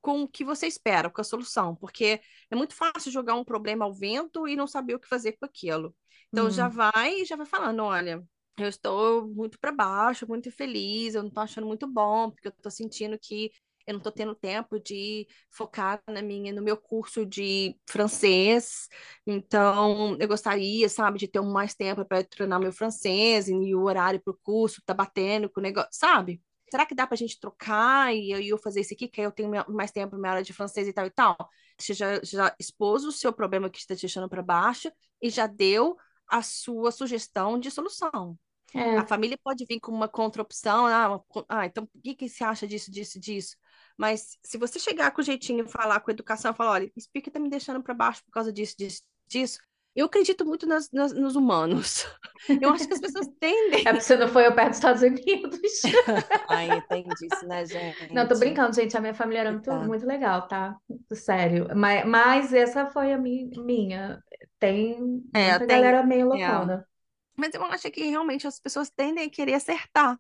com 0.02 0.24
o 0.24 0.28
que 0.28 0.44
você 0.46 0.68
espera, 0.68 1.10
com 1.10 1.22
a 1.22 1.24
solução, 1.24 1.76
porque 1.76 2.22
é 2.52 2.56
muito 2.56 2.76
fácil 2.76 3.12
jogar 3.12 3.36
um 3.36 3.44
problema 3.46 3.86
ao 3.86 3.94
vento 3.94 4.48
e 4.48 4.56
não 4.56 4.68
saber 4.68 4.96
o 4.96 5.00
que 5.00 5.08
fazer 5.10 5.34
com 5.34 5.46
aquilo. 5.46 5.96
Então 6.32 6.50
já 6.52 6.68
Hum, 6.68 6.70
vai, 6.70 7.26
já 7.26 7.36
vai 7.38 7.46
falando, 7.48 7.84
olha, 7.84 8.24
eu 8.58 8.68
estou 8.70 9.28
muito 9.28 9.60
para 9.60 9.72
baixo, 9.72 10.28
muito 10.28 10.50
infeliz, 10.50 11.16
eu 11.16 11.22
não 11.24 11.30
estou 11.30 11.44
achando 11.44 11.68
muito 11.68 11.88
bom, 11.88 12.32
porque 12.32 12.48
eu 12.48 12.52
estou 12.52 12.72
sentindo 12.72 13.18
que 13.20 13.52
eu 13.86 13.94
não 13.94 13.98
estou 14.00 14.12
tendo 14.12 14.34
tempo 14.36 14.80
de 14.80 15.28
focar 15.52 16.02
na 16.08 16.22
minha, 16.22 16.54
no 16.54 16.62
meu 16.62 16.78
curso 16.78 17.26
de 17.26 17.76
francês. 17.90 18.88
Então, 19.28 20.18
eu 20.20 20.28
gostaria, 20.28 20.88
sabe, 20.88 21.20
de 21.20 21.28
ter 21.28 21.42
mais 21.42 21.76
tempo 21.76 22.06
para 22.06 22.24
treinar 22.24 22.60
meu 22.60 22.72
francês 22.72 23.50
e 23.50 23.76
o 23.76 23.84
horário 23.84 24.22
para 24.22 24.32
o 24.32 24.40
curso 24.42 24.82
tá 24.86 24.94
batendo 24.94 25.50
com 25.50 25.60
o 25.60 25.64
negócio, 25.64 25.90
sabe? 25.92 26.42
será 26.74 26.88
que 26.88 26.96
dá 26.96 27.06
pra 27.06 27.16
gente 27.16 27.40
trocar 27.40 28.16
e 28.16 28.32
eu, 28.50 28.58
fazer 28.58 28.82
isso 28.82 28.96
aqui, 28.96 29.08
que 29.08 29.22
aí 29.22 29.28
eu 29.28 29.32
tenho 29.32 29.52
mais 29.70 29.92
tempo 29.92 30.16
na 30.16 30.20
minha 30.22 30.32
aula 30.32 30.44
de 30.44 30.54
francês 30.54 30.88
e 30.88 30.94
tal 30.94 31.06
e 31.06 31.12
tal? 31.12 31.38
Você 31.78 31.94
já, 31.94 32.20
já 32.24 32.56
expôs 32.60 33.04
o 33.04 33.12
seu 33.12 33.32
problema 33.32 33.70
que 33.70 33.78
está 33.78 33.96
te 33.96 34.02
deixando 34.02 34.28
para 34.28 34.42
baixo 34.42 34.92
e 35.22 35.30
já 35.30 35.46
deu 35.46 35.96
a 36.38 36.42
sua 36.42 36.92
sugestão 36.92 37.60
de 37.60 37.70
solução. 37.72 38.38
A 38.76 38.80
é, 38.80 39.08
família 39.08 39.38
pode 39.44 39.66
vir 39.66 39.80
com 39.80 39.92
uma 39.92 40.08
contra-opção, 40.08 40.88
ah, 40.88 41.10
uma, 41.10 41.46
ah, 41.48 41.66
então 41.66 41.84
o 41.94 42.02
que, 42.02 42.16
que 42.16 42.28
você 42.28 42.44
acha 42.44 42.68
disso, 42.68 42.92
disso, 42.92 43.20
disso? 43.20 43.56
Mas 43.98 44.38
se 44.44 44.58
você 44.58 44.80
chegar 44.80 45.12
com 45.12 45.22
jeitinho 45.22 45.64
e 45.66 45.70
falar 45.70 46.00
com 46.00 46.10
educação, 46.10 46.54
falar, 46.56 46.72
olha, 46.72 46.92
isso 46.96 47.08
aqui 47.16 47.30
tá 47.30 47.40
me 47.40 47.50
deixando 47.50 47.84
para 47.84 47.94
baixo 47.94 48.24
por 48.26 48.32
causa 48.32 48.52
disso, 48.52 48.76
disso, 48.78 49.04
disso, 49.28 49.60
Eu 49.96 50.08
acredito 50.08 50.44
muito 50.44 50.66
nas, 50.66 50.90
nas, 50.92 51.14
nos 51.14 51.36
humanos. 51.36 52.08
Eu 52.62 52.72
acho 52.72 52.88
que 52.88 52.94
as 52.96 53.00
pessoas 53.00 53.28
tendem. 53.40 53.82
É 53.82 53.92
porque 53.94 54.02
você 54.02 54.16
não 54.18 54.28
foi 54.28 54.48
ao 54.48 54.56
pé 54.56 54.68
dos 54.68 54.78
Estados 54.78 55.04
Unidos. 55.04 55.62
Ai, 56.50 56.82
tem 56.88 57.04
disso, 57.04 57.46
né, 57.48 57.64
gente? 57.66 58.12
Não, 58.12 58.28
tô 58.28 58.36
brincando, 58.40 58.74
gente. 58.76 58.98
A 58.98 59.02
minha 59.02 59.14
família 59.14 59.42
era 59.42 59.52
muito, 59.52 59.66
Tá. 59.66 59.80
muito 59.80 60.06
legal, 60.06 60.48
tá? 60.48 60.76
Sério. 61.14 61.68
Mas, 61.76 62.06
mas 62.08 62.54
essa 62.54 62.88
foi 62.88 63.14
a 63.14 63.18
mi- 63.20 63.52
minha. 63.56 64.20
Tem 64.64 65.24
É, 65.34 65.50
muita 65.52 65.66
tem. 65.68 65.78
galera 65.78 66.04
meio 66.04 66.26
É. 66.28 66.28
loucona. 66.30 66.88
Mas 67.36 67.54
eu 67.54 67.64
acho 67.66 67.92
que 67.92 68.04
realmente 68.10 68.48
as 68.48 68.60
pessoas 68.60 68.90
tendem 68.90 69.26
a 69.26 69.30
querer 69.30 69.56
acertar. 69.56 70.20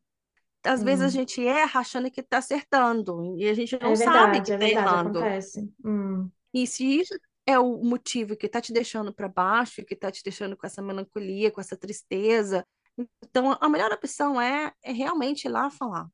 Às 0.66 0.84
vezes 0.84 1.04
a 1.06 1.08
Hum. 1.08 1.10
gente 1.10 1.46
erra 1.46 1.82
achando 1.82 2.12
que 2.12 2.22
está 2.22 2.40
acertando 2.40 3.36
e 3.38 3.48
a 3.50 3.54
gente 3.54 3.80
não 3.82 3.92
É 3.92 3.96
sabe 3.96 4.40
verdade, 4.40 4.52
que 4.52 4.54
é 4.54 4.56
está 4.56 4.68
verdade, 4.68 4.96
errando. 4.96 5.20
acontece. 5.20 5.74
Hum. 5.86 6.30
E 6.54 6.68
se 6.68 6.84
isso 7.00 7.14
é 7.46 7.60
o 7.60 7.84
motivo 7.84 8.36
que 8.38 8.46
está 8.46 8.62
te 8.62 8.72
deixando 8.72 9.14
para 9.14 9.28
baixo, 9.28 9.84
que 9.86 9.94
está 9.94 10.12
te 10.12 10.24
deixando 10.24 10.56
com 10.56 10.66
essa 10.66 10.82
melancolia, 10.82 11.52
com 11.52 11.60
essa 11.62 11.76
tristeza, 11.78 12.66
então 13.24 13.58
a 13.60 13.70
melhor 13.70 13.92
opção 13.92 14.40
é, 14.40 14.72
é 14.84 14.92
realmente 14.92 15.46
ir 15.46 15.50
lá 15.50 15.70
falar. 15.70 16.08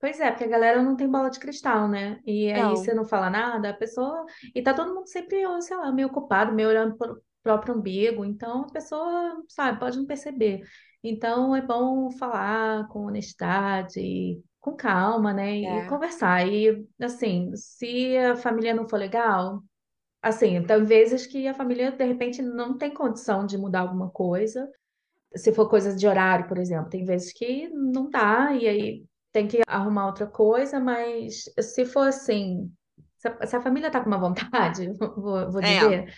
Pois 0.00 0.20
é, 0.20 0.30
porque 0.30 0.44
a 0.44 0.48
galera 0.48 0.82
não 0.82 0.96
tem 0.96 1.08
bola 1.10 1.30
de 1.30 1.38
cristal, 1.40 1.88
né? 1.88 2.20
E 2.26 2.52
aí 2.52 2.62
Não. 2.62 2.76
você 2.76 2.92
não 2.92 3.06
fala 3.06 3.30
nada, 3.30 3.70
a 3.70 3.74
pessoa. 3.74 4.26
E 4.54 4.62
tá 4.62 4.74
todo 4.74 4.94
mundo 4.94 5.06
sempre, 5.08 5.42
sei 5.62 5.76
lá, 5.76 5.90
meio 5.90 6.08
ocupado, 6.08 6.52
meio 6.52 6.68
olhando 6.68 6.96
próprio 7.44 7.76
umbigo. 7.76 8.24
Então 8.26 8.62
a 8.64 8.72
pessoa, 8.72 9.44
sabe, 9.50 9.80
pode 9.80 9.98
não 9.98 10.06
perceber. 10.06 10.62
Então 11.04 11.56
é 11.56 11.62
bom 11.62 12.10
falar 12.12 12.88
com 12.88 13.06
honestidade, 13.06 14.42
com 14.60 14.74
calma, 14.76 15.34
né? 15.34 15.56
E 15.58 15.84
É. 15.84 15.86
conversar. 15.86 16.48
E 16.48 16.86
assim, 17.02 17.52
se 17.56 18.16
a 18.18 18.36
família 18.36 18.74
não 18.74 18.88
for 18.88 18.98
legal, 18.98 19.62
assim, 20.22 20.62
tem 20.64 20.84
vezes 20.84 21.26
que 21.26 21.48
a 21.48 21.54
família 21.54 21.92
de 21.92 22.04
repente 22.04 22.42
não 22.42 22.76
tem 22.78 22.92
condição 22.94 23.46
de 23.46 23.58
mudar 23.58 23.80
alguma 23.80 24.10
coisa. 24.10 24.70
Se 25.36 25.52
for 25.52 25.68
coisa 25.68 25.96
de 25.96 26.06
horário, 26.06 26.46
por 26.48 26.58
exemplo, 26.58 26.88
tem 26.90 27.04
vezes 27.04 27.32
que 27.32 27.68
não 27.70 28.08
dá, 28.10 28.52
e 28.54 28.68
aí 28.68 29.04
tem 29.32 29.48
que 29.48 29.60
arrumar 29.66 30.06
outra 30.06 30.26
coisa, 30.26 30.78
mas 30.80 31.44
se 31.60 31.84
for 31.84 32.08
assim, 32.08 32.72
se 33.18 33.28
a, 33.28 33.46
se 33.46 33.56
a 33.56 33.60
família 33.60 33.90
tá 33.90 34.00
com 34.00 34.06
uma 34.08 34.18
vontade, 34.18 34.92
vou, 35.16 35.50
vou 35.50 35.60
É. 35.60 35.62
dizer, 35.62 36.12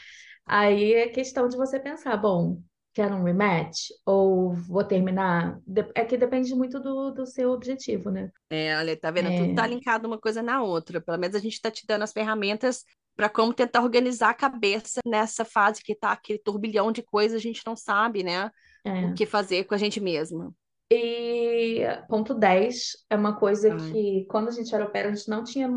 aí 0.46 0.94
é 0.94 1.08
questão 1.08 1.48
de 1.48 1.56
você 1.56 1.78
pensar, 1.78 2.16
bom, 2.16 2.60
quero 2.94 3.14
um 3.14 3.24
rematch 3.24 3.88
ou 4.06 4.54
vou 4.54 4.82
terminar? 4.82 5.60
É 5.94 6.04
que 6.04 6.16
depende 6.16 6.54
muito 6.54 6.80
do, 6.80 7.10
do 7.10 7.26
seu 7.26 7.50
objetivo, 7.50 8.10
né? 8.10 8.30
É, 8.48 8.76
olha, 8.78 8.98
tá 8.98 9.10
vendo? 9.10 9.30
Tudo 9.36 9.52
É. 9.52 9.54
tá 9.54 9.66
linkado 9.66 10.06
uma 10.06 10.18
coisa 10.18 10.42
na 10.42 10.62
outra. 10.62 11.00
Pelo 11.00 11.18
menos 11.18 11.36
a 11.36 11.40
gente 11.40 11.60
tá 11.60 11.70
te 11.70 11.86
dando 11.86 12.02
as 12.04 12.12
ferramentas 12.12 12.84
para 13.14 13.28
como 13.28 13.52
tentar 13.52 13.82
organizar 13.82 14.30
a 14.30 14.34
cabeça 14.34 15.00
nessa 15.06 15.44
fase 15.44 15.82
que 15.82 15.94
tá 15.94 16.12
aquele 16.12 16.38
turbilhão 16.38 16.92
de 16.92 17.02
coisas, 17.02 17.36
a 17.36 17.42
gente 17.42 17.62
não 17.66 17.74
sabe, 17.76 18.22
né? 18.22 18.50
É. 18.84 19.06
O 19.06 19.14
que 19.14 19.26
fazer 19.26 19.64
com 19.64 19.74
a 19.74 19.78
gente 19.78 20.00
mesma. 20.00 20.52
E 20.90 21.80
ponto 22.08 22.32
10 22.32 22.92
é 23.10 23.16
uma 23.16 23.36
coisa 23.36 23.74
que, 23.74 24.24
quando 24.30 24.48
a 24.48 24.52
gente 24.52 24.72
era 24.74 24.86
pair, 24.86 25.06
a 25.06 25.14
gente 25.14 25.28
não 25.28 25.42
tinha 25.42 25.68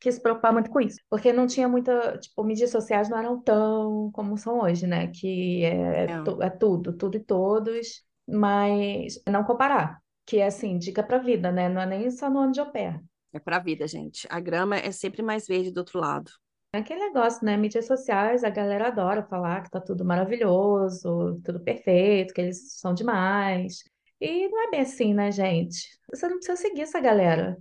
que 0.00 0.10
se 0.10 0.20
preocupar 0.20 0.52
muito 0.52 0.70
com 0.70 0.80
isso. 0.80 0.98
Porque 1.10 1.32
não 1.32 1.46
tinha 1.46 1.68
muita, 1.68 2.18
tipo, 2.18 2.42
mídias 2.42 2.70
sociais 2.70 3.08
não 3.08 3.18
eram 3.18 3.40
tão 3.40 4.10
como 4.12 4.36
são 4.38 4.60
hoje, 4.60 4.86
né? 4.86 5.08
Que 5.08 5.64
é, 5.64 6.06
É. 6.06 6.46
é 6.46 6.50
tudo, 6.50 6.92
tudo 6.96 7.16
e 7.16 7.20
todos, 7.20 8.02
mas 8.28 9.20
não 9.28 9.44
comparar. 9.44 10.00
Que 10.26 10.38
é 10.38 10.46
assim, 10.46 10.78
dica 10.78 11.02
pra 11.02 11.18
vida, 11.18 11.52
né? 11.52 11.68
Não 11.68 11.80
é 11.80 11.86
nem 11.86 12.10
só 12.10 12.30
no 12.30 12.38
ano 12.40 12.52
de 12.52 12.60
au 12.60 12.70
pair. 12.72 13.00
É 13.32 13.38
pra 13.38 13.58
vida, 13.58 13.86
gente. 13.86 14.26
A 14.30 14.40
grama 14.40 14.76
é 14.76 14.90
sempre 14.90 15.22
mais 15.22 15.46
verde 15.46 15.70
do 15.70 15.78
outro 15.78 16.00
lado. 16.00 16.30
É 16.72 16.78
aquele 16.78 17.00
negócio, 17.00 17.44
né? 17.44 17.56
Mídias 17.56 17.86
sociais, 17.86 18.44
a 18.44 18.50
galera 18.50 18.88
adora 18.88 19.22
falar 19.24 19.62
que 19.62 19.70
tá 19.70 19.80
tudo 19.80 20.04
maravilhoso, 20.04 21.40
tudo 21.44 21.60
perfeito, 21.60 22.32
que 22.32 22.40
eles 22.40 22.78
são 22.78 22.94
demais. 22.94 23.82
E 24.20 24.48
não 24.48 24.64
é 24.68 24.70
bem 24.70 24.80
assim, 24.80 25.12
né, 25.14 25.32
gente? 25.32 25.88
Você 26.10 26.28
não 26.28 26.36
precisa 26.36 26.56
seguir 26.56 26.82
essa 26.82 27.00
galera, 27.00 27.56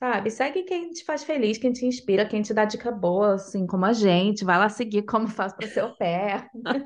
sabe? 0.00 0.30
Segue 0.30 0.64
quem 0.64 0.90
te 0.90 1.04
faz 1.04 1.24
feliz, 1.24 1.58
quem 1.58 1.72
te 1.72 1.86
inspira, 1.86 2.26
quem 2.28 2.42
te 2.42 2.54
dá 2.54 2.64
dica 2.64 2.90
boa, 2.90 3.34
assim 3.34 3.66
como 3.66 3.84
a 3.86 3.92
gente. 3.92 4.44
Vai 4.44 4.58
lá 4.58 4.68
seguir 4.68 5.02
como 5.04 5.28
faz 5.28 5.52
para 5.52 5.64
o 5.66 5.68
seu 5.68 5.94
pé, 5.96 6.48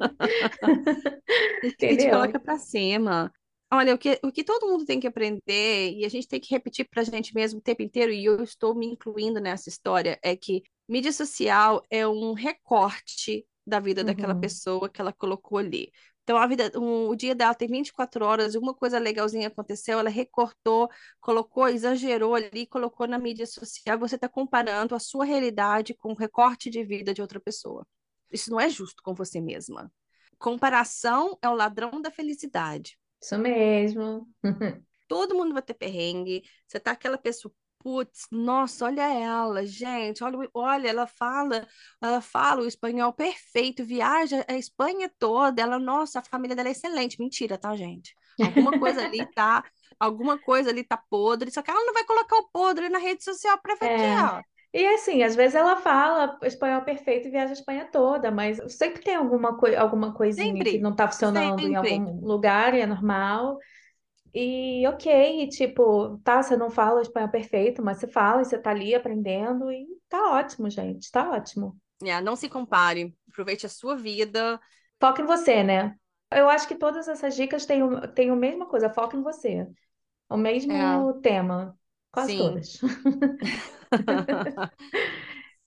E 1.81 1.97
te 1.97 2.09
coloca 2.09 2.39
pra 2.41 2.59
cima. 2.59 3.33
Olha, 3.73 3.95
o 3.95 3.99
que, 3.99 4.21
o 4.23 4.31
que 4.31 4.45
todo 4.45 4.67
mundo 4.69 4.85
tem 4.85 5.01
que 5.01 5.07
aprender, 5.07 5.93
e 5.93 6.05
a 6.05 6.09
gente 6.09 6.29
tem 6.29 6.41
que 6.41 6.51
repetir 6.55 6.89
pra 6.89 7.03
gente 7.03 7.35
mesmo 7.35 7.59
o 7.59 7.63
tempo 7.63 7.83
inteiro, 7.83 8.13
e 8.13 8.25
eu 8.25 8.43
estou 8.43 8.75
me 8.75 8.87
incluindo 8.87 9.41
nessa 9.41 9.69
história, 9.69 10.19
é 10.23 10.37
que 10.37 10.63
mídia 10.89 11.13
social 11.13 11.83
é 11.91 12.07
um 12.07 12.33
recorte 12.35 13.47
da 13.67 13.81
vida 13.81 14.05
daquela 14.05 14.35
Uhum. 14.35 14.35
pessoa 14.35 14.89
que 14.89 15.01
ela 15.01 15.13
colocou 15.13 15.59
ali. 15.59 15.91
Então, 16.25 16.39
a 16.39 16.47
vida, 16.47 16.73
um- 16.75 17.09
o 17.09 17.15
dia 17.15 17.35
dela 17.35 17.55
tem 17.55 17.69
24 17.69 18.25
horas, 18.25 18.55
alguma 18.57 18.75
coisa 18.75 18.99
legalzinha 18.99 19.49
aconteceu, 19.49 19.99
ela 19.99 20.09
recortou, 20.09 20.89
colocou, 21.21 21.69
exagerou 21.69 22.35
ali, 22.35 22.67
colocou 22.67 23.07
na 23.07 23.19
mídia 23.19 23.47
social. 23.47 23.99
Você 23.99 24.15
está 24.17 24.29
comparando 24.29 24.95
a 24.95 24.99
sua 24.99 25.25
realidade 25.27 25.95
com 25.95 26.13
o 26.13 26.17
recorte 26.17 26.71
de 26.71 26.83
vida 26.83 27.13
de 27.13 27.21
outra 27.21 27.39
pessoa. 27.39 27.87
Isso 28.33 28.51
não 28.51 28.59
é 28.59 28.71
justo 28.71 29.03
com 29.03 29.15
você 29.15 29.41
mesma. 29.41 29.93
Comparação 30.39 31.39
é 31.43 31.49
o 31.49 31.55
ladrão 31.55 32.01
da 32.01 32.11
felicidade. 32.11 32.99
Isso 33.23 33.39
mesmo. 33.39 34.29
Todo 35.07 35.35
mundo 35.35 35.53
vai 35.53 35.63
ter 35.63 35.75
perrengue. 35.75 36.43
Você 36.67 36.81
tá 36.81 36.93
aquela 36.93 37.19
pessoa, 37.19 37.53
putz, 37.85 38.27
nossa, 38.33 38.87
olha 38.87 39.03
ela, 39.03 39.67
gente, 39.67 40.25
olha, 40.25 40.51
olha, 40.55 40.89
ela 40.89 41.07
fala, 41.07 41.69
ela 42.03 42.21
fala 42.23 42.63
o 42.63 42.67
espanhol 42.67 43.13
perfeito, 43.13 43.85
viaja 43.85 44.45
a 44.49 44.55
Espanha 44.57 45.11
toda. 45.21 45.63
Ela, 45.63 45.79
nossa, 45.79 46.21
a 46.21 46.25
família 46.25 46.57
dela 46.57 46.69
é 46.71 46.73
excelente. 46.73 47.21
Mentira, 47.21 47.59
tá, 47.59 47.77
gente? 47.77 48.17
Alguma 48.41 48.75
coisa 48.75 49.03
ali 49.03 49.27
tá, 49.35 49.65
alguma 50.01 50.39
coisa 50.39 50.71
ali 50.71 50.85
tá 50.85 50.97
podre, 51.11 51.51
só 51.53 51.63
que 51.63 51.71
ela 51.71 51.85
não 51.85 51.95
vai 51.95 52.05
colocar 52.07 52.37
o 52.39 52.49
podre 52.51 52.89
na 52.89 52.99
rede 52.99 53.25
social 53.25 53.61
pra 53.63 53.77
ver 53.77 53.91
É. 53.91 54.23
ó. 54.23 54.43
E 54.73 54.85
assim, 54.89 55.23
às 55.23 55.37
vezes 55.37 55.55
ela 55.55 55.77
fala 55.77 56.37
espanhol 56.43 56.83
perfeito 56.85 57.29
e 57.29 57.31
viaja 57.31 57.51
a 57.53 57.55
Espanha 57.55 57.89
toda, 57.93 58.31
mas 58.33 58.59
sempre 58.75 59.03
tem 59.03 59.15
alguma, 59.15 59.57
coi 59.57 59.77
alguma 59.77 60.13
coisinha 60.13 60.67
que 60.67 60.79
Sempre, 60.79 60.81
não 60.81 60.95
tá 60.97 61.07
funcionando 61.09 61.69
em 61.69 61.77
sempre. 61.77 61.77
algum 61.77 62.21
lugar 62.27 62.75
e 62.75 62.81
é 62.81 62.87
normal. 62.87 63.59
E 64.35 64.87
ok, 64.89 65.49
tipo, 65.49 66.19
tá, 66.19 66.43
você 66.43 66.57
não 66.57 66.71
fala 66.71 67.01
espanhol 67.03 67.31
perfeito, 67.31 67.83
mas 67.83 67.99
você 67.99 68.09
fala 68.09 68.43
e 68.43 68.45
você 68.45 68.59
tá 68.59 68.71
ali 68.71 68.95
aprendendo 68.95 69.71
e 69.73 69.87
tá 70.09 70.33
ótimo, 70.33 70.69
gente, 70.71 71.11
tá 71.13 71.31
ótimo. 71.31 71.79
É, 72.03 72.21
não 72.21 72.37
se 72.37 72.49
compare, 72.49 73.17
aproveite 73.29 73.67
a 73.67 73.69
sua 73.69 73.97
vida. 73.97 74.61
Foca 75.01 75.23
em 75.23 75.27
você, 75.27 75.63
né? 75.63 75.97
Eu 76.31 76.49
acho 76.49 76.67
que 76.67 76.75
todas 76.77 77.07
essas 77.09 77.37
dicas 77.37 77.67
têm, 77.67 77.81
têm 78.15 78.31
a 78.31 78.37
mesma 78.37 78.67
coisa, 78.67 78.91
foca 78.91 79.17
em 79.17 79.23
você. 79.23 79.67
O 80.29 80.37
É, 80.69 81.07
mesmo 81.07 81.21
tema, 81.23 81.79
quase 82.13 82.35
sim. 82.35 82.37
todas. 82.37 82.81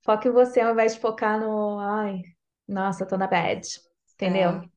Foca 0.03 0.28
em 0.28 0.32
você 0.32 0.61
ao 0.61 0.72
invés 0.74 0.95
de 0.95 1.01
focar 1.01 1.39
no, 1.39 1.80
ai, 1.80 2.22
nossa, 2.68 3.05
tô 3.05 3.18
na 3.18 3.28
bad, 3.28 3.61
entendeu? 4.13 4.51
É, 4.51 4.70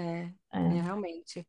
é, 0.00 0.34
é, 0.54 0.68
É. 0.74 0.82
realmente. 0.82 1.46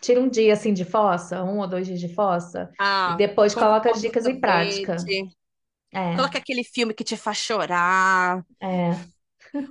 Tira 0.00 0.20
um 0.20 0.28
dia 0.28 0.52
assim 0.52 0.72
de 0.72 0.84
fossa, 0.84 1.42
um 1.44 1.58
ou 1.58 1.68
dois 1.68 1.86
dias 1.86 2.00
de 2.00 2.08
fossa, 2.14 2.70
e 3.06 3.12
Ah, 3.12 3.14
depois 3.14 3.54
compra 3.54 3.70
um 3.72 3.80
coloca 3.80 3.90
as 3.90 4.00
dicas 4.00 4.26
em 4.26 4.40
prática. 4.40 5.10
É, 5.92 6.16
Coloca 6.16 6.38
aquele 6.38 6.62
filme 6.64 6.94
que 6.94 7.04
te 7.04 7.16
faz 7.16 7.38
chorar. 7.38 8.44
é. 8.60 9.10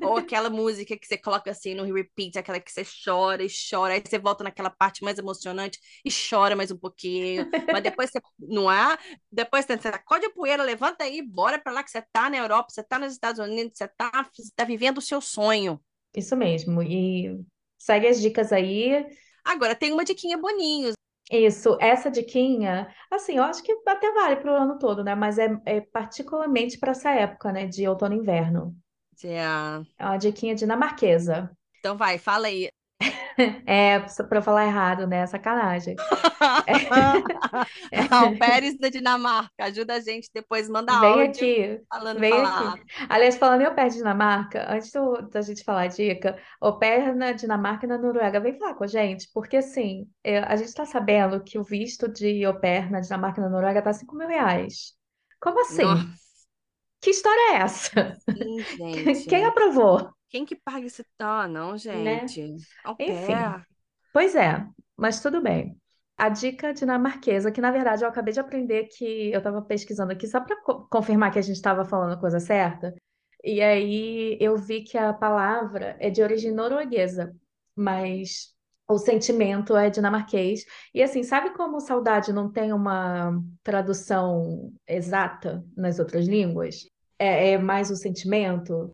Ou 0.01 0.15
aquela 0.17 0.49
música 0.49 0.97
que 0.97 1.05
você 1.05 1.17
coloca 1.17 1.51
assim 1.51 1.75
no 1.75 1.83
repeat, 1.93 2.37
aquela 2.39 2.57
que 2.59 2.71
você 2.71 2.83
chora 3.03 3.43
e 3.43 3.49
chora, 3.49 3.93
aí 3.93 4.01
você 4.01 4.17
volta 4.17 4.45
naquela 4.45 4.69
parte 4.69 5.03
mais 5.03 5.17
emocionante 5.19 5.77
e 6.05 6.09
chora 6.09 6.55
mais 6.55 6.71
um 6.71 6.77
pouquinho. 6.77 7.45
Mas 7.69 7.83
depois 7.83 8.09
você, 8.09 8.19
não 8.39 8.71
é? 8.71 8.97
Depois 9.29 9.65
você 9.65 9.77
sacode 9.77 10.25
a 10.25 10.29
poeira, 10.31 10.63
levanta 10.63 11.03
aí, 11.03 11.21
bora 11.21 11.59
pra 11.59 11.73
lá 11.73 11.83
que 11.83 11.91
você 11.91 12.01
tá 12.13 12.29
na 12.29 12.37
Europa, 12.37 12.69
você 12.69 12.81
tá 12.83 12.97
nos 12.97 13.11
Estados 13.11 13.39
Unidos, 13.45 13.73
você 13.77 13.87
tá, 13.89 14.09
você 14.33 14.49
tá 14.55 14.63
vivendo 14.63 14.99
o 14.99 15.01
seu 15.01 15.19
sonho. 15.19 15.81
Isso 16.15 16.35
mesmo. 16.35 16.81
E 16.83 17.43
segue 17.79 18.07
as 18.07 18.21
dicas 18.21 18.51
aí. 18.53 19.05
Agora, 19.43 19.75
tem 19.75 19.91
uma 19.91 20.05
diquinha 20.05 20.37
boninho. 20.37 20.93
Isso, 21.31 21.77
essa 21.79 22.09
diquinha, 22.11 22.93
assim, 23.11 23.37
eu 23.37 23.43
acho 23.43 23.61
que 23.63 23.71
até 23.87 24.11
vale 24.13 24.35
para 24.37 24.51
o 24.51 24.55
ano 24.55 24.77
todo, 24.79 25.03
né? 25.03 25.13
Mas 25.15 25.37
é, 25.39 25.47
é 25.65 25.81
particularmente 25.81 26.77
para 26.79 26.91
essa 26.91 27.11
época, 27.11 27.51
né? 27.51 27.67
De 27.67 27.87
outono 27.87 28.15
e 28.15 28.17
inverno. 28.17 28.75
É, 29.23 29.83
É 29.99 30.05
uma 30.05 30.17
diquinha 30.17 30.55
dinamarquesa. 30.55 31.55
Então 31.79 31.97
vai, 31.97 32.17
fala 32.17 32.47
aí. 32.47 32.69
É, 33.65 33.99
para 33.99 34.37
eu 34.39 34.41
falar 34.41 34.65
errado, 34.65 35.07
né? 35.07 35.25
Sacanagem. 35.27 36.03
É, 37.91 38.01
Au 38.11 38.35
Pérez 38.37 38.77
da 38.77 38.89
Dinamarca, 38.89 39.65
ajuda 39.65 39.95
a 39.95 39.99
gente 39.99 40.29
depois, 40.33 40.69
manda 40.69 40.93
vem 40.93 41.21
áudio 41.21 41.23
aqui, 41.23 41.79
falando 41.89 42.19
vem 42.19 42.27
falar. 42.27 42.77
aqui. 42.77 42.83
Aliás, 43.09 43.37
falando 43.37 43.61
em 43.61 43.75
pair 43.75 43.89
de 43.91 43.97
Dinamarca, 43.97 44.65
antes 44.71 44.91
do- 44.91 45.21
da 45.29 45.41
gente 45.41 45.63
falar 45.63 45.83
a 45.83 45.87
dica, 45.87 46.37
au 46.59 46.79
pair 46.79 47.15
na 47.15 47.31
Dinamarca 47.31 47.85
e 47.85 47.89
na 47.89 47.97
Noruega, 47.97 48.39
vem 48.39 48.57
falar 48.57 48.73
com 48.75 48.83
a 48.83 48.87
gente, 48.87 49.29
porque 49.33 49.57
assim, 49.57 50.09
é, 50.23 50.39
a 50.39 50.55
gente 50.55 50.73
tá 50.73 50.85
sabendo 50.85 51.43
que 51.43 51.59
o 51.59 51.63
visto 51.63 52.07
de 52.11 52.43
au 52.45 52.59
pair 52.59 52.89
na 52.91 52.99
Dinamarca 53.01 53.39
e 53.39 53.43
na 53.43 53.49
Noruega 53.49 53.81
tá 53.81 53.93
5 53.93 54.15
mil 54.15 54.27
reais. 54.27 54.93
Como 55.39 55.59
assim? 55.61 55.95
Nossa, 55.95 56.49
Que 57.01 57.11
história 57.11 57.53
é 57.53 57.57
essa? 57.61 58.17
sim, 58.75 59.25
Quem 59.27 59.45
aprovou? 59.45 60.09
Quem 60.29 60.45
que 60.45 60.55
paga 60.55 60.85
esse... 60.85 61.03
Ah, 61.17 61.47
não, 61.47 61.71
né? 61.71 62.27
gente. 62.27 62.67
Au 62.83 62.95
Enfim. 62.99 63.33
pair. 63.33 63.65
Pois 64.13 64.35
é, 64.35 64.65
mas 64.95 65.21
tudo 65.21 65.41
bem. 65.41 65.75
A 66.17 66.29
dica 66.29 66.73
dinamarquesa, 66.73 67.51
que 67.51 67.61
na 67.61 67.71
verdade 67.71 68.03
eu 68.03 68.09
acabei 68.09 68.33
de 68.33 68.39
aprender 68.39 68.85
que 68.85 69.31
eu 69.31 69.37
estava 69.37 69.61
pesquisando 69.61 70.11
aqui 70.11 70.27
só 70.27 70.41
para 70.41 70.55
confirmar 70.89 71.31
que 71.31 71.39
a 71.39 71.41
gente 71.41 71.55
estava 71.55 71.85
falando 71.85 72.13
a 72.13 72.19
coisa 72.19 72.39
certa. 72.39 72.93
E 73.43 73.61
aí 73.61 74.37
eu 74.39 74.57
vi 74.57 74.83
que 74.83 74.97
a 74.97 75.13
palavra 75.13 75.95
é 75.99 76.09
de 76.09 76.21
origem 76.21 76.51
norueguesa, 76.51 77.33
mas 77.75 78.53
o 78.87 78.97
sentimento 78.97 79.77
é 79.77 79.89
dinamarquês. 79.89 80.65
E 80.93 81.01
assim, 81.01 81.23
sabe 81.23 81.51
como 81.51 81.79
saudade 81.79 82.33
não 82.33 82.51
tem 82.51 82.73
uma 82.73 83.41
tradução 83.63 84.73
exata 84.87 85.63
nas 85.77 85.99
outras 85.99 86.27
línguas? 86.27 86.85
É, 87.17 87.51
é 87.51 87.57
mais 87.57 87.89
o 87.89 87.95
sentimento? 87.95 88.93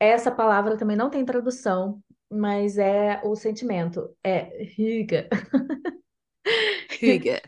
Essa 0.00 0.30
palavra 0.30 0.78
também 0.78 0.96
não 0.96 1.10
tem 1.10 1.24
tradução, 1.24 2.02
mas 2.30 2.78
é 2.78 3.20
o 3.22 3.36
sentimento. 3.36 4.16
É 4.24 4.64
hygge. 4.64 5.28
Hygge. 7.02 7.42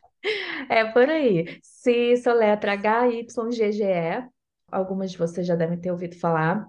É 0.68 0.84
por 0.92 1.08
aí. 1.08 1.58
Se 1.62 2.16
soletra 2.18 2.72
H-Y-G-G-E, 2.72 4.28
algumas 4.70 5.12
de 5.12 5.18
vocês 5.18 5.46
já 5.46 5.56
devem 5.56 5.80
ter 5.80 5.90
ouvido 5.90 6.18
falar. 6.18 6.68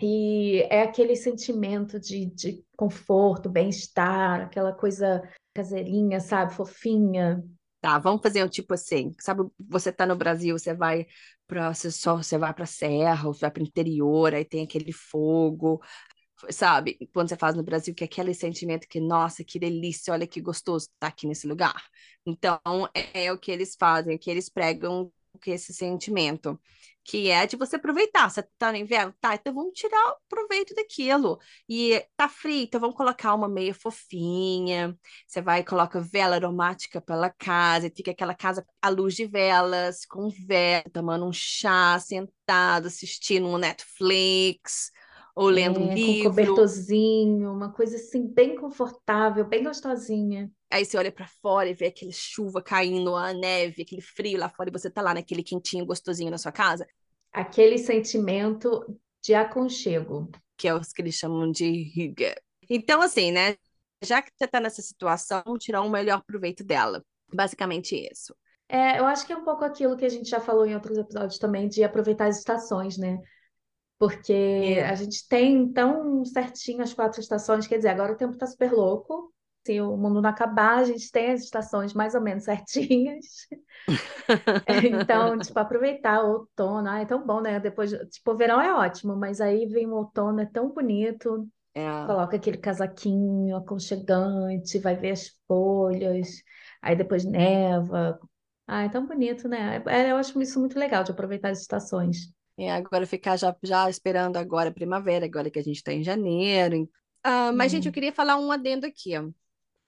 E 0.00 0.62
é 0.68 0.82
aquele 0.82 1.14
sentimento 1.14 2.00
de, 2.00 2.26
de 2.26 2.64
conforto, 2.76 3.48
bem-estar, 3.48 4.42
aquela 4.42 4.72
coisa 4.72 5.22
caseirinha, 5.54 6.18
sabe, 6.18 6.54
fofinha. 6.54 7.44
Tá, 7.82 7.98
vamos 7.98 8.22
fazer 8.22 8.44
um 8.44 8.48
tipo 8.48 8.74
assim. 8.74 9.12
Sabe, 9.20 9.42
você 9.60 9.92
tá 9.92 10.06
no 10.06 10.16
Brasil, 10.16 10.58
você 10.58 10.74
vai 10.74 11.06
para 11.48 11.74
você 11.74 11.90
só 11.90 12.16
você 12.16 12.38
vai 12.38 12.54
para 12.54 12.66
serra, 12.66 13.24
você 13.24 13.40
vai 13.42 13.50
para 13.50 13.62
interior, 13.64 14.34
aí 14.34 14.44
tem 14.44 14.64
aquele 14.64 14.92
fogo, 14.92 15.82
sabe? 16.50 16.98
Quando 17.12 17.28
você 17.28 17.36
faz 17.36 17.56
no 17.56 17.62
Brasil, 17.64 17.94
que 17.94 18.04
é 18.04 18.06
aquele 18.06 18.34
sentimento 18.34 18.88
que, 18.88 19.00
nossa, 19.00 19.44
que 19.44 19.58
delícia, 19.58 20.12
olha 20.12 20.26
que 20.26 20.40
gostoso 20.40 20.86
estar 20.86 21.08
aqui 21.08 21.26
nesse 21.26 21.46
lugar. 21.46 21.82
Então, 22.26 22.60
é, 22.94 23.26
é 23.26 23.32
o 23.32 23.38
que 23.38 23.50
eles 23.52 23.76
fazem, 23.78 24.16
o 24.16 24.18
que 24.18 24.30
eles 24.30 24.48
pregam 24.48 25.12
que 25.40 25.50
esse 25.50 25.72
sentimento, 25.74 26.60
que 27.04 27.28
é 27.30 27.46
de 27.46 27.56
você 27.56 27.76
aproveitar. 27.76 28.30
Você 28.30 28.42
tá 28.58 28.70
no 28.72 28.78
inverno? 28.78 29.14
Tá, 29.20 29.34
então 29.34 29.52
vamos 29.54 29.72
tirar 29.74 30.10
o 30.12 30.16
proveito 30.28 30.74
daquilo. 30.74 31.38
E 31.68 32.04
tá 32.16 32.28
frio, 32.28 32.62
então 32.64 32.80
vamos 32.80 32.96
colocar 32.96 33.34
uma 33.34 33.48
meia 33.48 33.74
fofinha. 33.74 34.96
Você 35.26 35.40
vai 35.42 35.60
e 35.60 35.64
coloca 35.64 36.00
vela 36.00 36.36
aromática 36.36 37.00
pela 37.00 37.30
casa, 37.30 37.86
e 37.86 37.90
fica 37.94 38.10
aquela 38.12 38.34
casa 38.34 38.64
à 38.80 38.88
luz 38.88 39.14
de 39.14 39.26
velas, 39.26 40.04
com 40.06 40.28
vela, 40.46 40.84
tomando 40.92 41.26
um 41.26 41.32
chá, 41.32 41.98
sentado, 41.98 42.86
assistindo 42.86 43.46
um 43.48 43.58
Netflix 43.58 44.90
ou 45.34 45.48
lendo 45.48 45.80
um 45.80 45.88
É, 45.88 45.98
com 45.98 46.14
livro. 46.16 46.16
cobertorzinho, 46.16 47.50
uma 47.52 47.72
coisa 47.72 47.96
assim 47.96 48.26
bem 48.32 48.56
confortável, 48.56 49.44
bem 49.48 49.64
gostosinha. 49.64 50.50
Aí 50.72 50.84
você 50.84 50.96
olha 50.96 51.12
pra 51.12 51.26
fora 51.26 51.68
e 51.68 51.74
vê 51.74 51.86
aquele 51.86 52.12
chuva 52.12 52.62
caindo, 52.62 53.14
a 53.16 53.32
neve, 53.34 53.82
aquele 53.82 54.00
frio 54.02 54.38
lá 54.38 54.48
fora, 54.48 54.70
e 54.70 54.72
você 54.72 54.90
tá 54.90 55.02
lá 55.02 55.14
naquele 55.14 55.42
quentinho 55.42 55.86
gostosinho 55.86 56.30
na 56.30 56.38
sua 56.38 56.52
casa, 56.52 56.86
Aquele 57.30 57.76
sentimento 57.78 58.98
de 59.22 59.34
aconchego. 59.34 60.30
que 60.56 60.68
é 60.68 60.74
os 60.74 60.92
que 60.92 61.02
eles 61.02 61.14
chamam 61.14 61.50
de 61.50 61.64
hygge. 61.64 62.34
Então, 62.68 63.00
assim, 63.02 63.32
né? 63.32 63.56
Já 64.02 64.22
que 64.22 64.30
você 64.36 64.46
tá 64.48 64.60
nessa 64.60 64.82
situação, 64.82 65.42
tirar 65.58 65.82
o 65.82 65.90
melhor 65.90 66.22
proveito 66.24 66.64
dela. 66.64 67.04
Basicamente 67.32 67.94
isso. 67.96 68.34
É, 68.68 68.98
eu 68.98 69.04
acho 69.06 69.26
que 69.26 69.32
é 69.32 69.36
um 69.36 69.44
pouco 69.44 69.64
aquilo 69.64 69.96
que 69.96 70.04
a 70.04 70.08
gente 70.08 70.28
já 70.28 70.40
falou 70.40 70.64
em 70.66 70.74
outros 70.74 70.96
episódios 70.96 71.38
também, 71.38 71.68
de 71.68 71.84
aproveitar 71.84 72.26
as 72.26 72.38
estações, 72.38 72.96
né? 72.96 73.18
Porque 73.98 74.32
É. 74.32 74.84
a 74.86 74.94
gente 74.96 75.28
tem 75.28 75.72
tão 75.72 76.24
certinho 76.24 76.82
as 76.82 76.94
quatro 76.94 77.20
estações, 77.20 77.66
quer 77.66 77.78
dizer, 77.78 77.90
agora 77.90 78.12
o 78.12 78.16
tempo 78.16 78.36
tá 78.38 78.46
super 78.46 78.72
louco. 78.72 79.32
Se 79.66 79.80
o 79.80 79.96
mundo 79.96 80.20
não 80.22 80.30
acabar, 80.30 80.78
a 80.78 80.84
gente 80.84 81.10
tem 81.12 81.32
as 81.32 81.42
estações 81.42 81.94
mais 81.94 82.14
ou 82.14 82.20
menos 82.20 82.44
certinhas. 82.44 83.46
Então, 84.66 85.40
tipo, 85.40 85.58
aproveitar 85.58 86.22
o 86.24 86.32
outono, 86.40 86.88
ah, 86.88 87.00
é 87.00 87.04
tão 87.06 87.24
bom, 87.26 87.40
né? 87.40 87.58
Depois, 87.60 87.90
tipo, 88.10 88.30
o 88.32 88.36
verão 88.36 88.60
é 88.60 88.72
ótimo, 88.74 89.16
mas 89.16 89.40
aí 89.40 89.66
vem 89.66 89.86
o 89.88 89.94
outono, 89.94 90.40
é 90.40 90.46
tão 90.46 90.70
bonito. 90.72 91.48
É. 91.74 91.82
Coloca 92.04 92.36
aquele 92.36 92.58
casaquinho 92.58 93.56
aconchegante, 93.56 94.78
vai 94.80 94.96
ver 94.96 95.12
as 95.12 95.28
folhas, 95.48 96.42
aí 96.82 96.96
depois 96.96 97.24
neva. 97.24 98.20
Ah, 98.66 98.84
é 98.84 98.88
tão 98.90 99.06
bonito, 99.06 99.48
né? 99.48 99.82
É, 99.88 100.10
eu 100.12 100.16
acho 100.18 100.40
isso 100.42 100.60
muito 100.60 100.78
legal 100.78 101.04
de 101.04 101.12
aproveitar 101.12 101.50
as 101.50 101.60
estações. 101.62 102.32
É, 102.58 102.70
agora 102.72 103.06
ficar 103.06 103.36
já, 103.36 103.56
já 103.62 103.88
esperando 103.90 104.36
agora 104.36 104.68
a 104.70 104.72
primavera, 104.72 105.24
agora 105.26 105.50
que 105.50 105.58
a 105.58 105.62
gente 105.62 105.76
está 105.76 105.92
em 105.92 106.02
janeiro. 106.04 106.88
Ah, 107.22 107.52
mas, 107.52 107.72
gente, 107.72 107.86
eu 107.86 107.92
Hum, 107.92 107.94
queria 107.94 108.12
falar 108.12 108.36
um 108.38 108.52
adendo 108.52 108.86
aqui, 108.86 109.16
ó. 109.16 109.30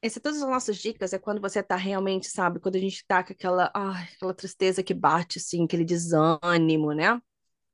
Essas 0.05 0.23
todas 0.23 0.43
as 0.43 0.47
nossas 0.51 0.77
dicas 0.77 1.15
é 1.15 1.19
quando 1.19 1.41
você 1.41 1.63
tá 1.63 1.77
realmente, 1.77 2.29
sabe, 2.29 2.61
quando 2.61 2.77
a 2.77 2.79
gente 2.79 3.03
tá 3.07 3.25
com 3.25 3.33
aquela, 3.33 3.71
ai, 3.75 4.07
aquela 4.15 4.35
tristeza 4.35 4.83
que 4.83 4.93
bate, 4.93 5.39
assim, 5.39 5.65
aquele 5.65 5.83
desânimo, 5.83 6.93
né? 6.93 7.19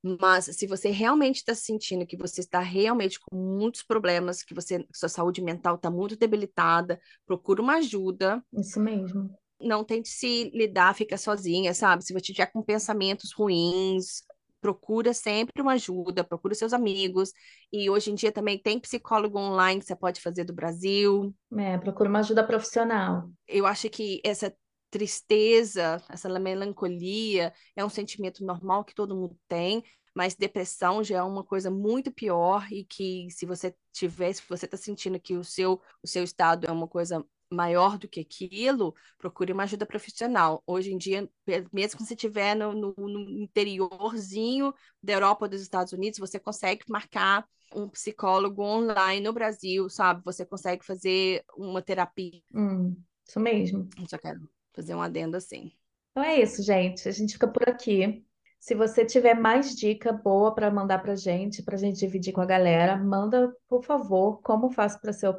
Mas 0.01 0.45
se 0.45 0.65
você 0.65 0.91
realmente 0.91 1.39
está 1.39 1.57
sentindo 1.57 2.07
que 2.07 2.17
você 2.17 2.41
está 2.41 2.61
realmente 2.61 3.19
com 3.19 3.37
muitos 3.37 3.83
problemas, 3.83 4.45
que 4.45 4.55
você, 4.55 4.87
sua 4.95 5.09
saúde 5.09 5.43
mental 5.43 5.75
está 5.75 5.91
muito 5.91 6.17
debilitada, 6.17 7.01
procura 7.27 7.61
uma 7.61 7.79
ajuda. 7.79 8.41
isso 8.53 8.79
mesmo. 8.79 9.37
Não 9.61 9.83
tente 9.83 10.09
se 10.09 10.53
lidar, 10.55 10.95
fica 10.95 11.19
sozinha, 11.19 11.75
sabe? 11.75 12.05
Se 12.05 12.13
você 12.13 12.33
tiver 12.33 12.47
com 12.47 12.63
pensamentos 12.63 13.33
ruins, 13.33 14.23
procura 14.61 15.13
sempre 15.15 15.61
uma 15.61 15.73
ajuda, 15.73 16.25
procura 16.25 16.55
seus 16.55 16.73
amigos. 16.73 17.33
E 17.73 17.89
hoje 17.89 18.11
em 18.11 18.15
dia 18.15 18.31
também 18.31 18.59
tem 18.59 18.79
psicólogo 18.79 19.39
online 19.39 19.81
que 19.81 19.87
você 19.87 19.97
pode 19.97 20.21
fazer 20.21 20.45
do 20.45 20.53
Brasil. 20.53 21.35
É, 21.57 21.79
procura 21.79 22.09
uma 22.09 22.21
ajuda 22.21 22.47
profissional. 22.47 23.31
Eu 23.49 23.67
acho 23.67 23.89
que 23.89 24.21
essa 24.25 24.55
tristeza, 24.91 26.03
essa 26.09 26.29
melancolia 26.39 27.53
é 27.77 27.85
um 27.85 27.89
sentimento 27.89 28.45
normal 28.45 28.85
que 28.85 28.95
todo 28.95 29.15
mundo 29.15 29.39
tem, 29.49 29.85
mas 30.15 30.35
depressão 30.35 31.03
já 31.03 31.19
é 31.19 31.23
uma 31.23 31.45
coisa 31.45 31.71
muito 31.71 32.13
pior 32.13 32.67
e 32.71 32.85
que 32.85 33.29
se 33.31 33.47
você 33.47 33.75
tiver, 33.93 34.33
se 34.33 34.43
você 34.49 34.65
está 34.65 34.77
sentindo 34.77 35.21
que 35.21 35.37
o 35.37 35.45
seu, 35.45 35.81
o 36.03 36.07
seu 36.07 36.25
estado 36.25 36.67
é 36.67 36.73
uma 36.73 36.89
coisa 36.89 37.25
maior 37.51 37.99
do 37.99 38.09
que 38.09 38.21
aquilo, 38.21 38.95
procure 39.19 39.53
uma 39.53 39.65
ajuda 39.65 39.85
profissional. 39.87 40.63
Hoje 40.67 40.93
em 40.93 40.99
dia, 40.99 41.29
mesmo 41.73 41.99
que 41.99 42.05
você 42.05 42.15
estiver 42.15 42.55
no, 42.55 42.73
no, 42.73 42.95
no 42.97 43.21
interiorzinho 43.43 44.73
da 45.03 45.15
Europa 45.15 45.45
ou 45.45 45.49
dos 45.49 45.61
Estados 45.61 45.93
Unidos, 45.93 46.19
você 46.19 46.39
consegue 46.39 46.85
marcar 46.89 47.47
um 47.75 47.89
psicólogo 47.89 48.63
online 48.63 49.25
no 49.25 49.33
Brasil, 49.33 49.89
sabe? 49.89 50.23
Você 50.25 50.45
consegue 50.45 50.85
fazer 50.85 51.45
uma 51.57 51.83
terapia. 51.83 52.41
Hum, 52.55 52.97
isso 53.27 53.41
mesmo. 53.41 53.89
Eu 53.99 54.09
Só 54.09 54.19
quero 54.19 54.49
fazer 54.73 54.95
um 54.95 55.03
adendo 55.03 55.37
assim. 55.37 55.73
Então 56.11 56.23
é 56.23 56.41
isso, 56.41 56.63
gente. 56.63 57.09
A 57.09 57.13
gente 57.13 57.35
fica 57.35 57.47
por 57.49 57.69
aqui. 57.69 58.25
Se 58.61 58.75
você 58.75 59.07
tiver 59.07 59.35
mais 59.35 59.75
dica 59.75 60.13
boa 60.13 60.55
para 60.55 60.71
mandar 60.71 60.99
pra 60.99 61.15
gente, 61.15 61.63
pra 61.63 61.79
gente 61.79 61.99
dividir 61.99 62.35
com 62.35 62.43
a 62.43 62.47
galera, 62.47 62.95
manda, 62.95 63.51
por 63.67 63.83
favor, 63.83 64.43
como 64.43 64.71
faço 64.71 65.01
para 65.01 65.15
ser. 65.15 65.29
Ou 65.29 65.37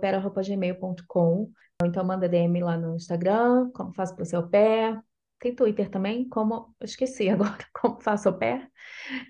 então 1.85 2.03
manda 2.03 2.27
DM 2.27 2.63
lá 2.63 2.75
no 2.75 2.95
Instagram, 2.95 3.69
como 3.75 3.93
faço 3.93 4.15
para 4.15 4.25
ser 4.25 4.41
pair. 4.49 4.99
Tem 5.39 5.55
Twitter 5.55 5.89
também, 5.89 6.27
como 6.29 6.75
eu 6.79 6.85
esqueci 6.85 7.29
agora, 7.29 7.63
como 7.71 8.01
faço 8.01 8.27
au 8.27 8.37
pair. 8.37 8.67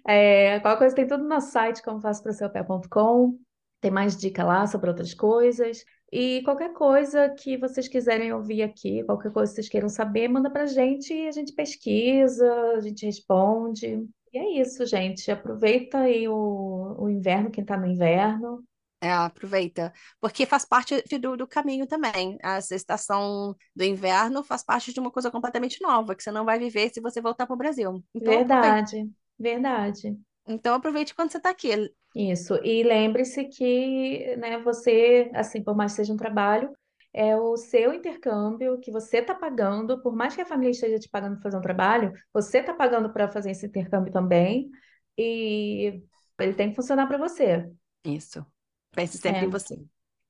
É, 0.08 0.60
qualquer 0.62 0.80
coisa 0.80 0.96
tem 0.96 1.08
tudo 1.08 1.24
no 1.24 1.30
nosso 1.30 1.52
site, 1.52 1.84
como 1.84 2.00
faço 2.00 2.24
para 2.24 2.32
ser 2.32 2.50
pair.com. 2.50 3.38
Tem 3.82 3.92
mais 3.92 4.16
dica 4.16 4.46
lá 4.46 4.66
sobre 4.68 4.90
outras 4.90 5.14
coisas. 5.14 5.84
E 6.12 6.42
qualquer 6.44 6.74
coisa 6.74 7.30
que 7.30 7.58
vocês 7.58 7.88
quiserem 7.88 8.34
ouvir 8.34 8.64
aqui, 8.64 9.04
qualquer 9.04 9.32
coisa 9.32 9.52
que 9.52 9.56
vocês 9.56 9.70
queiram 9.70 9.88
saber, 9.88 10.28
manda 10.28 10.50
pra 10.50 10.66
gente 10.66 11.14
e 11.14 11.28
a 11.28 11.32
gente 11.32 11.54
pesquisa, 11.54 12.52
a 12.76 12.82
gente 12.82 13.06
responde. 13.06 14.06
E 14.34 14.38
é 14.38 14.62
isso, 14.62 14.86
gente. 14.86 15.32
Aproveita 15.32 16.00
aí 16.00 16.28
o, 16.28 16.96
o 17.00 17.10
inverno, 17.10 17.50
quem 17.50 17.64
tá 17.64 17.78
no 17.78 17.86
inverno. 17.86 18.64
É, 19.04 19.12
aproveita, 19.12 19.92
porque 20.20 20.46
faz 20.46 20.64
parte 20.64 21.04
do, 21.20 21.36
do 21.36 21.48
caminho 21.48 21.88
também. 21.88 22.38
Essa 22.44 22.76
estação 22.76 23.56
do 23.76 23.84
inverno 23.84 24.44
faz 24.44 24.64
parte 24.64 24.94
de 24.94 25.00
uma 25.00 25.10
coisa 25.10 25.32
completamente 25.32 25.82
nova, 25.82 26.14
que 26.14 26.22
você 26.22 26.30
não 26.30 26.46
vai 26.46 26.60
viver 26.60 26.94
se 26.94 27.02
você 27.02 27.20
voltar 27.20 27.48
para 27.48 27.56
o 27.56 27.58
Brasil. 27.58 28.04
Então. 28.14 28.32
Verdade, 28.32 29.10
verdade. 29.40 30.20
Então 30.48 30.76
aproveite 30.76 31.16
quando 31.16 31.32
você 31.32 31.38
está 31.38 31.50
aqui. 31.50 31.92
Isso. 32.14 32.56
E 32.64 32.84
lembre-se 32.84 33.46
que, 33.46 34.36
né, 34.38 34.58
você, 34.60 35.32
assim, 35.34 35.64
por 35.64 35.76
mais 35.76 35.94
que 35.94 35.98
seja 35.98 36.14
um 36.14 36.18
trabalho, 36.18 36.76
é 37.14 37.36
o 37.38 37.56
seu 37.58 37.94
intercâmbio 37.94 38.80
que 38.80 38.92
você 38.92 39.18
está 39.20 39.34
pagando, 39.36 40.02
por 40.02 40.16
mais 40.16 40.36
que 40.36 40.42
a 40.42 40.46
família 40.46 40.72
esteja 40.72 41.00
te 41.00 41.10
pagando 41.10 41.36
para 41.36 41.44
fazer 41.44 41.58
um 41.58 41.62
trabalho, 41.62 42.14
você 42.34 42.60
está 42.60 42.74
pagando 42.74 43.12
para 43.14 43.28
fazer 43.30 43.52
esse 43.52 43.66
intercâmbio 43.66 44.12
também, 44.12 44.70
e 45.18 46.02
ele 46.40 46.54
tem 46.54 46.70
que 46.70 46.76
funcionar 46.76 47.08
para 47.08 47.18
você. 47.18 47.70
Isso. 48.04 48.46
Pense 48.92 49.18
sempre 49.18 49.46
em 49.46 49.50
É, 49.50 49.50
você. 49.50 49.76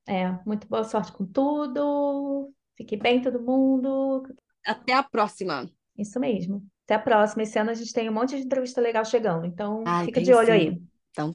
é. 0.06 0.30
Muito 0.46 0.68
boa 0.68 0.84
sorte 0.84 1.12
com 1.12 1.26
tudo. 1.26 2.52
Fique 2.76 2.96
bem, 2.96 3.22
todo 3.22 3.42
mundo. 3.42 4.22
Até 4.64 4.92
a 4.94 5.04
próxima. 5.04 5.70
Isso 5.96 6.18
mesmo. 6.20 6.66
Até 6.84 6.94
a 6.94 6.98
próxima. 6.98 7.42
Esse 7.42 7.58
ano 7.58 7.70
a 7.70 7.74
gente 7.74 7.92
tem 7.92 8.08
um 8.08 8.12
monte 8.12 8.36
de 8.36 8.42
entrevista 8.44 8.80
legal 8.80 9.04
chegando, 9.04 9.46
então 9.46 9.84
Ai, 9.86 10.04
fica 10.04 10.20
de 10.20 10.32
olho 10.32 10.52
sim. 10.52 10.52
aí. 10.52 10.82
Então, 11.10 11.34